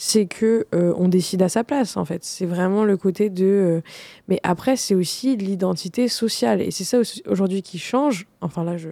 c'est 0.00 0.24
que 0.24 0.66
euh, 0.74 0.94
on 0.96 1.08
décide 1.08 1.42
à 1.42 1.50
sa 1.50 1.62
place 1.62 1.98
en 1.98 2.06
fait. 2.06 2.24
C'est 2.24 2.46
vraiment 2.46 2.84
le 2.84 2.96
côté 2.96 3.28
de. 3.28 3.44
Euh, 3.44 3.80
mais 4.28 4.40
après, 4.42 4.76
c'est 4.76 4.94
aussi 4.94 5.36
l'identité 5.36 6.08
sociale 6.08 6.62
et 6.62 6.70
c'est 6.70 6.84
ça 6.84 7.00
aujourd'hui 7.26 7.60
qui 7.60 7.78
change. 7.78 8.26
Enfin 8.40 8.64
là, 8.64 8.78
je 8.78 8.88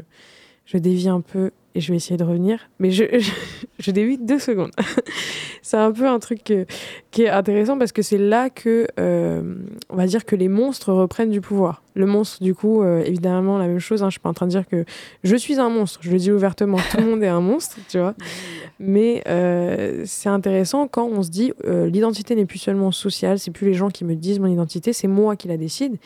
je 0.66 0.76
dévie 0.76 1.08
un 1.08 1.22
peu 1.22 1.50
et 1.74 1.80
je 1.80 1.92
vais 1.92 1.96
essayer 1.96 2.16
de 2.16 2.24
revenir, 2.24 2.70
mais 2.78 2.90
je, 2.90 3.04
je, 3.78 3.90
dévie 3.92 4.18
deux 4.18 4.38
secondes. 4.38 4.72
c'est 5.62 5.76
un 5.76 5.92
peu 5.92 6.06
un 6.06 6.18
truc 6.18 6.52
qui 7.10 7.22
est 7.22 7.28
intéressant 7.28 7.78
parce 7.78 7.92
que 7.92 8.02
c'est 8.02 8.18
là 8.18 8.50
que, 8.50 8.86
euh, 8.98 9.54
on 9.90 9.96
va 9.96 10.06
dire 10.06 10.24
que 10.24 10.36
les 10.36 10.48
monstres 10.48 10.92
reprennent 10.92 11.30
du 11.30 11.40
pouvoir. 11.40 11.82
Le 11.94 12.06
monstre, 12.06 12.42
du 12.42 12.54
coup, 12.54 12.84
évidemment, 12.84 13.58
la 13.58 13.66
même 13.66 13.80
chose. 13.80 14.04
Hein, 14.04 14.06
je 14.06 14.12
suis 14.12 14.20
pas 14.20 14.28
en 14.28 14.34
train 14.34 14.46
de 14.46 14.52
dire 14.52 14.68
que 14.68 14.84
je 15.24 15.34
suis 15.34 15.58
un 15.58 15.68
monstre. 15.68 15.98
Je 16.00 16.12
le 16.12 16.18
dis 16.18 16.30
ouvertement. 16.30 16.78
Tout 16.92 16.98
le 16.98 17.06
monde 17.06 17.24
est 17.24 17.28
un 17.28 17.40
monstre, 17.40 17.76
tu 17.88 17.98
vois. 17.98 18.14
Mais 18.80 19.22
euh, 19.26 20.02
c'est 20.06 20.28
intéressant 20.28 20.86
quand 20.86 21.06
on 21.06 21.22
se 21.22 21.30
dit 21.30 21.52
euh, 21.64 21.88
l'identité 21.88 22.34
n'est 22.34 22.46
plus 22.46 22.58
seulement 22.58 22.92
sociale, 22.92 23.38
c'est 23.38 23.50
plus 23.50 23.66
les 23.66 23.74
gens 23.74 23.88
qui 23.88 24.04
me 24.04 24.14
disent 24.14 24.38
mon 24.38 24.46
identité, 24.46 24.92
c'est 24.92 25.08
moi 25.08 25.36
qui 25.36 25.48
la 25.48 25.56
décide. 25.56 25.96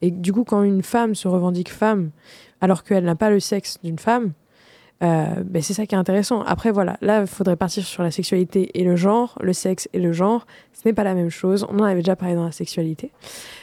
Et 0.00 0.10
du 0.10 0.32
coup, 0.32 0.44
quand 0.44 0.62
une 0.62 0.82
femme 0.82 1.14
se 1.14 1.28
revendique 1.28 1.70
femme 1.70 2.10
alors 2.60 2.82
qu'elle 2.82 3.04
n'a 3.04 3.14
pas 3.14 3.30
le 3.30 3.40
sexe 3.40 3.78
d'une 3.82 3.98
femme, 3.98 4.32
euh, 5.02 5.26
ben 5.44 5.62
c'est 5.62 5.74
ça 5.74 5.86
qui 5.86 5.94
est 5.94 5.98
intéressant. 5.98 6.42
Après, 6.42 6.70
voilà, 6.70 6.96
là, 7.00 7.22
il 7.22 7.26
faudrait 7.26 7.56
partir 7.56 7.84
sur 7.84 8.02
la 8.02 8.10
sexualité 8.10 8.70
et 8.74 8.84
le 8.84 8.96
genre, 8.96 9.36
le 9.42 9.52
sexe 9.52 9.88
et 9.92 9.98
le 9.98 10.12
genre. 10.12 10.46
Ce 10.72 10.80
n'est 10.86 10.94
pas 10.94 11.04
la 11.04 11.14
même 11.14 11.30
chose. 11.30 11.66
On 11.68 11.78
en 11.78 11.84
avait 11.84 12.00
déjà 12.00 12.16
parlé 12.16 12.34
dans 12.34 12.44
la 12.44 12.52
sexualité. 12.52 13.10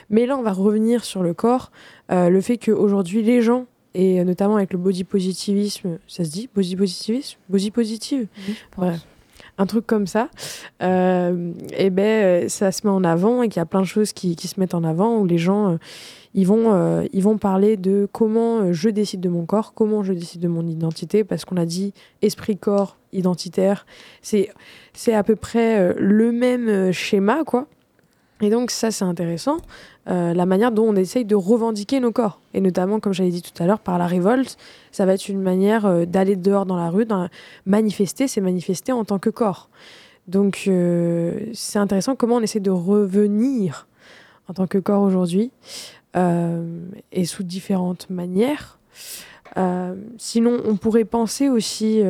Mais 0.09 0.25
là, 0.25 0.37
on 0.37 0.43
va 0.43 0.51
revenir 0.51 1.03
sur 1.03 1.23
le 1.23 1.33
corps. 1.33 1.71
le 2.09 2.41
fait 2.41 2.57
qu'aujourd'hui, 2.57 3.23
les 3.23 3.41
gens 3.41 3.65
et 3.93 4.23
notamment 4.23 4.55
avec 4.55 4.71
le 4.71 4.79
body 4.79 5.03
positivisme, 5.03 5.97
ça 6.07 6.23
se 6.23 6.29
dit 6.29 6.49
body 6.53 6.75
positivisme? 6.75 7.37
Body 7.49 7.71
positive? 7.71 8.27
Un 9.57 9.65
truc 9.65 9.85
comme 9.85 10.07
ça, 10.07 10.29
euh, 10.81 11.51
et 11.77 11.89
ben 11.89 12.47
ça 12.49 12.71
se 12.71 12.87
met 12.87 12.91
en 12.91 13.03
avant 13.03 13.43
et 13.43 13.49
qu'il 13.49 13.59
y 13.59 13.61
a 13.61 13.65
plein 13.65 13.81
de 13.81 13.85
choses 13.85 14.13
qui, 14.13 14.35
qui, 14.35 14.47
se 14.47 14.59
mettent 14.59 14.73
en 14.73 14.83
avant 14.83 15.17
où 15.17 15.25
les 15.25 15.37
gens 15.37 15.73
euh, 15.73 15.77
ils, 16.33 16.45
vont, 16.45 16.73
euh, 16.73 17.05
ils 17.13 17.23
vont 17.23 17.37
parler 17.37 17.77
de 17.77 18.07
comment 18.11 18.71
je 18.71 18.89
décide 18.89 19.21
de 19.21 19.29
mon 19.29 19.45
corps, 19.45 19.73
comment 19.73 20.03
je 20.03 20.13
décide 20.13 20.41
de 20.41 20.47
mon 20.47 20.65
identité, 20.67 21.23
parce 21.23 21.45
qu'on 21.45 21.57
a 21.57 21.65
dit 21.65 21.93
esprit-corps 22.21 22.97
identitaire, 23.13 23.85
c'est 24.21 24.49
à 25.13 25.23
peu 25.23 25.35
près 25.35 25.93
le 25.97 26.31
même 26.31 26.91
schéma, 26.91 27.43
quoi. 27.43 27.67
Et 28.41 28.49
donc 28.49 28.71
ça 28.71 28.91
c'est 28.91 29.05
intéressant. 29.05 29.57
Euh, 30.09 30.33
la 30.33 30.47
manière 30.47 30.71
dont 30.71 30.85
on 30.87 30.95
essaye 30.95 31.25
de 31.25 31.35
revendiquer 31.35 31.99
nos 31.99 32.11
corps. 32.11 32.39
Et 32.55 32.61
notamment, 32.61 32.99
comme 32.99 33.13
j'avais 33.13 33.29
dit 33.29 33.43
tout 33.43 33.61
à 33.61 33.67
l'heure, 33.67 33.79
par 33.79 33.99
la 33.99 34.07
révolte, 34.07 34.57
ça 34.91 35.05
va 35.05 35.13
être 35.13 35.29
une 35.29 35.41
manière 35.41 35.85
euh, 35.85 36.05
d'aller 36.05 36.35
dehors 36.35 36.65
dans 36.65 36.75
la 36.75 36.89
rue, 36.89 37.05
dans 37.05 37.29
manifester, 37.67 38.27
c'est 38.27 38.41
manifester 38.41 38.91
en 38.91 39.05
tant 39.05 39.19
que 39.19 39.29
corps. 39.29 39.69
Donc 40.27 40.63
euh, 40.67 41.39
c'est 41.53 41.77
intéressant 41.77 42.15
comment 42.15 42.37
on 42.37 42.41
essaie 42.41 42.59
de 42.59 42.71
revenir 42.71 43.87
en 44.47 44.53
tant 44.53 44.65
que 44.65 44.79
corps 44.79 45.03
aujourd'hui, 45.03 45.51
et 46.15 47.25
sous 47.25 47.43
différentes 47.43 48.09
manières. 48.09 48.79
sinon, 50.17 50.61
on 50.65 50.75
pourrait 50.75 51.05
penser 51.05 51.49
aussi 51.49 52.01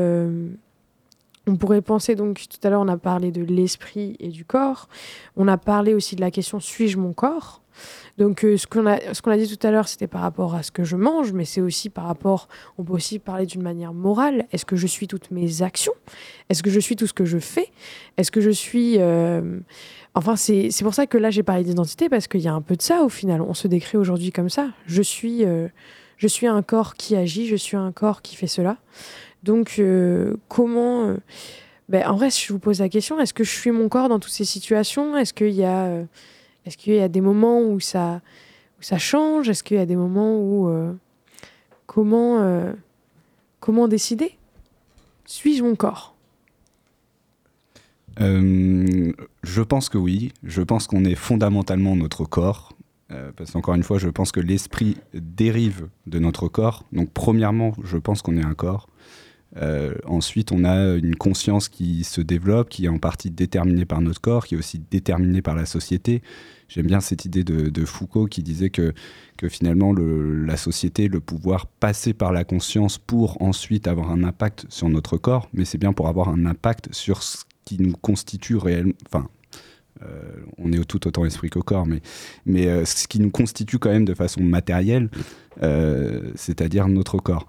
on 1.48 1.56
pourrait 1.56 1.82
penser 1.82 2.16
donc, 2.16 2.48
tout 2.48 2.66
à 2.66 2.70
l'heure, 2.70 2.82
on 2.82 2.88
a 2.88 2.98
parlé 2.98 3.32
de 3.32 3.42
l'esprit 3.42 4.16
et 4.20 4.30
du 4.30 4.46
corps. 4.46 4.88
On 5.36 5.48
a 5.48 5.58
parlé 5.58 5.94
aussi 5.94 6.16
de 6.16 6.22
la 6.22 6.32
question 6.32 6.60
suis-je 6.60 6.98
mon 6.98 7.14
corps? 7.14 7.62
Donc, 8.18 8.44
euh, 8.44 8.58
ce 8.58 8.68
qu'on 8.68 8.86
a, 8.86 9.14
ce 9.14 9.22
qu'on 9.22 9.32
a 9.32 9.38
dit 9.38 9.48
tout 9.48 9.66
à 9.66 9.72
l'heure, 9.72 9.88
c'était 9.88 10.08
par 10.08 10.22
rapport 10.22 10.56
à 10.56 10.64
ce 10.64 10.72
que 10.72 10.84
je 10.84 10.96
mange, 10.96 11.32
mais 11.34 11.46
c'est 11.46 11.62
aussi 11.62 11.90
par 11.90 12.06
rapport. 12.06 12.48
On 12.78 12.84
peut 12.84 12.94
aussi 12.94 13.20
parler 13.20 13.46
d'une 13.46 13.62
manière 13.62 13.94
morale. 13.94 14.46
Est-ce 14.52 14.66
que 14.66 14.76
je 14.76 14.88
suis 14.88 15.08
toutes 15.08 15.32
mes 15.32 15.62
actions? 15.62 15.94
Est-ce 16.50 16.62
que 16.62 16.70
je 16.70 16.80
suis 16.80 16.96
tout 16.96 17.08
ce 17.08 17.14
que 17.14 17.26
je 17.26 17.40
fais? 17.40 17.70
Est-ce 18.18 18.32
que 18.32 18.42
je 18.42 18.50
suis. 18.50 18.98
Euh, 19.00 19.60
enfin, 20.14 20.36
c'est, 20.36 20.70
pour 20.82 20.94
ça 20.94 21.08
que 21.08 21.18
là, 21.18 21.30
j'ai 21.32 21.44
parlé 21.44 21.64
d'identité, 21.64 22.10
parce 22.10 22.28
qu'il 22.28 22.42
y 22.42 22.48
a 22.48 22.54
un 22.54 22.62
peu 22.62 22.76
de 22.76 22.82
ça 22.82 23.04
au 23.04 23.10
final. 23.10 23.42
On 23.42 23.54
se 23.54 23.68
décrit 23.68 23.98
aujourd'hui 23.98 24.32
comme 24.32 24.50
ça. 24.50 24.70
Je 24.86 25.02
suis, 25.02 25.46
euh, 25.46 25.68
je 26.18 26.28
suis 26.28 26.48
un 26.48 26.62
corps 26.62 26.96
qui 26.96 27.16
agit, 27.16 27.48
je 27.48 27.56
suis 27.56 27.78
un 27.78 27.92
corps 27.92 28.22
qui 28.22 28.36
fait 28.36 28.48
cela. 28.48 28.78
Donc, 29.44 29.82
comment. 30.48 31.16
Ben, 31.90 32.08
en 32.08 32.16
vrai, 32.16 32.30
si 32.30 32.46
je 32.46 32.54
vous 32.54 32.60
pose 32.60 32.80
la 32.80 32.88
question, 32.88 33.20
est-ce 33.20 33.34
que 33.34 33.44
je 33.44 33.50
suis 33.50 33.72
mon 33.72 33.90
corps 33.90 34.08
dans 34.08 34.20
toutes 34.20 34.32
ces 34.32 34.46
situations? 34.46 35.18
Est-ce 35.18 35.34
qu'il 35.34 35.50
y 35.50 35.64
a 35.64 36.06
est-ce 36.66 36.78
qu'il 36.78 36.94
y 36.94 37.00
a 37.00 37.08
des 37.08 37.22
moments 37.22 37.62
où 37.62 37.80
ça, 37.80 38.22
où 38.80 38.84
ça 38.84 38.98
change? 38.98 39.50
Est-ce 39.50 39.64
qu'il 39.64 39.78
y 39.78 39.80
a 39.80 39.86
des 39.86 39.96
moments 39.96 40.38
où... 40.40 40.70
Euh, 40.70 40.94
comment, 41.88 42.40
euh, 42.40 42.74
comment 43.60 43.88
décider? 43.88 44.38
Suis-je 45.26 45.64
mon 45.64 45.76
corps? 45.76 46.16
Euh, 48.20 49.12
Je 49.44 49.62
pense 49.62 49.90
que 49.90 49.98
oui. 49.98 50.34
Je 50.44 50.62
pense 50.62 50.88
qu'on 50.88 51.06
est 51.06 51.16
fondamentalement 51.16 51.96
notre 51.96 52.26
corps. 52.26 52.74
Parce 53.36 53.52
qu'encore 53.52 53.76
une 53.76 53.84
fois, 53.84 53.98
je 53.98 54.08
pense 54.08 54.32
que 54.32 54.40
l'esprit 54.40 54.96
dérive 55.14 55.90
de 56.08 56.18
notre 56.18 56.48
corps. 56.48 56.86
Donc, 56.94 57.10
premièrement, 57.12 57.74
je 57.84 57.98
pense 57.98 58.22
qu'on 58.22 58.38
est 58.38 58.46
un 58.46 58.54
corps. 58.54 58.88
Euh, 59.58 59.96
ensuite, 60.06 60.52
on 60.52 60.64
a 60.64 60.96
une 60.96 61.16
conscience 61.16 61.68
qui 61.68 62.04
se 62.04 62.22
développe, 62.22 62.70
qui 62.70 62.86
est 62.86 62.90
en 62.90 63.00
partie 63.00 63.30
déterminée 63.30 63.86
par 63.86 64.02
notre 64.02 64.22
corps, 64.22 64.46
qui 64.46 64.56
est 64.56 64.58
aussi 64.58 64.82
déterminée 64.92 65.42
par 65.42 65.56
la 65.56 65.66
société. 65.66 66.22
J'aime 66.70 66.88
bien 66.88 67.02
cette 67.02 67.26
idée 67.26 67.44
de, 67.44 67.86
Foucault 67.86 68.28
qui 68.28 68.44
disait 68.44 68.70
que, 68.70 68.94
que 69.36 69.50
finalement 69.50 69.94
la 69.94 70.56
société, 70.56 71.10
le 71.10 71.20
pouvoir 71.20 71.66
passait 71.66 72.14
par 72.14 72.32
la 72.32 72.46
conscience 72.46 72.98
pour 72.98 73.42
ensuite 73.42 73.88
avoir 73.88 74.12
un 74.12 74.24
impact 74.24 74.66
sur 74.70 74.88
notre 74.88 75.18
corps, 75.18 75.50
mais 75.54 75.66
c'est 75.66 75.78
bien 75.78 75.92
pour 75.92 76.08
avoir 76.08 76.30
un 76.30 76.46
impact 76.46 76.94
sur 76.94 77.24
ce 77.24 77.44
qui 77.66 77.78
nous 77.78 77.94
constitue 77.94 78.56
réellement. 78.56 78.94
Enfin, 79.08 79.28
euh, 80.04 80.22
on 80.58 80.72
est 80.72 80.84
tout 80.86 81.06
autant 81.08 81.26
esprit 81.26 81.50
qu'au 81.50 81.62
corps, 81.62 81.86
mais, 81.86 82.02
mais 82.46 82.68
euh, 82.68 82.86
ce 82.86 83.06
qui 83.06 83.20
nous 83.20 83.32
constitue 83.32 83.78
quand 83.78 83.92
même 83.92 84.06
de 84.06 84.14
façon 84.14 84.42
matérielle, 84.42 85.10
c'est-à-dire 86.36 86.88
notre 86.88 87.18
corps. 87.18 87.46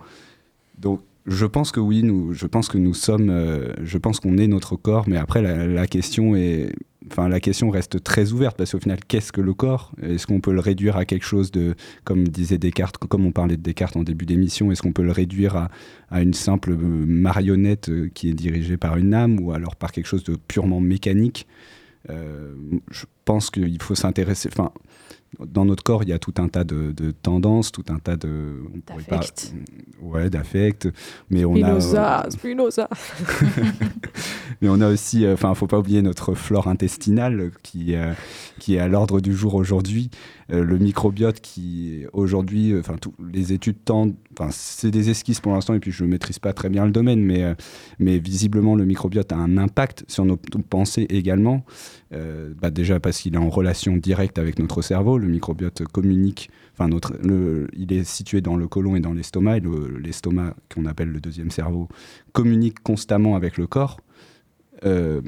Donc 0.78 1.00
je 1.26 1.46
pense 1.46 1.72
que 1.72 1.80
oui, 1.80 2.02
nous, 2.02 2.32
je 2.32 2.46
pense 2.46 2.68
que 2.68 2.78
nous 2.78 2.94
sommes, 2.94 3.32
je 3.82 3.98
pense 3.98 4.20
qu'on 4.20 4.38
est 4.38 4.48
notre 4.48 4.76
corps, 4.76 5.04
mais 5.08 5.16
après 5.16 5.42
la, 5.42 5.86
question 5.86 6.34
est, 6.34 6.74
enfin 7.10 7.28
la 7.28 7.38
question 7.38 7.70
reste 7.70 8.02
très 8.02 8.32
ouverte 8.32 8.56
parce 8.56 8.72
qu'au 8.72 8.80
final, 8.80 8.98
qu'est-ce 9.06 9.30
que 9.30 9.40
le 9.40 9.54
corps? 9.54 9.92
Est-ce 10.02 10.26
qu'on 10.26 10.40
peut 10.40 10.52
le 10.52 10.60
réduire 10.60 10.96
à 10.96 11.04
quelque 11.04 11.24
chose 11.24 11.52
de, 11.52 11.74
comme 12.04 12.26
disait 12.26 12.58
Descartes, 12.58 12.96
comme 12.96 13.24
on 13.24 13.32
parlait 13.32 13.56
de 13.56 13.62
Descartes 13.62 13.96
en 13.96 14.02
début 14.02 14.26
d'émission, 14.26 14.72
est-ce 14.72 14.82
qu'on 14.82 14.92
peut 14.92 15.04
le 15.04 15.12
réduire 15.12 15.56
à, 15.56 15.68
à, 16.10 16.22
une 16.22 16.34
simple 16.34 16.74
marionnette 16.74 17.90
qui 18.14 18.28
est 18.30 18.34
dirigée 18.34 18.76
par 18.76 18.96
une 18.96 19.14
âme 19.14 19.38
ou 19.40 19.52
alors 19.52 19.76
par 19.76 19.92
quelque 19.92 20.06
chose 20.06 20.24
de 20.24 20.36
purement 20.36 20.80
mécanique? 20.80 21.46
Euh, 22.10 22.54
pense 23.24 23.50
qu'il 23.50 23.80
faut 23.80 23.94
s'intéresser. 23.94 24.48
Enfin, 24.52 24.72
dans 25.40 25.64
notre 25.64 25.82
corps, 25.82 26.02
il 26.02 26.10
y 26.10 26.12
a 26.12 26.18
tout 26.18 26.34
un 26.38 26.48
tas 26.48 26.64
de, 26.64 26.92
tendances, 27.22 27.72
tout 27.72 27.84
un 27.88 27.98
tas 27.98 28.16
de. 28.16 28.62
D'affect. 28.86 29.54
Ouais, 30.00 30.28
d'affect. 30.28 30.88
Mais 31.30 31.44
on 31.44 31.54
a. 31.62 32.28
Spinoza 32.30 32.88
Mais 34.60 34.68
on 34.68 34.80
a 34.80 34.88
aussi. 34.88 35.24
Euh, 35.24 35.34
enfin, 35.34 35.54
faut 35.54 35.66
pas 35.66 35.78
oublier 35.78 36.02
notre 36.02 36.34
flore 36.34 36.68
intestinale 36.68 37.50
qui, 37.62 37.94
euh, 37.94 38.12
qui 38.58 38.76
est 38.76 38.78
à 38.78 38.88
l'ordre 38.88 39.20
du 39.20 39.34
jour 39.34 39.54
aujourd'hui. 39.54 40.10
Euh, 40.50 40.62
le 40.64 40.76
microbiote 40.76 41.40
qui, 41.40 42.04
aujourd'hui, 42.12 42.78
enfin, 42.78 42.96
les 43.32 43.52
études 43.52 43.82
tendent. 43.84 44.14
Enfin, 44.38 44.50
c'est 44.52 44.90
des 44.90 45.08
esquisses 45.08 45.40
pour 45.40 45.52
l'instant 45.52 45.74
et 45.74 45.80
puis 45.80 45.92
je 45.92 46.04
ne 46.04 46.10
maîtrise 46.10 46.38
pas 46.38 46.52
très 46.52 46.68
bien 46.68 46.84
le 46.84 46.92
domaine, 46.92 47.20
mais, 47.20 47.54
mais 47.98 48.18
visiblement, 48.18 48.74
le 48.74 48.84
microbiote 48.84 49.32
a 49.32 49.36
un 49.36 49.56
impact 49.56 50.04
sur 50.08 50.24
nos 50.24 50.36
pensées 50.36 51.06
également. 51.10 51.64
Bah 52.60 52.70
déjà 52.70 53.00
parce 53.00 53.20
qu'il 53.20 53.34
est 53.34 53.38
en 53.38 53.48
relation 53.48 53.96
directe 53.96 54.38
avec 54.38 54.58
notre 54.58 54.82
cerveau 54.82 55.18
le 55.18 55.28
microbiote 55.28 55.84
communique, 55.90 56.50
enfin 56.74 56.88
notre, 56.88 57.14
il 57.74 57.92
est 57.92 58.04
situé 58.04 58.40
dans 58.40 58.56
le 58.56 58.68
côlon 58.68 58.96
et 58.96 59.00
dans 59.00 59.14
l'estomac, 59.14 59.58
et 59.58 59.62
l'estomac, 60.02 60.54
qu'on 60.72 60.86
appelle 60.86 61.08
le 61.08 61.20
deuxième 61.20 61.50
cerveau, 61.50 61.88
communique 62.32 62.82
constamment 62.82 63.34
avec 63.36 63.56
le 63.56 63.66
corps. 63.66 63.98
Euh, 64.84 65.20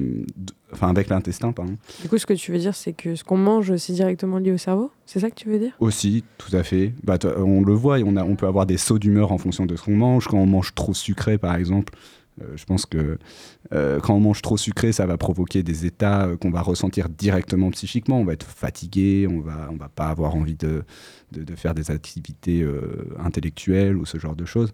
enfin 0.73 0.89
avec 0.89 1.07
l'intestin, 1.07 1.53
pardon. 1.53 1.77
Du 2.01 2.09
coup, 2.09 2.17
ce 2.17 2.25
que 2.25 2.33
tu 2.33 2.51
veux 2.51 2.59
dire, 2.59 2.75
c'est 2.75 2.91
que 2.91 3.15
ce 3.15 3.23
qu'on 3.23 3.37
mange, 3.37 3.75
c'est 3.77 3.93
directement 3.93 4.37
lié 4.37 4.51
au 4.51 4.57
cerveau? 4.57 4.91
C'est 5.05 5.21
ça 5.21 5.29
que 5.29 5.35
tu 5.35 5.47
veux 5.47 5.59
dire? 5.59 5.71
Aussi, 5.79 6.25
tout 6.37 6.53
à 6.53 6.63
fait. 6.63 6.93
Bah, 7.05 7.17
on 7.37 7.63
le 7.63 7.73
voit, 7.73 7.99
on, 8.05 8.17
a, 8.17 8.23
on 8.25 8.35
peut 8.35 8.47
avoir 8.47 8.65
des 8.65 8.75
sauts 8.75 8.99
d'humeur 8.99 9.31
en 9.31 9.37
fonction 9.37 9.65
de 9.65 9.77
ce 9.77 9.83
qu'on 9.83 9.95
mange. 9.95 10.27
Quand 10.27 10.39
on 10.39 10.45
mange 10.45 10.75
trop 10.75 10.93
sucré, 10.93 11.37
par 11.37 11.55
exemple, 11.55 11.93
euh, 12.41 12.57
je 12.57 12.65
pense 12.65 12.85
que 12.85 13.17
euh, 13.73 13.99
quand 13.99 14.13
on 14.13 14.19
mange 14.19 14.41
trop 14.41 14.57
sucré, 14.57 14.91
ça 14.91 15.05
va 15.05 15.17
provoquer 15.17 15.63
des 15.63 15.85
états 15.85 16.25
euh, 16.25 16.37
qu'on 16.37 16.49
va 16.49 16.61
ressentir 16.61 17.07
directement 17.09 17.71
psychiquement. 17.71 18.19
On 18.19 18.25
va 18.25 18.33
être 18.33 18.47
fatigué, 18.47 19.27
on 19.29 19.39
va, 19.39 19.69
on 19.71 19.77
va 19.77 19.89
pas 19.89 20.07
avoir 20.07 20.35
envie 20.35 20.55
de, 20.55 20.83
de, 21.31 21.55
faire 21.55 21.73
des 21.73 21.91
activités 21.91 22.65
intellectuelles 23.17 23.95
ou 23.95 24.05
ce 24.05 24.17
genre 24.17 24.35
de 24.35 24.45
choses. 24.45 24.73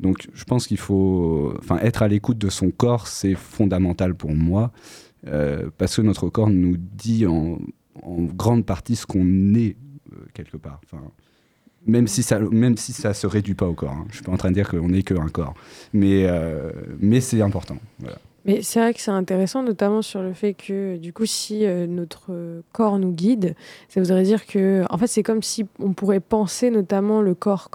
Donc 0.00 0.28
je 0.34 0.44
pense 0.44 0.66
qu'il 0.66 0.78
faut, 0.78 1.54
enfin, 1.58 1.78
être 1.78 2.02
à 2.02 2.08
l'écoute 2.08 2.38
de 2.38 2.48
son 2.48 2.70
corps, 2.70 3.06
c'est 3.06 3.34
fondamental 3.34 4.14
pour 4.14 4.32
moi, 4.32 4.72
parce 5.78 5.96
que 5.96 6.02
notre 6.02 6.28
corps 6.28 6.50
nous 6.50 6.76
dit 6.76 7.26
en, 7.26 7.58
grande 8.02 8.66
partie 8.66 8.96
ce 8.96 9.06
qu'on 9.06 9.54
est 9.54 9.76
quelque 10.34 10.56
part. 10.56 10.80
Même 11.86 12.06
si 12.06 12.22
ça 12.22 12.38
même 12.38 12.76
si 12.76 12.92
ça 12.92 13.14
se 13.14 13.26
réduit 13.26 13.54
pas 13.54 13.66
au 13.66 13.74
corps. 13.74 13.90
Hein. 13.90 14.06
Je 14.10 14.16
suis 14.16 14.24
pas 14.24 14.32
en 14.32 14.36
train 14.36 14.50
de 14.50 14.54
dire 14.54 14.68
qu'on 14.68 14.88
n'est 14.88 15.02
qu'un 15.02 15.28
corps, 15.28 15.54
mais 15.92 16.26
euh, 16.26 16.70
mais 17.00 17.20
c'est 17.20 17.40
important. 17.40 17.76
Mais 18.44 18.62
c'est 18.62 18.78
vrai 18.78 18.94
que 18.94 19.00
c'est 19.00 19.10
intéressant, 19.10 19.64
notamment 19.64 20.02
sur 20.02 20.22
le 20.22 20.32
fait 20.32 20.54
que 20.54 20.96
du 20.98 21.12
coup, 21.12 21.26
si 21.26 21.66
euh, 21.66 21.86
notre 21.86 22.62
corps 22.72 22.98
nous 22.98 23.10
guide, 23.10 23.56
ça 23.88 24.00
voudrait 24.00 24.22
dire 24.22 24.46
que 24.46 24.84
en 24.88 24.98
fait, 24.98 25.08
c'est 25.08 25.24
comme 25.24 25.42
si 25.42 25.66
on 25.80 25.92
pourrait 25.92 26.20
penser 26.20 26.70
notamment 26.70 27.22
le 27.22 27.34
corps, 27.34 27.70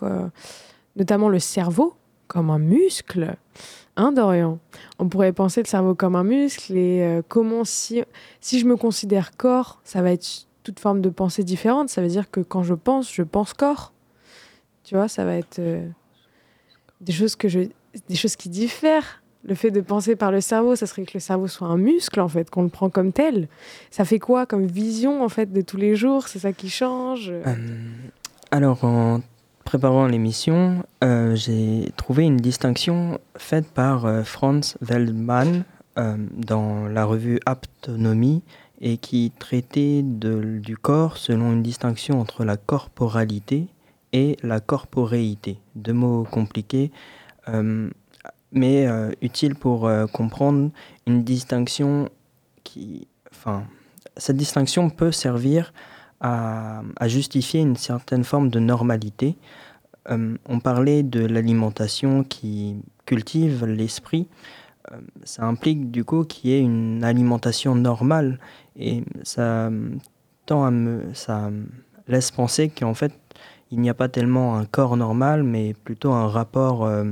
notamment 0.96 1.28
le 1.28 1.40
cerveau, 1.40 1.96
comme 2.28 2.50
un 2.50 2.60
muscle. 2.60 3.36
Hein, 3.98 4.14
Dorian? 4.14 4.60
On 5.00 5.10
pourrait 5.10 5.34
penser 5.34 5.62
le 5.62 5.68
cerveau 5.68 5.96
comme 5.96 6.16
un 6.16 6.24
muscle 6.24 6.78
et 6.78 7.04
euh, 7.04 7.22
comment 7.28 7.66
si 7.66 8.02
si 8.40 8.60
je 8.60 8.66
me 8.66 8.78
considère 8.78 9.36
corps, 9.36 9.82
ça 9.84 10.02
va 10.02 10.14
être 10.14 10.48
toute 10.64 10.80
forme 10.80 11.02
de 11.02 11.10
pensée 11.10 11.44
différente. 11.44 11.90
Ça 11.90 12.02
veut 12.02 12.08
dire 12.08 12.32
que 12.32 12.40
quand 12.40 12.64
je 12.64 12.74
pense, 12.74 13.14
je 13.14 13.24
pense 13.24 13.54
corps. 13.54 13.92
Tu 14.84 14.96
vois, 14.96 15.08
ça 15.08 15.26
va 15.26 15.36
être 15.36 15.60
euh, 15.60 15.88
des 17.00 17.12
choses 17.12 17.36
que 17.36 17.48
je, 17.48 17.60
des 18.10 18.16
choses 18.16 18.36
qui 18.36 18.50
diffèrent. 18.50 19.22
Le 19.44 19.56
fait 19.56 19.72
de 19.72 19.82
penser 19.82 20.16
par 20.16 20.32
le 20.32 20.40
cerveau, 20.40 20.76
ça 20.76 20.86
serait 20.86 21.04
que 21.04 21.14
le 21.16 21.20
cerveau 21.20 21.48
soit 21.48 21.68
un 21.68 21.78
muscle 21.78 22.20
en 22.20 22.28
fait, 22.28 22.50
qu'on 22.50 22.64
le 22.64 22.70
prend 22.70 22.90
comme 22.90 23.12
tel. 23.12 23.48
Ça 23.90 24.06
fait 24.06 24.20
quoi 24.20 24.46
comme 24.46 24.68
vision 24.68 25.24
en 25.24 25.30
fait 25.30 25.52
de 25.52 25.62
tous 25.62 25.78
les 25.78 25.96
jours? 25.96 26.28
C'est 26.28 26.40
ça 26.40 26.54
qui 26.54 26.70
change? 26.70 27.32
Euh, 27.32 27.56
Alors 28.52 28.84
en 28.84 29.22
préparant 29.64 30.06
l'émission, 30.06 30.84
euh, 31.04 31.36
j'ai 31.36 31.92
trouvé 31.98 32.24
une 32.24 32.38
distinction 32.38 33.20
faite 33.36 33.68
par 33.68 34.24
Franz 34.26 34.78
Veldman 34.82 35.64
dans 35.96 36.88
la 36.88 37.06
revue 37.06 37.40
Aptonomie 37.46 38.44
et 38.80 38.98
qui 38.98 39.32
traitait 39.38 40.02
de, 40.04 40.58
du 40.58 40.76
corps 40.78 41.18
selon 41.18 41.54
une 41.54 41.64
distinction 41.64 42.20
entre 42.20 42.44
la 42.44 42.58
corporalité 42.58 43.68
et 44.14 44.38
la 44.44 44.60
corporéité. 44.60 45.60
Deux 45.76 45.94
mots 45.94 46.24
compliqués, 46.30 46.92
euh, 47.50 47.90
mais 48.52 48.88
euh, 48.88 49.12
utiles 49.22 49.56
pour 49.56 49.88
euh, 49.88 50.06
comprendre 50.08 50.72
une 51.08 51.24
distinction 51.24 52.10
qui. 52.64 53.08
Enfin, 53.32 53.64
cette 54.18 54.38
distinction 54.38 54.90
peut 54.90 55.12
servir 55.12 55.74
à, 56.20 56.84
justifier 57.08 57.62
une 57.62 57.78
certaine 57.78 58.24
forme 58.24 58.50
de 58.50 58.60
normalité. 58.60 59.38
on 60.08 60.60
parlait 60.60 61.02
de 61.02 61.26
l'alimentation 61.26 62.24
qui 62.24 62.76
cultive 63.06 63.66
l'esprit. 63.66 64.28
ça 65.24 65.46
implique 65.46 65.90
du 65.90 66.04
coup 66.04 66.24
qu'il 66.26 66.52
y 66.52 66.54
ait 66.54 66.62
une 66.62 67.04
alimentation 67.04 67.74
normale 67.74 68.40
et 68.76 69.04
ça 69.24 69.72
tend 70.46 70.64
à 70.64 70.70
me, 70.70 71.12
ça 71.16 71.50
laisse 72.08 72.30
penser 72.30 72.70
qu'en 72.70 72.94
fait 72.94 73.14
il 73.72 73.80
n'y 73.80 73.90
a 73.90 73.94
pas 73.94 74.10
tellement 74.10 74.58
un 74.58 74.66
corps 74.66 74.98
normal, 74.98 75.44
mais 75.44 75.74
plutôt 75.74 76.12
un 76.12 76.28
rapport, 76.28 76.86
euh, 76.86 77.06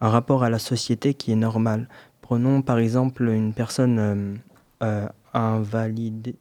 un 0.00 0.08
rapport 0.08 0.44
à 0.44 0.50
la 0.50 0.58
société 0.58 1.14
qui 1.14 1.32
est 1.32 1.36
normal. 1.36 1.88
Prenons 2.20 2.60
par 2.62 2.78
exemple 2.78 3.28
une 3.28 3.52
personne 3.54 3.98
euh, 3.98 4.34
euh, 4.82 5.08
invalide. 5.32 6.36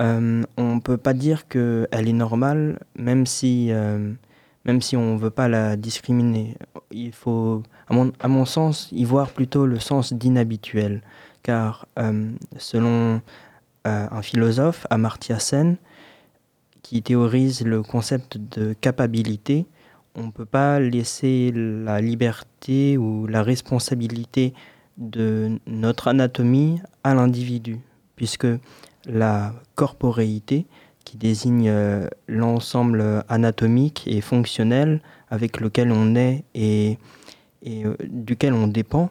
on 0.00 0.44
ne 0.58 0.80
peut 0.80 0.96
pas 0.96 1.12
dire 1.12 1.46
qu'elle 1.46 1.86
est 1.92 2.12
normale, 2.12 2.80
même 2.96 3.26
si, 3.26 3.70
même 4.64 4.82
si 4.82 4.96
on 4.96 5.14
ne 5.14 5.18
veut 5.18 5.30
pas 5.30 5.48
la 5.48 5.76
discriminer. 5.76 6.56
Il 6.90 7.12
faut, 7.12 7.62
à 7.88 7.94
mon, 7.94 8.12
à 8.18 8.28
mon 8.28 8.44
sens, 8.44 8.88
y 8.92 9.04
voir 9.04 9.30
plutôt 9.30 9.66
le 9.66 9.78
sens 9.78 10.12
d'inhabituel. 10.12 11.02
Car 11.42 11.86
selon 12.56 13.20
un 13.84 14.22
philosophe, 14.22 14.86
Amartya 14.90 15.38
Sen, 15.38 15.76
qui 16.82 17.02
théorise 17.02 17.64
le 17.64 17.82
concept 17.82 18.38
de 18.38 18.72
capacité, 18.72 19.66
on 20.14 20.26
ne 20.26 20.30
peut 20.30 20.44
pas 20.44 20.80
laisser 20.80 21.52
la 21.54 22.00
liberté 22.00 22.98
ou 22.98 23.26
la 23.26 23.42
responsabilité 23.42 24.54
de 24.98 25.58
notre 25.66 26.08
anatomie 26.08 26.80
à 27.04 27.14
l'individu, 27.14 27.78
puisque 28.16 28.48
la 29.06 29.54
corporéité, 29.74 30.66
qui 31.04 31.16
désigne 31.16 31.68
euh, 31.68 32.06
l'ensemble 32.28 33.24
anatomique 33.28 34.04
et 34.06 34.20
fonctionnel 34.20 35.00
avec 35.30 35.58
lequel 35.60 35.92
on 35.92 36.14
est 36.14 36.44
et, 36.54 36.98
euh, 37.66 37.96
duquel 38.04 38.52
on 38.52 38.66
dépend, 38.66 39.10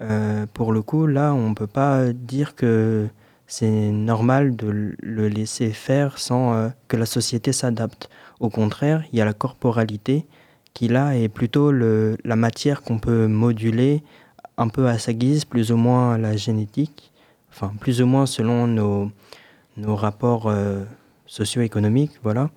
euh, 0.00 0.46
pour 0.54 0.72
le 0.72 0.80
coup, 0.80 1.06
là, 1.06 1.34
on 1.34 1.50
ne 1.50 1.54
peut 1.54 1.66
pas 1.66 2.12
dire 2.12 2.54
que 2.54 3.08
c'est 3.48 3.90
normal 3.90 4.54
de 4.56 4.94
le 5.00 5.28
laisser 5.28 5.70
faire 5.70 6.18
sans 6.18 6.52
euh, 6.54 6.68
que 6.86 6.98
la 6.98 7.06
société 7.06 7.52
s'adapte. 7.52 8.10
Au 8.40 8.50
contraire, 8.50 9.02
il 9.10 9.18
y 9.18 9.22
a 9.22 9.24
la 9.24 9.32
corporalité 9.32 10.26
qui 10.74 10.86
là 10.86 11.16
est 11.16 11.28
plutôt 11.28 11.72
le, 11.72 12.18
la 12.24 12.36
matière 12.36 12.82
qu'on 12.82 12.98
peut 12.98 13.26
moduler 13.26 14.04
un 14.58 14.68
peu 14.68 14.86
à 14.86 14.98
sa 14.98 15.14
guise, 15.14 15.46
plus 15.46 15.72
ou 15.72 15.76
moins 15.76 16.18
la 16.18 16.36
génétique, 16.36 17.10
enfin 17.50 17.72
plus 17.80 18.02
ou 18.02 18.06
moins 18.06 18.26
selon 18.26 18.66
nos, 18.66 19.10
nos 19.78 19.96
rapports 19.96 20.48
euh, 20.48 20.84
socio-économique, 21.26 22.12
voilà, 22.22 22.50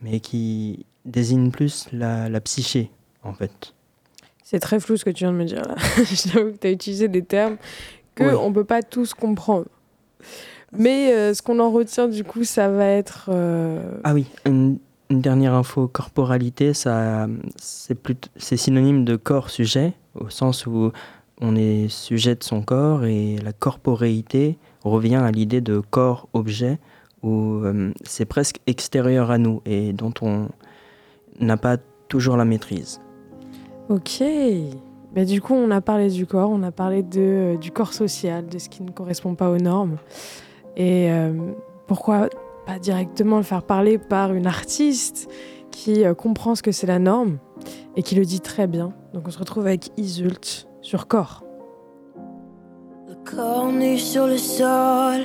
mais 0.00 0.20
qui 0.20 0.86
désigne 1.04 1.50
plus 1.50 1.88
la, 1.92 2.28
la 2.28 2.40
psyché, 2.40 2.92
en 3.24 3.32
fait. 3.32 3.74
C'est 4.44 4.60
très 4.60 4.78
flou 4.78 4.96
ce 4.96 5.04
que 5.04 5.10
tu 5.10 5.24
viens 5.24 5.32
de 5.32 5.38
me 5.38 5.44
dire 5.44 5.62
là. 5.62 5.74
J'avoue 6.04 6.52
que 6.52 6.58
tu 6.58 6.66
as 6.68 6.70
utilisé 6.70 7.08
des 7.08 7.24
termes 7.24 7.56
qu'on 8.16 8.48
ne 8.48 8.54
peut 8.54 8.64
pas 8.64 8.82
tous 8.82 9.14
comprendre. 9.14 9.66
Mais 10.72 11.12
euh, 11.12 11.34
ce 11.34 11.42
qu'on 11.42 11.60
en 11.60 11.70
retient 11.70 12.08
du 12.08 12.24
coup, 12.24 12.44
ça 12.44 12.68
va 12.68 12.86
être... 12.86 13.30
Euh, 13.30 13.98
ah 14.04 14.14
oui, 14.14 14.26
une, 14.44 14.78
dernière 15.10 15.54
info, 15.54 15.88
corporalité, 15.88 16.74
ça, 16.74 17.26
c'est 17.56 18.56
synonyme 18.58 19.06
de 19.06 19.16
corps-sujet, 19.16 19.94
au 20.14 20.28
sens 20.28 20.66
où 20.66 20.92
on 21.40 21.56
est 21.56 21.88
sujet 21.88 22.34
de 22.34 22.44
son 22.44 22.60
corps, 22.60 23.04
et 23.04 23.38
la 23.38 23.54
corporéité 23.54 24.58
revient 24.84 25.16
à 25.16 25.30
l'idée 25.30 25.62
de 25.62 25.80
corps-objet, 25.80 26.78
où 27.22 27.62
euh, 27.64 27.92
c'est 28.04 28.26
presque 28.26 28.58
extérieur 28.66 29.30
à 29.30 29.38
nous, 29.38 29.62
et 29.64 29.94
dont 29.94 30.12
on 30.20 30.48
n'a 31.40 31.56
pas 31.56 31.78
toujours 32.08 32.36
la 32.36 32.44
maîtrise. 32.44 33.00
Ok. 33.88 34.22
Bah, 35.14 35.24
du 35.24 35.40
coup, 35.40 35.54
on 35.54 35.70
a 35.70 35.80
parlé 35.80 36.10
du 36.10 36.26
corps, 36.26 36.50
on 36.50 36.62
a 36.62 36.70
parlé 36.70 37.02
de, 37.02 37.56
du 37.60 37.70
corps 37.70 37.92
social, 37.92 38.46
de 38.46 38.58
ce 38.58 38.68
qui 38.68 38.82
ne 38.82 38.90
correspond 38.90 39.34
pas 39.34 39.50
aux 39.50 39.58
normes. 39.58 39.96
Et 40.76 41.10
euh, 41.10 41.32
pourquoi 41.86 42.28
pas 42.66 42.78
directement 42.78 43.38
le 43.38 43.42
faire 43.42 43.62
parler 43.62 43.98
par 43.98 44.34
une 44.34 44.46
artiste 44.46 45.28
qui 45.70 46.04
euh, 46.04 46.14
comprend 46.14 46.54
ce 46.54 46.62
que 46.62 46.72
c'est 46.72 46.86
la 46.86 46.98
norme 46.98 47.38
et 47.96 48.02
qui 48.02 48.14
le 48.14 48.24
dit 48.24 48.40
très 48.40 48.66
bien. 48.66 48.92
Donc 49.14 49.26
on 49.26 49.30
se 49.30 49.38
retrouve 49.38 49.66
avec 49.66 49.90
Isult 49.96 50.68
sur 50.82 51.08
corps. 51.08 51.44
Le 53.08 53.14
corps 53.24 53.72
nu 53.72 53.96
sur 53.98 54.26
le 54.26 54.36
sol. 54.36 55.22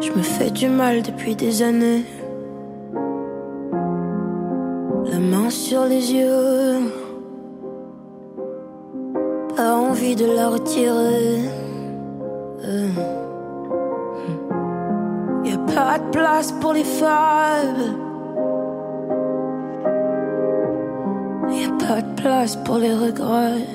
Je 0.00 0.12
me 0.12 0.22
fais 0.22 0.50
du 0.50 0.68
mal 0.68 1.02
depuis 1.02 1.34
des 1.34 1.62
années. 1.62 2.04
La 5.04 5.18
main 5.18 5.50
sur 5.50 5.84
les 5.84 6.12
yeux. 6.12 7.01
Pas 9.56 9.74
envie 9.74 10.16
de 10.16 10.26
la 10.26 10.48
retirer. 10.48 11.50
Euh. 12.64 12.88
Y 15.44 15.52
a 15.52 15.58
pas 15.74 15.98
de 15.98 16.10
place 16.10 16.52
pour 16.52 16.72
les 16.72 16.84
femmes. 16.84 17.96
Y 21.50 21.64
a 21.64 21.86
pas 21.86 22.00
de 22.00 22.22
place 22.22 22.56
pour 22.56 22.78
les 22.78 22.94
regrets. 22.94 23.66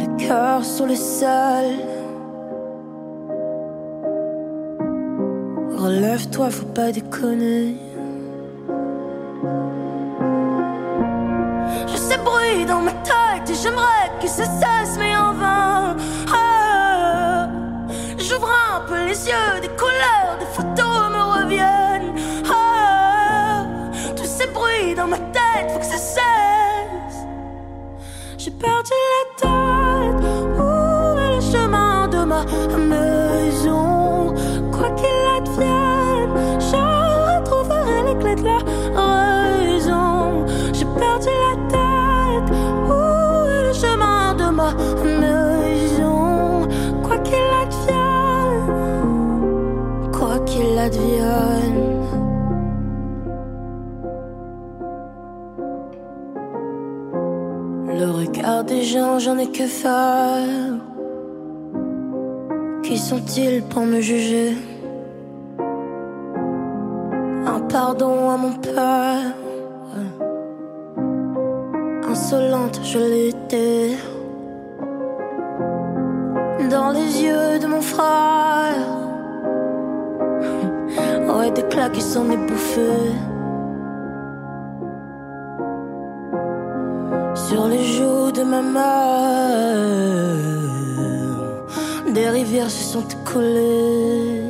Le 0.00 0.16
cœur 0.16 0.64
sur 0.64 0.86
le 0.86 0.96
sol. 0.96 1.66
Relève-toi, 5.76 6.50
faut 6.50 6.72
pas 6.74 6.90
déconner. 6.90 7.89
Dans 12.66 12.80
ma 12.82 12.92
tête 12.92 13.48
et 13.50 13.54
j'aimerais 13.54 14.10
que 14.20 14.28
ça 14.28 14.44
cesse, 14.44 14.96
mais 14.98 15.16
en 15.16 15.32
vain. 15.34 15.96
Ah, 16.32 17.48
J'ouvre 18.18 18.50
un 18.76 18.80
peu 18.88 19.04
les 19.06 19.26
yeux, 19.28 19.60
des 19.62 19.68
couleurs, 19.68 20.19
j'en 59.20 59.36
ai 59.36 59.48
que 59.48 59.66
faire. 59.66 60.74
Qui 62.82 62.96
sont-ils 62.96 63.62
pour 63.62 63.82
me 63.82 64.00
juger? 64.00 64.56
Un 67.46 67.60
pardon 67.68 68.30
à 68.30 68.36
mon 68.38 68.54
père. 68.54 69.34
Insolente, 72.08 72.80
je 72.82 72.98
l'étais. 72.98 73.90
Dans 76.70 76.90
les 76.90 77.22
yeux 77.22 77.58
de 77.62 77.66
mon 77.66 77.82
frère. 77.82 78.86
Ouais, 81.36 81.50
des 81.52 81.62
claques 81.62 81.92
qui 81.92 82.02
s'en 82.02 82.28
est. 82.30 82.40
Sur 87.34 87.66
les 87.68 87.84
joues 87.84 88.19
de 88.40 88.44
ma 88.44 88.62
mère, 88.62 88.84
des 92.06 92.28
rivières 92.30 92.70
se 92.70 92.84
sont 92.92 93.04
collées. 93.24 94.44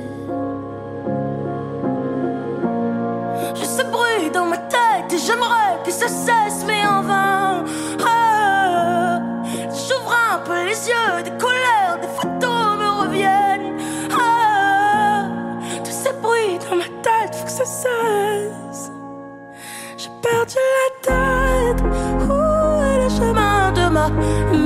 Je 3.55 3.65
sais 3.65 3.85
bruit 3.85 4.31
dans 4.33 4.47
ma 4.47 4.59
tête 4.59 5.13
et 5.13 5.19
j'aimerais 5.19 5.75
que 5.85 5.91
ça 5.91 6.07
cesse, 6.09 6.65
mais 6.67 6.87
en 6.87 7.03
vain. 7.03 7.65
Ah, 8.07 9.21
J'ouvre 9.87 10.15
un 10.35 10.39
peu 10.47 10.65
les 10.71 10.81
yeux, 10.91 11.23
des 11.25 11.37
couleurs, 11.43 11.99
des 12.01 12.13
photos 12.19 12.79
me 12.83 12.89
reviennent. 13.03 13.77
Ah, 14.13 15.25
tous 15.85 15.97
ces 16.03 16.13
bruits 16.23 16.59
dans 16.71 16.77
ma 16.77 16.91
tête, 17.07 17.35
faut 17.35 17.45
que 17.45 17.51
ça 17.51 17.65
cesse. 17.65 18.00
你。 24.19 24.60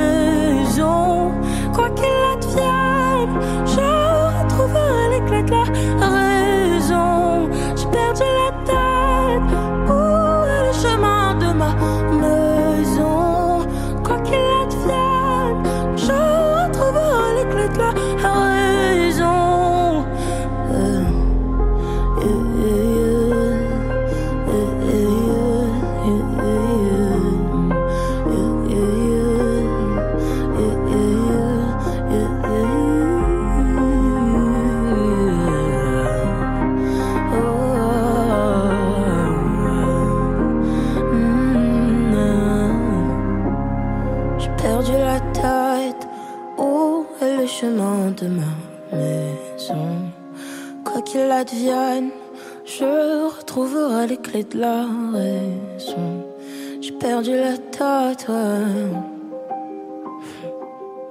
J'ai 56.80 56.92
perdu 56.92 57.36
la 57.36 57.56
tête. 57.56 58.26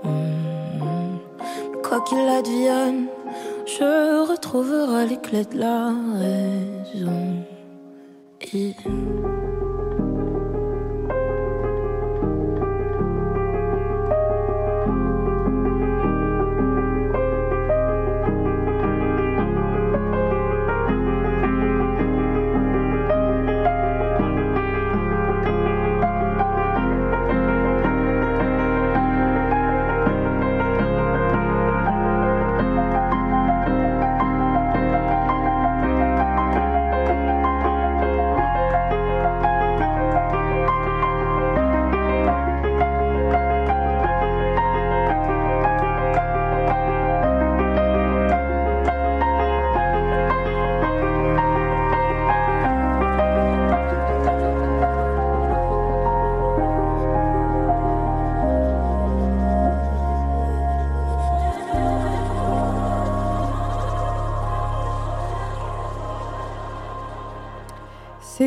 Hmm. 0.04 1.18
Quoi 1.82 2.02
qu'il 2.02 2.18
advienne, 2.18 3.08
je 3.66 4.30
retrouverai 4.30 5.08
les 5.08 5.18
clés 5.22 5.46
de 5.46 5.58
la 5.58 5.94
raison. 6.20 7.46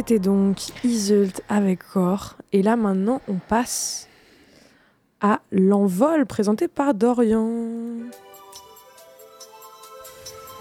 C'était 0.09 0.21
donc 0.21 0.59
Isult 0.85 1.43
avec 1.49 1.81
corps. 1.83 2.37
Et 2.53 2.63
là 2.63 2.77
maintenant, 2.77 3.21
on 3.27 3.39
passe 3.39 4.07
à 5.21 5.41
l'envol 5.51 6.27
présenté 6.27 6.69
par 6.69 6.95
Dorian. 6.95 7.49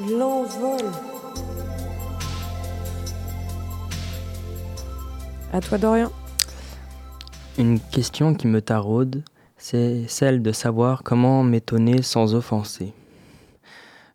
L'envol. 0.09 0.79
À 5.53 5.61
toi 5.61 5.77
Dorian. 5.77 6.11
Une 7.59 7.79
question 7.79 8.33
qui 8.33 8.47
me 8.47 8.63
taraude, 8.63 9.23
c'est 9.57 10.07
celle 10.07 10.41
de 10.41 10.53
savoir 10.53 11.03
comment 11.03 11.43
m'étonner 11.43 12.01
sans 12.01 12.33
offenser. 12.33 12.93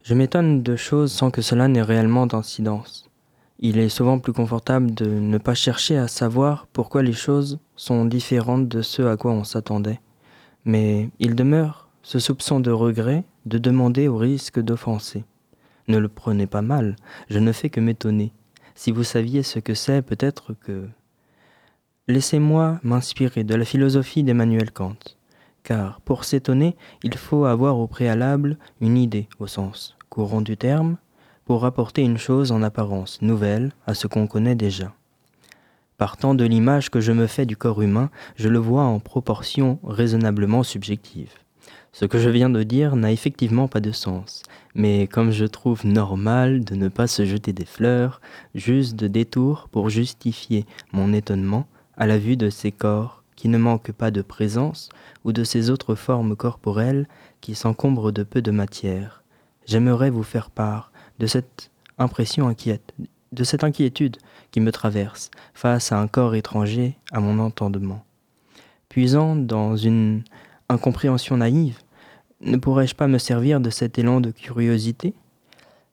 Je 0.02 0.14
m'étonne 0.14 0.64
de 0.64 0.74
choses 0.74 1.12
sans 1.12 1.30
que 1.30 1.40
cela 1.40 1.68
n'ait 1.68 1.82
réellement 1.82 2.26
d'incidence. 2.26 3.09
Il 3.62 3.78
est 3.78 3.90
souvent 3.90 4.18
plus 4.18 4.32
confortable 4.32 4.94
de 4.94 5.04
ne 5.04 5.36
pas 5.36 5.54
chercher 5.54 5.98
à 5.98 6.08
savoir 6.08 6.66
pourquoi 6.72 7.02
les 7.02 7.12
choses 7.12 7.58
sont 7.76 8.06
différentes 8.06 8.68
de 8.68 8.80
ce 8.80 9.02
à 9.02 9.18
quoi 9.18 9.32
on 9.32 9.44
s'attendait. 9.44 10.00
Mais 10.64 11.10
il 11.18 11.34
demeure 11.34 11.88
ce 12.02 12.18
soupçon 12.18 12.60
de 12.60 12.70
regret 12.70 13.24
de 13.44 13.58
demander 13.58 14.08
au 14.08 14.16
risque 14.16 14.60
d'offenser. 14.60 15.24
Ne 15.88 15.98
le 15.98 16.08
prenez 16.08 16.46
pas 16.46 16.62
mal, 16.62 16.96
je 17.28 17.38
ne 17.38 17.52
fais 17.52 17.68
que 17.68 17.80
m'étonner. 17.80 18.32
Si 18.74 18.92
vous 18.92 19.04
saviez 19.04 19.42
ce 19.42 19.58
que 19.58 19.74
c'est, 19.74 20.00
peut-être 20.00 20.54
que... 20.54 20.88
Laissez-moi 22.08 22.80
m'inspirer 22.82 23.44
de 23.44 23.54
la 23.54 23.66
philosophie 23.66 24.22
d'Emmanuel 24.22 24.72
Kant, 24.72 24.96
car 25.62 26.00
pour 26.00 26.24
s'étonner, 26.24 26.76
il 27.02 27.14
faut 27.14 27.44
avoir 27.44 27.78
au 27.78 27.86
préalable 27.86 28.56
une 28.80 28.96
idée 28.96 29.28
au 29.38 29.46
sens 29.46 29.98
courant 30.08 30.40
du 30.40 30.56
terme, 30.56 30.96
pour 31.50 31.62
rapporter 31.62 32.02
une 32.02 32.16
chose 32.16 32.52
en 32.52 32.62
apparence 32.62 33.20
nouvelle 33.22 33.72
à 33.84 33.94
ce 33.94 34.06
qu'on 34.06 34.28
connaît 34.28 34.54
déjà. 34.54 34.92
Partant 35.98 36.36
de 36.36 36.44
l'image 36.44 36.90
que 36.90 37.00
je 37.00 37.10
me 37.10 37.26
fais 37.26 37.44
du 37.44 37.56
corps 37.56 37.82
humain, 37.82 38.08
je 38.36 38.48
le 38.48 38.60
vois 38.60 38.84
en 38.84 39.00
proportion 39.00 39.80
raisonnablement 39.82 40.62
subjective. 40.62 41.32
Ce 41.90 42.04
que 42.04 42.20
je 42.20 42.30
viens 42.30 42.50
de 42.50 42.62
dire 42.62 42.94
n'a 42.94 43.10
effectivement 43.10 43.66
pas 43.66 43.80
de 43.80 43.90
sens, 43.90 44.44
mais 44.76 45.08
comme 45.08 45.32
je 45.32 45.44
trouve 45.44 45.84
normal 45.84 46.64
de 46.64 46.76
ne 46.76 46.86
pas 46.86 47.08
se 47.08 47.24
jeter 47.24 47.52
des 47.52 47.66
fleurs, 47.66 48.20
juste 48.54 48.94
de 48.94 49.08
détour 49.08 49.68
pour 49.72 49.90
justifier 49.90 50.66
mon 50.92 51.12
étonnement 51.12 51.66
à 51.96 52.06
la 52.06 52.18
vue 52.18 52.36
de 52.36 52.48
ces 52.48 52.70
corps 52.70 53.24
qui 53.34 53.48
ne 53.48 53.58
manquent 53.58 53.90
pas 53.90 54.12
de 54.12 54.22
présence 54.22 54.88
ou 55.24 55.32
de 55.32 55.42
ces 55.42 55.68
autres 55.68 55.96
formes 55.96 56.36
corporelles 56.36 57.08
qui 57.40 57.56
s'encombrent 57.56 58.12
de 58.12 58.22
peu 58.22 58.40
de 58.40 58.52
matière, 58.52 59.24
j'aimerais 59.66 60.10
vous 60.10 60.22
faire 60.22 60.50
part 60.50 60.89
de 61.20 61.26
cette 61.26 61.70
impression 61.98 62.48
inquiète, 62.48 62.94
de 63.30 63.44
cette 63.44 63.62
inquiétude 63.62 64.16
qui 64.50 64.58
me 64.60 64.72
traverse 64.72 65.30
face 65.54 65.92
à 65.92 66.00
un 66.00 66.08
corps 66.08 66.34
étranger 66.34 66.96
à 67.12 67.20
mon 67.20 67.38
entendement. 67.38 68.02
Puisant 68.88 69.36
dans 69.36 69.76
une 69.76 70.24
incompréhension 70.68 71.36
naïve, 71.36 71.78
ne 72.40 72.56
pourrais-je 72.56 72.94
pas 72.94 73.06
me 73.06 73.18
servir 73.18 73.60
de 73.60 73.70
cet 73.70 73.98
élan 73.98 74.20
de 74.20 74.30
curiosité? 74.30 75.14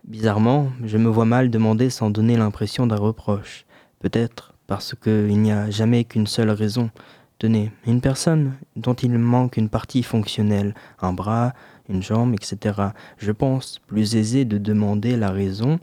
Bizarrement, 0.06 0.70
je 0.86 0.98
me 0.98 1.10
vois 1.10 1.26
mal 1.26 1.50
demander 1.50 1.90
sans 1.90 2.10
donner 2.10 2.38
l'impression 2.38 2.88
d'un 2.88 2.96
reproche, 2.96 3.66
peut-être 4.00 4.54
parce 4.66 4.96
qu'il 4.96 5.42
n'y 5.42 5.52
a 5.52 5.70
jamais 5.70 6.06
qu'une 6.06 6.28
seule 6.28 6.52
raison. 6.52 6.90
Tenez, 7.38 7.72
une 7.86 8.02
personne 8.02 8.54
dont 8.78 8.94
il 8.94 9.12
manque 9.18 9.58
une 9.58 9.70
partie 9.70 10.04
fonctionnelle, 10.04 10.74
un 11.02 11.12
bras, 11.12 11.54
une 11.90 12.04
jambe, 12.04 12.34
etc. 12.34 12.80
Je 13.18 13.32
pense 13.32 13.80
plus 13.88 14.16
aisé 14.16 14.46
de 14.46 14.58
demander 14.58 15.16
la 15.16 15.32
raison 15.32 15.80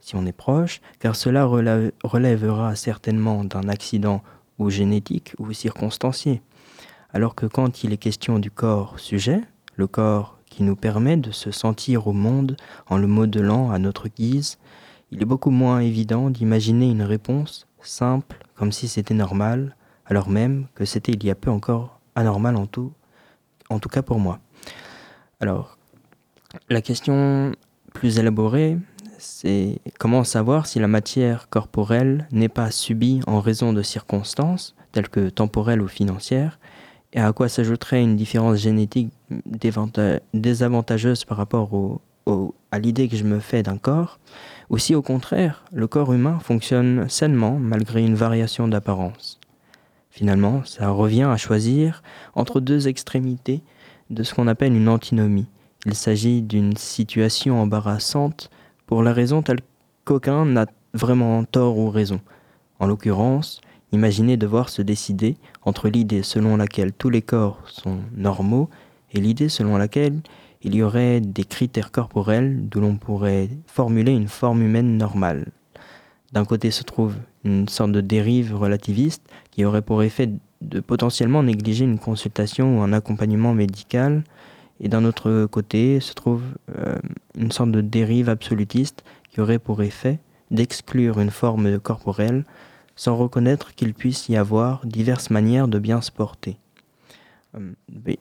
si 0.00 0.16
on 0.16 0.26
est 0.26 0.32
proche, 0.32 0.80
car 1.00 1.16
cela 1.16 1.44
relèvera 1.44 2.76
certainement 2.76 3.44
d'un 3.44 3.68
accident 3.68 4.22
ou 4.58 4.70
génétique 4.70 5.34
ou 5.38 5.52
circonstancié. 5.52 6.40
Alors 7.12 7.34
que 7.34 7.46
quand 7.46 7.84
il 7.84 7.92
est 7.92 7.98
question 7.98 8.38
du 8.38 8.50
corps 8.50 8.98
sujet, 8.98 9.40
le 9.76 9.86
corps 9.86 10.38
qui 10.46 10.62
nous 10.62 10.76
permet 10.76 11.16
de 11.16 11.30
se 11.30 11.50
sentir 11.50 12.06
au 12.06 12.12
monde 12.12 12.56
en 12.88 12.96
le 12.96 13.06
modelant 13.06 13.70
à 13.70 13.78
notre 13.78 14.08
guise, 14.08 14.58
il 15.10 15.22
est 15.22 15.26
beaucoup 15.26 15.50
moins 15.50 15.80
évident 15.80 16.30
d'imaginer 16.30 16.90
une 16.90 17.02
réponse 17.02 17.66
simple 17.80 18.38
comme 18.54 18.72
si 18.72 18.88
c'était 18.88 19.14
normal, 19.14 19.76
alors 20.06 20.28
même 20.28 20.66
que 20.74 20.84
c'était 20.84 21.12
il 21.12 21.24
y 21.24 21.30
a 21.30 21.34
peu 21.34 21.50
encore 21.50 22.00
anormal 22.14 22.56
en 22.56 22.66
tout, 22.66 22.92
en 23.70 23.78
tout 23.78 23.88
cas 23.88 24.02
pour 24.02 24.18
moi. 24.18 24.40
Alors, 25.40 25.78
la 26.68 26.82
question 26.82 27.52
plus 27.94 28.18
élaborée, 28.18 28.76
c'est 29.18 29.80
comment 29.98 30.24
savoir 30.24 30.66
si 30.66 30.80
la 30.80 30.88
matière 30.88 31.48
corporelle 31.48 32.26
n'est 32.32 32.48
pas 32.48 32.72
subie 32.72 33.20
en 33.28 33.40
raison 33.40 33.72
de 33.72 33.82
circonstances, 33.82 34.74
telles 34.90 35.08
que 35.08 35.28
temporelles 35.28 35.80
ou 35.80 35.86
financières, 35.86 36.58
et 37.12 37.20
à 37.20 37.32
quoi 37.32 37.48
s'ajouterait 37.48 38.02
une 38.02 38.16
différence 38.16 38.56
génétique 38.56 39.12
désavantageuse 40.34 41.24
par 41.24 41.36
rapport 41.38 42.00
à 42.72 42.78
l'idée 42.80 43.08
que 43.08 43.16
je 43.16 43.24
me 43.24 43.38
fais 43.38 43.62
d'un 43.62 43.78
corps, 43.78 44.18
ou 44.70 44.78
si 44.78 44.96
au 44.96 45.02
contraire, 45.02 45.64
le 45.72 45.86
corps 45.86 46.12
humain 46.12 46.40
fonctionne 46.40 47.08
sainement 47.08 47.58
malgré 47.60 48.04
une 48.04 48.16
variation 48.16 48.66
d'apparence. 48.66 49.38
Finalement, 50.10 50.64
ça 50.64 50.90
revient 50.90 51.22
à 51.30 51.36
choisir 51.36 52.02
entre 52.34 52.58
deux 52.58 52.88
extrémités 52.88 53.62
de 54.10 54.22
ce 54.22 54.34
qu'on 54.34 54.46
appelle 54.46 54.74
une 54.74 54.88
antinomie. 54.88 55.46
Il 55.86 55.94
s'agit 55.94 56.42
d'une 56.42 56.76
situation 56.76 57.60
embarrassante 57.60 58.50
pour 58.86 59.02
la 59.02 59.12
raison 59.12 59.42
telle 59.42 59.60
qu'aucun 60.04 60.44
n'a 60.44 60.66
vraiment 60.94 61.44
tort 61.44 61.78
ou 61.78 61.90
raison. 61.90 62.20
En 62.80 62.86
l'occurrence, 62.86 63.60
imaginez 63.92 64.36
devoir 64.36 64.68
se 64.68 64.82
décider 64.82 65.36
entre 65.62 65.88
l'idée 65.88 66.22
selon 66.22 66.56
laquelle 66.56 66.92
tous 66.92 67.10
les 67.10 67.22
corps 67.22 67.60
sont 67.66 67.98
normaux 68.16 68.68
et 69.12 69.20
l'idée 69.20 69.48
selon 69.48 69.76
laquelle 69.76 70.20
il 70.62 70.74
y 70.74 70.82
aurait 70.82 71.20
des 71.20 71.44
critères 71.44 71.92
corporels 71.92 72.68
d'où 72.68 72.80
l'on 72.80 72.96
pourrait 72.96 73.48
formuler 73.66 74.12
une 74.12 74.28
forme 74.28 74.62
humaine 74.62 74.96
normale. 74.96 75.46
D'un 76.32 76.44
côté 76.44 76.70
se 76.70 76.82
trouve 76.82 77.16
une 77.44 77.68
sorte 77.68 77.92
de 77.92 78.00
dérive 78.00 78.54
relativiste 78.54 79.22
qui 79.50 79.64
aurait 79.64 79.82
pour 79.82 80.02
effet 80.02 80.30
de 80.60 80.80
potentiellement 80.80 81.42
négliger 81.42 81.84
une 81.84 81.98
consultation 81.98 82.78
ou 82.78 82.82
un 82.82 82.92
accompagnement 82.92 83.54
médical. 83.54 84.24
Et 84.80 84.88
d'un 84.88 85.04
autre 85.04 85.46
côté 85.46 86.00
se 86.00 86.14
trouve 86.14 86.42
euh, 86.76 86.96
une 87.36 87.50
sorte 87.50 87.72
de 87.72 87.80
dérive 87.80 88.28
absolutiste 88.28 89.04
qui 89.30 89.40
aurait 89.40 89.58
pour 89.58 89.82
effet 89.82 90.18
d'exclure 90.50 91.20
une 91.20 91.30
forme 91.30 91.78
corporelle 91.78 92.44
sans 92.96 93.16
reconnaître 93.16 93.74
qu'il 93.74 93.94
puisse 93.94 94.28
y 94.28 94.36
avoir 94.36 94.84
diverses 94.84 95.30
manières 95.30 95.68
de 95.68 95.78
bien 95.78 96.00
se 96.00 96.10
porter. 96.10 96.58
Euh, 97.56 97.72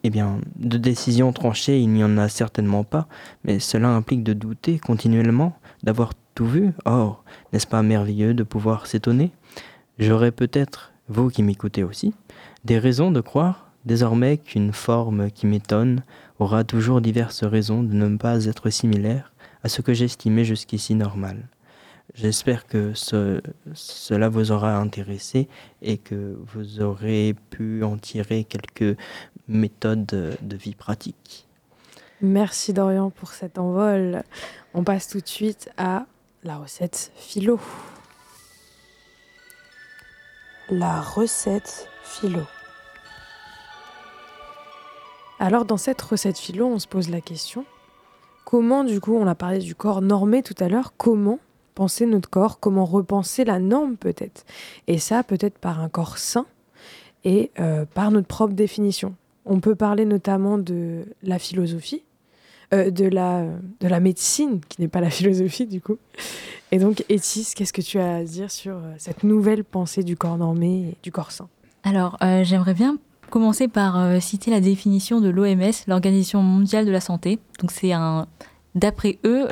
eh 0.03 0.09
bien, 0.09 0.39
de 0.55 0.77
décisions 0.77 1.33
tranchées, 1.33 1.81
il 1.81 1.89
n'y 1.89 2.03
en 2.03 2.17
a 2.17 2.29
certainement 2.29 2.83
pas, 2.83 3.07
mais 3.43 3.59
cela 3.59 3.89
implique 3.89 4.23
de 4.23 4.33
douter 4.33 4.79
continuellement, 4.79 5.57
d'avoir 5.83 6.11
tout 6.35 6.45
vu. 6.45 6.71
Or, 6.85 7.23
n'est-ce 7.51 7.67
pas 7.67 7.81
merveilleux 7.81 8.33
de 8.33 8.43
pouvoir 8.43 8.87
s'étonner? 8.87 9.31
J'aurais 9.99 10.31
peut-être, 10.31 10.93
vous 11.09 11.29
qui 11.29 11.41
m'écoutez 11.43 11.83
aussi, 11.83 12.13
des 12.67 12.79
raisons 12.79 13.11
de 13.11 13.21
croire 13.21 13.71
désormais 13.85 14.37
qu'une 14.37 14.73
forme 14.73 15.31
qui 15.31 15.47
m'étonne 15.47 16.03
aura 16.37 16.65
toujours 16.65 16.99
diverses 16.99 17.45
raisons 17.45 17.81
de 17.81 17.93
ne 17.93 18.17
pas 18.17 18.43
être 18.43 18.69
similaire 18.69 19.31
à 19.63 19.69
ce 19.69 19.81
que 19.81 19.93
j'estimais 19.93 20.43
jusqu'ici 20.43 20.93
normal. 20.93 21.47
J'espère 22.13 22.67
que 22.67 22.91
cela 22.93 24.27
vous 24.27 24.51
aura 24.51 24.75
intéressé 24.75 25.47
et 25.81 25.97
que 25.97 26.37
vous 26.53 26.81
aurez 26.81 27.35
pu 27.51 27.85
en 27.85 27.95
tirer 27.95 28.43
quelques 28.43 28.99
méthodes 29.47 30.37
de 30.41 30.57
vie 30.57 30.75
pratique. 30.75 31.47
Merci 32.21 32.73
Dorian 32.73 33.11
pour 33.11 33.31
cet 33.31 33.59
envol. 33.59 34.23
On 34.73 34.83
passe 34.83 35.07
tout 35.07 35.21
de 35.21 35.27
suite 35.27 35.69
à 35.77 36.05
la 36.43 36.57
recette 36.57 37.13
philo. 37.15 37.61
La 40.69 40.99
recette 40.99 41.87
philo. 42.03 42.41
Alors 45.39 45.65
dans 45.65 45.77
cette 45.77 46.01
recette 46.01 46.39
philo, 46.39 46.65
on 46.65 46.79
se 46.79 46.87
pose 46.87 47.09
la 47.09 47.21
question, 47.21 47.63
comment 48.43 48.83
du 48.83 48.99
coup, 48.99 49.15
on 49.15 49.27
a 49.27 49.35
parlé 49.35 49.59
du 49.59 49.75
corps 49.75 50.01
normé 50.01 50.41
tout 50.41 50.55
à 50.59 50.67
l'heure, 50.67 50.93
comment 50.97 51.39
penser 51.75 52.07
notre 52.07 52.27
corps, 52.27 52.59
comment 52.59 52.85
repenser 52.85 53.45
la 53.45 53.59
norme 53.59 53.97
peut-être? 53.97 54.45
Et 54.87 54.97
ça 54.97 55.21
peut-être 55.21 55.59
par 55.59 55.79
un 55.79 55.89
corps 55.89 56.17
sain 56.17 56.47
et 57.23 57.51
euh, 57.59 57.85
par 57.85 58.09
notre 58.09 58.25
propre 58.27 58.53
définition. 58.53 59.15
On 59.45 59.59
peut 59.59 59.75
parler 59.75 60.05
notamment 60.05 60.57
de 60.57 61.05
la 61.21 61.37
philosophie, 61.37 62.03
euh, 62.73 62.89
de, 62.89 63.05
la, 63.05 63.45
de 63.79 63.87
la 63.87 63.99
médecine, 63.99 64.59
qui 64.67 64.81
n'est 64.81 64.87
pas 64.87 65.01
la 65.01 65.11
philosophie 65.11 65.67
du 65.67 65.81
coup. 65.81 65.97
Et 66.71 66.79
donc, 66.79 67.05
Etis, 67.09 67.53
qu'est-ce 67.55 67.73
que 67.73 67.81
tu 67.81 67.99
as 67.99 68.15
à 68.15 68.23
dire 68.23 68.49
sur 68.49 68.75
euh, 68.75 68.93
cette 68.97 69.23
nouvelle 69.23 69.63
pensée 69.63 70.01
du 70.01 70.17
corps 70.17 70.37
normé 70.37 70.79
et 70.79 70.97
du 71.03 71.11
corps 71.11 71.31
sain? 71.31 71.47
Alors, 71.83 72.17
j'aimerais 72.41 72.73
bien 72.73 72.97
commencer 73.29 73.67
par 73.67 73.97
euh, 73.99 74.19
citer 74.19 74.51
la 74.51 74.61
définition 74.61 75.21
de 75.21 75.29
l'OMS, 75.29 75.71
l'Organisation 75.87 76.41
mondiale 76.41 76.85
de 76.85 76.91
la 76.91 77.01
santé. 77.01 77.39
Donc 77.59 77.71
c'est 77.71 77.93
un 77.93 78.27
D'après 78.75 79.17
eux, 79.25 79.47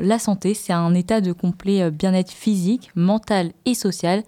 la 0.00 0.18
santé, 0.18 0.54
c'est 0.54 0.72
un 0.72 0.94
état 0.94 1.20
de 1.20 1.32
complet 1.32 1.90
bien-être 1.90 2.30
physique, 2.30 2.90
mental 2.94 3.52
et 3.66 3.74
social, 3.74 4.22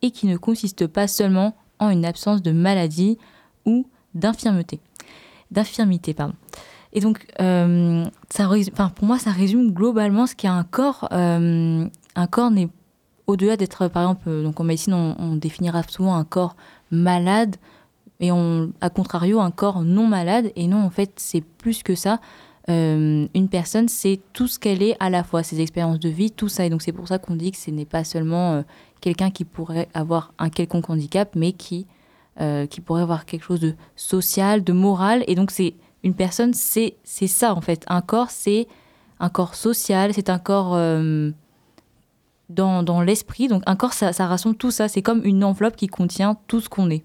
et 0.00 0.12
qui 0.12 0.28
ne 0.28 0.36
consiste 0.36 0.86
pas 0.86 1.08
seulement 1.08 1.56
en 1.80 1.90
une 1.90 2.04
absence 2.04 2.40
de 2.40 2.52
maladie 2.52 3.18
ou 3.66 3.88
d'infirmité. 4.14 4.78
D'infirmité, 5.50 6.14
pardon. 6.14 6.34
Et 6.92 7.00
donc, 7.00 7.26
ça, 7.36 8.48
pour 8.94 9.08
moi, 9.08 9.18
ça 9.18 9.32
résume 9.32 9.72
globalement 9.72 10.28
ce 10.28 10.36
qu'est 10.36 10.46
un 10.46 10.62
corps. 10.62 11.08
un 11.10 11.90
corps 12.30 12.52
n'est 12.52 12.68
au-delà 13.30 13.56
d'être, 13.56 13.88
par 13.88 14.02
exemple, 14.02 14.42
donc 14.42 14.60
en 14.60 14.64
médecine, 14.64 14.94
on, 14.94 15.36
définira 15.36 15.82
souvent 15.84 16.16
un 16.16 16.24
corps 16.24 16.56
malade, 16.90 17.56
et 18.20 18.30
on, 18.30 18.72
à 18.80 18.90
contrario, 18.90 19.40
un 19.40 19.50
corps 19.50 19.82
non 19.82 20.06
malade. 20.06 20.52
Et 20.54 20.68
non, 20.68 20.82
en 20.84 20.90
fait, 20.90 21.12
c'est 21.16 21.40
plus 21.40 21.82
que 21.82 21.94
ça. 21.94 22.20
Euh, 22.68 23.26
une 23.34 23.48
personne, 23.48 23.88
c'est 23.88 24.20
tout 24.32 24.46
ce 24.46 24.58
qu'elle 24.58 24.82
est 24.82 24.96
à 25.00 25.10
la 25.10 25.24
fois, 25.24 25.42
ses 25.42 25.60
expériences 25.60 25.98
de 25.98 26.10
vie, 26.10 26.30
tout 26.30 26.48
ça. 26.48 26.64
Et 26.64 26.70
donc 26.70 26.82
c'est 26.82 26.92
pour 26.92 27.08
ça 27.08 27.18
qu'on 27.18 27.34
dit 27.34 27.50
que 27.50 27.56
ce 27.56 27.70
n'est 27.70 27.86
pas 27.86 28.04
seulement 28.04 28.52
euh, 28.52 28.62
quelqu'un 29.00 29.30
qui 29.30 29.44
pourrait 29.44 29.88
avoir 29.94 30.32
un 30.38 30.50
quelconque 30.50 30.90
handicap, 30.90 31.34
mais 31.34 31.52
qui, 31.52 31.86
euh, 32.40 32.66
qui 32.66 32.80
pourrait 32.80 33.02
avoir 33.02 33.24
quelque 33.24 33.44
chose 33.44 33.60
de 33.60 33.74
social, 33.96 34.62
de 34.62 34.72
moral. 34.72 35.24
Et 35.26 35.34
donc 35.34 35.50
c'est 35.50 35.74
une 36.04 36.14
personne, 36.14 36.52
c'est 36.52 36.94
ça 37.04 37.54
en 37.54 37.60
fait. 37.60 37.84
Un 37.88 38.02
corps, 38.02 38.30
c'est 38.30 38.68
un 39.18 39.30
corps 39.30 39.54
social, 39.54 40.12
c'est 40.14 40.30
un 40.30 40.38
corps 40.38 40.72
dans, 42.48 42.82
dans 42.82 43.00
l'esprit. 43.02 43.48
Donc 43.48 43.62
un 43.66 43.76
corps, 43.76 43.92
ça, 43.94 44.12
ça 44.12 44.26
rassemble 44.26 44.56
tout 44.56 44.70
ça. 44.70 44.88
C'est 44.88 45.02
comme 45.02 45.22
une 45.24 45.44
enveloppe 45.44 45.76
qui 45.76 45.88
contient 45.88 46.36
tout 46.46 46.60
ce 46.60 46.68
qu'on 46.68 46.88
est. 46.90 47.04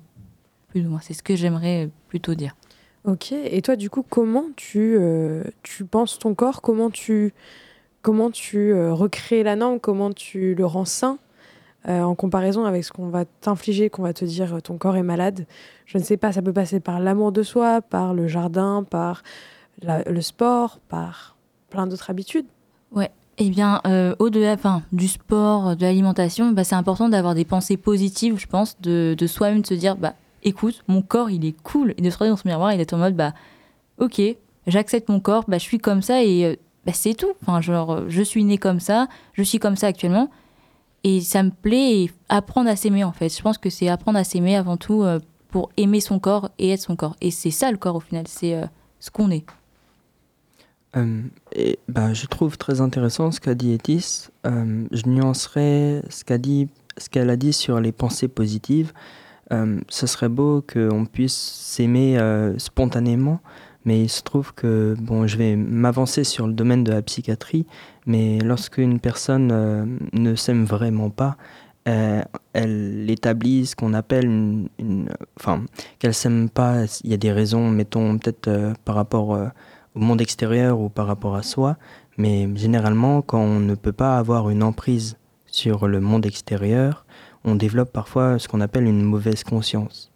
Plus 0.76 0.86
ou 0.86 0.90
moins, 0.90 1.00
c'est 1.02 1.14
ce 1.14 1.24
que 1.24 1.38
j'aimerais 1.38 1.90
plutôt 2.10 2.36
dire. 2.36 2.54
Ok, 3.06 3.32
et 3.32 3.62
toi 3.62 3.78
du 3.78 3.90
coup, 3.90 4.04
comment 4.04 4.44
tu, 4.58 4.98
euh, 5.00 5.46
tu 5.64 5.86
penses 5.86 6.20
ton 6.20 6.36
corps? 6.36 6.62
Comment 6.62 6.90
tu, 6.90 7.34
comment 8.02 8.30
tu 8.30 8.74
euh, 8.74 8.94
recrées 8.94 9.42
la 9.44 9.56
norme 9.56 9.80
Comment 9.80 10.12
tu 10.12 10.54
le 10.54 10.66
rends 10.66 10.84
sain? 10.84 11.18
Euh, 11.88 12.02
en 12.02 12.14
comparaison 12.14 12.66
avec 12.66 12.84
ce 12.84 12.92
qu'on 12.92 13.08
va 13.08 13.24
t'infliger, 13.24 13.90
qu'on 13.90 14.02
va 14.02 14.12
te 14.12 14.26
dire 14.26 14.62
ton 14.62 14.78
corps 14.78 14.98
est 14.98 15.04
malade. 15.04 15.46
Je 15.86 15.98
ne 15.98 16.04
sais 16.04 16.18
pas, 16.18 16.34
ça 16.34 16.42
peut 16.42 16.52
passer 16.52 16.82
par 16.82 17.00
l'amour 17.00 17.32
de 17.32 17.42
soi, 17.42 17.82
par 17.82 18.14
le 18.14 18.28
jardin, 18.28 18.84
par 18.84 19.24
le 19.82 20.20
sport, 20.20 20.82
par 20.90 21.38
plein 21.70 21.88
d'autres 21.88 22.10
habitudes. 22.10 22.48
Ouais, 22.92 23.12
eh 23.38 23.50
bien, 23.50 23.82
au-delà 24.20 24.56
enfin, 24.56 24.84
du 24.92 25.08
sport, 25.08 25.78
de 25.78 25.84
l'alimentation, 25.84 26.52
bah, 26.52 26.66
c'est 26.66 26.76
important 26.76 27.08
d'avoir 27.08 27.34
des 27.34 27.46
pensées 27.46 27.78
positives, 27.78 28.38
je 28.38 28.48
pense, 28.48 28.76
de, 28.82 29.16
de 29.18 29.26
soi-même, 29.26 29.62
de 29.62 29.68
se 29.68 29.74
dire, 29.74 29.96
bah, 29.96 30.16
écoute, 30.46 30.84
mon 30.88 31.02
corps, 31.02 31.30
il 31.30 31.46
est 31.46 31.60
cool. 31.64 31.94
Et 31.98 32.02
de 32.02 32.10
se 32.10 32.16
regarder 32.18 32.30
dans 32.30 32.42
ce 32.42 32.48
miroir, 32.48 32.72
il 32.72 32.80
est 32.80 32.94
en 32.94 32.98
mode, 32.98 33.16
bah, 33.16 33.34
ok, 33.98 34.22
j'accepte 34.68 35.10
mon 35.10 35.20
corps, 35.20 35.44
bah, 35.48 35.58
je 35.58 35.64
suis 35.64 35.80
comme 35.80 36.02
ça 36.02 36.24
et 36.24 36.46
euh, 36.46 36.56
bah, 36.86 36.94
c'est 36.94 37.16
tout. 37.16 37.34
Enfin, 37.42 37.60
genre, 37.60 38.04
je 38.08 38.22
suis 38.22 38.44
né 38.46 38.58
comme 38.58 38.80
ça, 38.80 39.08
je 39.34 39.44
suis 39.44 39.60
comme 39.60 39.76
ça 39.76 39.88
actuellement. 39.88 40.30
Et 41.04 41.22
ça 41.22 41.44
me 41.44 41.52
plaît 41.52 42.04
et 42.04 42.12
apprendre 42.30 42.70
à 42.70 42.76
s'aimer, 42.76 43.04
en 43.04 43.12
fait. 43.12 43.36
Je 43.36 43.42
pense 43.42 43.58
que 43.58 43.70
c'est 43.70 43.90
apprendre 43.90 44.18
à 44.18 44.24
s'aimer 44.24 44.56
avant 44.56 44.78
tout 44.78 45.04
euh, 45.04 45.20
pour 45.50 45.70
aimer 45.78 46.00
son 46.00 46.20
corps 46.20 46.50
et 46.58 46.72
être 46.72 46.82
son 46.82 46.96
corps. 46.96 47.16
Et 47.22 47.32
c'est 47.32 47.52
ça, 47.52 47.70
le 47.72 47.78
corps, 47.78 47.96
au 47.96 48.00
final, 48.00 48.26
c'est 48.28 48.56
euh, 48.56 48.66
ce 49.00 49.12
qu'on 49.12 49.30
est. 49.30 49.46
et, 51.54 51.78
bah, 51.90 52.14
je 52.14 52.26
trouve 52.26 52.58
très 52.58 52.82
intéressant 52.82 53.32
ce 53.32 53.40
qu'a 53.40 53.54
dit 53.54 53.74
Etis. 53.74 54.30
je 54.44 55.10
nuancerai 55.10 56.02
ce 56.10 56.24
ce 56.98 57.10
qu'elle 57.10 57.30
a 57.30 57.36
dit 57.36 57.52
sur 57.52 57.82
les 57.82 57.92
pensées 57.92 58.30
positives. 58.30 58.94
Euh, 59.54 59.80
ce 59.90 60.08
serait 60.08 60.30
beau 60.30 60.64
qu'on 60.72 61.06
puisse 61.06 61.36
s'aimer 61.36 62.18
euh, 62.18 62.58
spontanément, 62.58 63.40
mais 63.86 64.02
il 64.02 64.10
se 64.10 64.24
trouve 64.24 64.54
que, 64.54 64.96
bon, 65.00 65.28
je 65.28 65.38
vais 65.38 65.56
m'avancer 65.56 66.24
sur 66.24 66.48
le 66.48 66.54
domaine 66.54 66.84
de 66.84 66.92
la 66.92 67.02
psychiatrie, 67.02 67.68
mais 68.08 68.40
lorsqu'une 68.40 69.00
personne 69.00 69.52
euh, 69.52 69.86
ne 70.14 70.36
s'aime 70.36 70.66
vraiment 70.66 71.10
pas, 71.10 71.38
elle 72.54 73.06
établit 73.12 73.68
ce 73.68 73.76
qu'on 73.76 73.94
appelle 73.94 74.26
une, 74.26 75.08
enfin, 75.40 75.64
qu'elle 76.00 76.16
s'aime 76.16 76.50
pas, 76.50 76.86
il 77.04 77.12
y 77.12 77.14
a 77.14 77.18
des 77.18 77.32
raisons, 77.32 77.70
mettons 77.70 78.18
peut-être 78.18 78.74
par 78.86 78.96
rapport 78.96 79.30
au 79.30 80.00
monde 80.00 80.20
extérieur 80.20 80.80
ou 80.80 80.90
par 80.90 81.06
rapport 81.06 81.36
à 81.36 81.44
soi, 81.44 81.78
mais 82.18 82.50
généralement, 82.56 83.22
quand 83.22 83.40
on 83.40 83.60
ne 83.60 83.76
peut 83.76 83.94
pas 83.94 84.18
avoir 84.18 84.50
une 84.50 84.64
emprise 84.64 85.18
sur 85.46 85.88
le 85.88 86.00
monde 86.00 86.26
extérieur, 86.26 87.06
on 87.46 87.56
développe 87.56 87.94
parfois 87.94 88.40
ce 88.40 88.48
qu'on 88.48 88.62
appelle 88.62 88.86
une 88.86 89.04
mauvaise 89.04 89.44
conscience. 89.44 90.12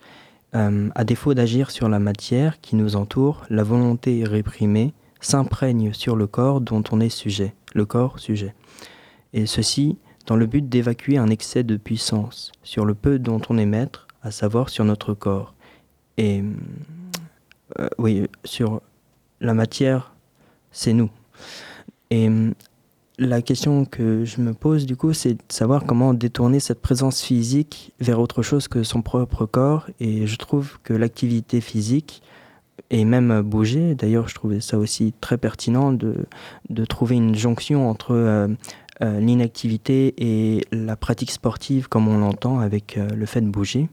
Euh, 0.55 0.89
à 0.95 1.03
défaut 1.03 1.35
d'agir 1.35 1.69
sur 1.69 1.87
la 1.87 1.99
matière 1.99 2.59
qui 2.59 2.75
nous 2.75 2.95
entoure, 2.95 3.45
la 3.49 3.63
volonté 3.63 4.23
réprimée 4.25 4.93
s'imprègne 5.21 5.93
sur 5.93 6.15
le 6.15 6.25
corps 6.25 6.59
dont 6.59 6.83
on 6.91 6.99
est 6.99 7.09
sujet, 7.09 7.53
le 7.73 7.85
corps 7.85 8.19
sujet. 8.19 8.55
Et 9.33 9.45
ceci 9.45 9.97
dans 10.25 10.35
le 10.35 10.47
but 10.47 10.67
d'évacuer 10.67 11.17
un 11.17 11.29
excès 11.29 11.63
de 11.63 11.77
puissance 11.77 12.51
sur 12.63 12.85
le 12.85 12.95
peu 12.95 13.19
dont 13.19 13.41
on 13.49 13.57
est 13.57 13.65
maître, 13.65 14.07
à 14.23 14.31
savoir 14.31 14.69
sur 14.69 14.85
notre 14.85 15.13
corps. 15.13 15.53
Et 16.17 16.43
euh, 17.79 17.87
oui, 17.97 18.27
sur 18.43 18.81
la 19.39 19.53
matière, 19.53 20.13
c'est 20.71 20.93
nous. 20.93 21.09
Et 22.09 22.29
la 23.19 23.41
question 23.41 23.85
que 23.85 24.23
je 24.23 24.41
me 24.41 24.53
pose 24.53 24.85
du 24.85 24.95
coup, 24.95 25.13
c'est 25.13 25.33
de 25.33 25.43
savoir 25.49 25.83
comment 25.85 26.13
détourner 26.13 26.59
cette 26.59 26.81
présence 26.81 27.21
physique 27.21 27.93
vers 27.99 28.19
autre 28.19 28.41
chose 28.41 28.67
que 28.67 28.83
son 28.83 29.01
propre 29.01 29.45
corps. 29.45 29.87
Et 29.99 30.25
je 30.25 30.35
trouve 30.37 30.79
que 30.83 30.93
l'activité 30.93 31.59
physique, 31.59 32.21
et 32.89 33.03
même 33.03 33.41
bouger, 33.41 33.93
d'ailleurs 33.93 34.29
je 34.29 34.35
trouvais 34.35 34.61
ça 34.61 34.77
aussi 34.77 35.13
très 35.19 35.37
pertinent 35.37 35.91
de, 35.91 36.25
de 36.69 36.85
trouver 36.85 37.17
une 37.17 37.35
jonction 37.35 37.89
entre 37.89 38.11
euh, 38.13 38.47
euh, 39.01 39.19
l'inactivité 39.19 40.13
et 40.17 40.65
la 40.71 40.95
pratique 40.95 41.31
sportive 41.31 41.89
comme 41.89 42.07
on 42.07 42.17
l'entend 42.17 42.59
avec 42.59 42.97
euh, 42.97 43.07
le 43.09 43.25
fait 43.25 43.41
de 43.41 43.49
bouger. 43.49 43.89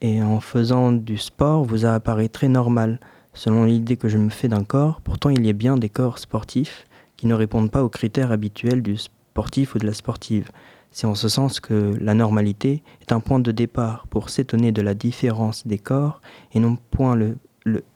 Et 0.00 0.22
en 0.22 0.38
faisant 0.38 0.92
du 0.92 1.18
sport, 1.18 1.64
vous 1.64 1.84
apparaît 1.84 2.28
très 2.28 2.46
normal, 2.46 3.00
selon 3.34 3.64
l'idée 3.64 3.96
que 3.96 4.08
je 4.08 4.16
me 4.16 4.30
fais 4.30 4.46
d'un 4.46 4.62
corps. 4.62 5.00
Pourtant, 5.02 5.28
il 5.28 5.44
y 5.44 5.50
a 5.50 5.52
bien 5.52 5.76
des 5.76 5.88
corps 5.88 6.20
sportifs 6.20 6.87
qui 7.18 7.26
ne 7.26 7.34
répondent 7.34 7.70
pas 7.70 7.84
aux 7.84 7.90
critères 7.90 8.32
habituels 8.32 8.82
du 8.82 8.96
sportif 8.96 9.74
ou 9.74 9.78
de 9.78 9.86
la 9.86 9.92
sportive. 9.92 10.50
C'est 10.90 11.06
en 11.06 11.14
ce 11.14 11.28
sens 11.28 11.60
que 11.60 11.94
la 12.00 12.14
normalité 12.14 12.82
est 13.02 13.12
un 13.12 13.20
point 13.20 13.40
de 13.40 13.52
départ 13.52 14.06
pour 14.08 14.30
s'étonner 14.30 14.72
de 14.72 14.80
la 14.80 14.94
différence 14.94 15.66
des 15.66 15.78
corps 15.78 16.22
et 16.54 16.60
non, 16.60 16.78
point 16.90 17.14
le, 17.14 17.36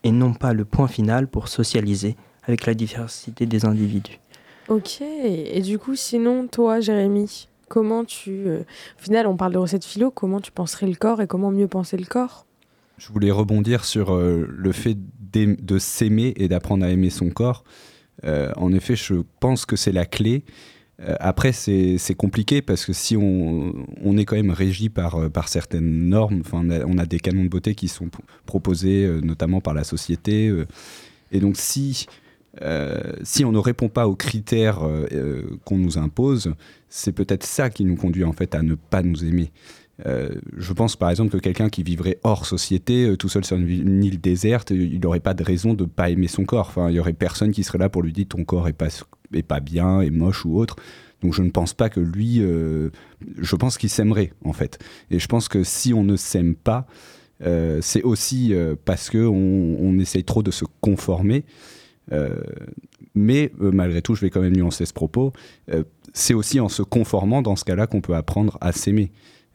et 0.04 0.12
non 0.12 0.34
pas 0.34 0.52
le 0.52 0.66
point 0.66 0.88
final 0.88 1.26
pour 1.28 1.48
socialiser 1.48 2.16
avec 2.44 2.66
la 2.66 2.74
diversité 2.74 3.46
des 3.46 3.64
individus. 3.64 4.20
Ok, 4.68 5.00
et 5.00 5.60
du 5.62 5.78
coup, 5.78 5.96
sinon, 5.96 6.46
toi, 6.48 6.80
Jérémy, 6.80 7.48
comment 7.68 8.04
tu. 8.04 8.46
Euh, 8.46 8.60
au 8.98 9.02
final, 9.02 9.26
on 9.26 9.36
parle 9.36 9.52
de 9.52 9.58
recettes 9.58 9.84
philo, 9.84 10.10
comment 10.10 10.40
tu 10.40 10.52
penserais 10.52 10.86
le 10.86 10.94
corps 10.94 11.20
et 11.22 11.26
comment 11.26 11.50
mieux 11.50 11.68
penser 11.68 11.96
le 11.96 12.04
corps? 12.04 12.46
Je 12.98 13.10
voulais 13.12 13.30
rebondir 13.30 13.84
sur 13.84 14.14
euh, 14.14 14.46
le 14.48 14.72
fait 14.72 14.96
de 15.32 15.78
s'aimer 15.78 16.34
et 16.36 16.46
d'apprendre 16.46 16.84
à 16.84 16.90
aimer 16.90 17.10
son 17.10 17.30
corps. 17.30 17.64
Euh, 18.24 18.52
en 18.56 18.72
effet, 18.72 18.96
je 18.96 19.14
pense 19.40 19.66
que 19.66 19.76
c'est 19.76 19.92
la 19.92 20.06
clé. 20.06 20.44
Euh, 21.00 21.16
après, 21.20 21.52
c'est 21.52 22.14
compliqué 22.16 22.62
parce 22.62 22.84
que 22.84 22.92
si 22.92 23.16
on, 23.16 24.16
est 24.16 24.24
quand 24.24 24.36
même 24.36 24.50
régi 24.50 24.88
par, 24.88 25.16
euh, 25.16 25.30
certaines 25.46 26.08
normes, 26.08 26.42
on 26.52 26.70
a, 26.70 26.84
on 26.84 26.98
a, 26.98 27.06
des 27.06 27.18
canons 27.18 27.44
de 27.44 27.48
beauté 27.48 27.74
qui 27.74 27.88
sont 27.88 28.08
proposés 28.46 29.08
notamment 29.22 29.60
par 29.60 29.74
la 29.74 29.84
société. 29.84 30.52
et 31.32 31.40
donc, 31.40 31.56
si, 31.56 32.06
si 33.22 33.44
on 33.44 33.52
ne 33.52 33.58
répond 33.58 33.88
pas 33.88 34.06
aux 34.06 34.16
critères 34.16 34.80
qu'on 35.64 35.78
nous 35.78 35.98
impose, 35.98 36.54
c'est 36.88 37.12
peut-être 37.12 37.44
ça 37.44 37.70
qui 37.70 37.84
nous 37.84 37.96
conduit 37.96 38.24
en 38.24 38.32
fait 38.32 38.54
à 38.54 38.62
ne 38.62 38.74
pas 38.74 39.02
nous 39.02 39.24
aimer. 39.24 39.50
Euh, 40.06 40.30
je 40.56 40.72
pense 40.72 40.96
par 40.96 41.10
exemple 41.10 41.30
que 41.30 41.38
quelqu'un 41.38 41.68
qui 41.68 41.82
vivrait 41.82 42.18
hors 42.24 42.46
société, 42.46 43.06
euh, 43.06 43.16
tout 43.16 43.28
seul 43.28 43.44
sur 43.44 43.56
une, 43.56 44.02
île 44.04 44.20
déserte, 44.20 44.70
il 44.70 45.00
n'aurait 45.00 45.20
pas 45.20 45.34
de 45.34 45.44
raison 45.44 45.74
de 45.74 45.84
pas 45.84 46.10
aimer 46.10 46.28
son 46.28 46.44
corps. 46.44 46.68
Enfin, 46.68 46.90
il 46.90 46.96
y 46.96 47.00
aurait 47.00 47.12
personne 47.12 47.52
qui 47.52 47.62
serait 47.62 47.78
là 47.78 47.88
pour 47.88 48.02
lui 48.02 48.12
dire 48.12 48.26
ton 48.28 48.44
corps 48.44 48.68
est 48.68 49.42
pas 49.42 49.60
bien, 49.60 50.00
est 50.00 50.10
moche 50.10 50.44
ou 50.44 50.58
autre. 50.58 50.76
Donc 51.22 51.34
je 51.34 51.42
ne 51.42 51.50
pense 51.50 51.72
pas 51.72 51.88
que 51.88 52.00
lui, 52.00 52.40
euh, 52.40 52.90
je 53.38 53.54
pense 53.54 53.78
qu'il 53.78 53.90
s'aimerait 53.90 54.32
en 54.44 54.52
fait. 54.52 54.78
Et 55.10 55.18
je 55.18 55.26
pense 55.28 55.48
que 55.48 55.62
si 55.62 55.94
on 55.94 56.02
ne 56.02 56.16
s'aime 56.16 56.54
pas, 56.54 56.86
c'est 57.80 58.02
aussi 58.04 58.54
parce 58.84 59.10
que 59.10 59.26
on, 59.26 59.98
essaye 59.98 60.22
trop 60.22 60.44
de 60.44 60.52
se 60.52 60.64
conformer. 60.80 61.44
mais 63.16 63.50
malgré 63.58 64.00
tout, 64.00 64.14
je 64.14 64.20
vais 64.20 64.30
quand 64.30 64.40
même 64.40 64.54
nuancer 64.54 64.86
ce 64.86 64.92
propos. 64.92 65.32
c'est 66.12 66.34
aussi 66.34 66.60
en 66.60 66.68
se 66.68 66.82
conformant 66.82 67.42
dans 67.42 67.56
ce 67.56 67.64
cas-là 67.64 67.88
qu'on 67.88 68.00
peut 68.00 68.14
apprendre 68.14 68.58
à 68.60 68.70
s'aimer. 68.70 69.10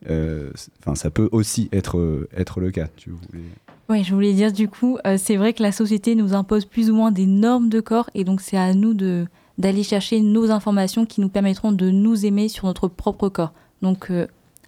Euh, 0.10 0.52
enfin, 0.80 0.96
ça 0.96 1.10
peut 1.10 1.30
aussi 1.32 1.70
être, 1.72 1.98
euh, 1.98 2.30
être 2.36 2.60
le 2.60 2.72
cas. 2.72 2.88
Tu 2.96 3.12
voulais... 3.12 3.44
Oui, 3.90 4.04
je 4.04 4.14
voulais 4.14 4.34
dire 4.34 4.52
du 4.52 4.68
coup, 4.68 4.98
euh, 5.08 5.18
c'est 5.18 5.38
vrai 5.38 5.54
que 5.54 5.64
la 5.64 5.72
société 5.72 6.16
nous 6.16 6.34
impose 6.34 6.66
plus 6.66 6.90
ou 6.90 6.96
moins 6.96 7.12
des 7.12 7.26
normes 7.26 7.70
de 7.70 7.80
corps 7.80 8.10
et 8.14 8.24
donc 8.24 8.42
c'est 8.42 8.58
à 8.58 8.74
nous 8.74 8.94
de 8.94 9.26
d'aller 9.58 9.82
chercher 9.82 10.22
nos 10.22 10.52
informations 10.52 11.08
qui 11.08 11.20
nous 11.20 11.30
permettront 11.30 11.72
de 11.72 11.90
nous 11.90 12.28
aimer 12.28 12.48
sur 12.48 12.68
notre 12.68 12.88
propre 12.88 13.28
corps. 13.28 13.54
Donc 13.82 14.12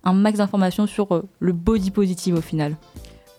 un 0.04 0.14
max 0.14 0.40
d'informations 0.40 0.88
sur 0.88 1.26
le 1.40 1.54
body 1.54 1.92
positive 1.92 2.36
au 2.36 2.42
final. 2.42 2.76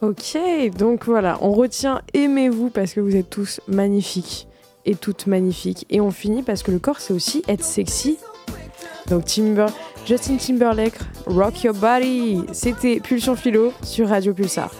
Ok, 0.00 0.38
donc 0.78 1.06
voilà, 1.06 1.38
on 1.40 1.50
retient 1.50 2.02
aimez-vous 2.14 2.70
parce 2.70 2.94
que 2.94 3.00
vous 3.00 3.16
êtes 3.16 3.30
tous 3.30 3.60
magnifiques 3.66 4.46
et 4.84 4.94
toutes 4.94 5.26
magnifiques. 5.26 5.86
Et 5.90 6.00
on 6.00 6.12
finit 6.12 6.44
parce 6.44 6.62
que 6.62 6.70
le 6.70 6.78
corps 6.78 7.00
c'est 7.00 7.14
aussi 7.14 7.42
être 7.48 7.64
sexy 7.64 8.16
donc 9.08 9.24
Timber, 9.24 9.66
Justin 10.06 10.36
Timberlake, 10.36 10.98
Rock 11.26 11.62
Your 11.62 11.74
Body. 11.74 12.44
C'était 12.52 13.00
Pulsion 13.00 13.36
Philo 13.36 13.72
sur 13.82 14.08
Radio 14.08 14.34
Pulsar. 14.34 14.70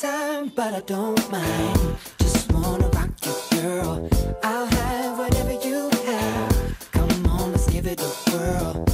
time, 0.00 0.52
but 0.54 0.74
I 0.74 0.80
don't 0.80 1.30
mind. 1.30 1.96
Just 2.20 2.52
wanna 2.52 2.88
rock 2.88 3.10
your 3.24 3.34
girl. 3.50 4.08
I'll 4.44 4.66
have 4.66 5.18
whatever 5.18 5.54
you 5.66 5.90
have. 6.06 6.88
Come 6.92 7.26
on, 7.26 7.52
let's 7.52 7.68
give 7.68 7.86
it 7.86 8.00
a 8.00 8.30
whirl. 8.30 8.87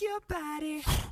your 0.00 0.20
body. 0.28 1.09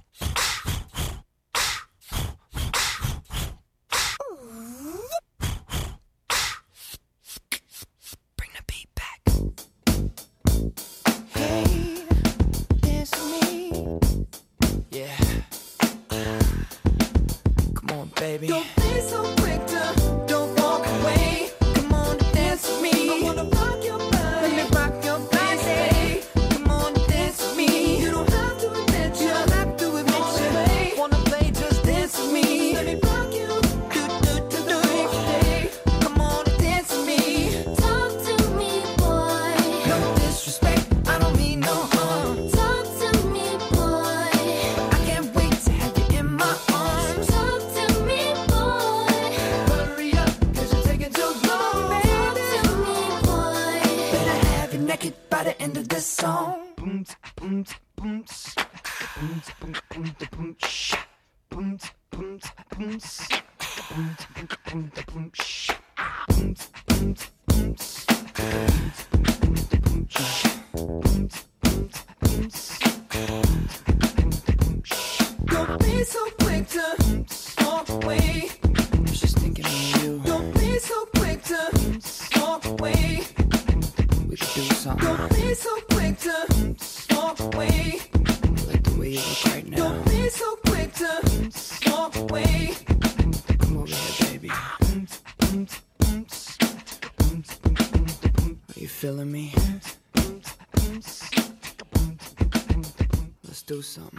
Some. 103.83 104.18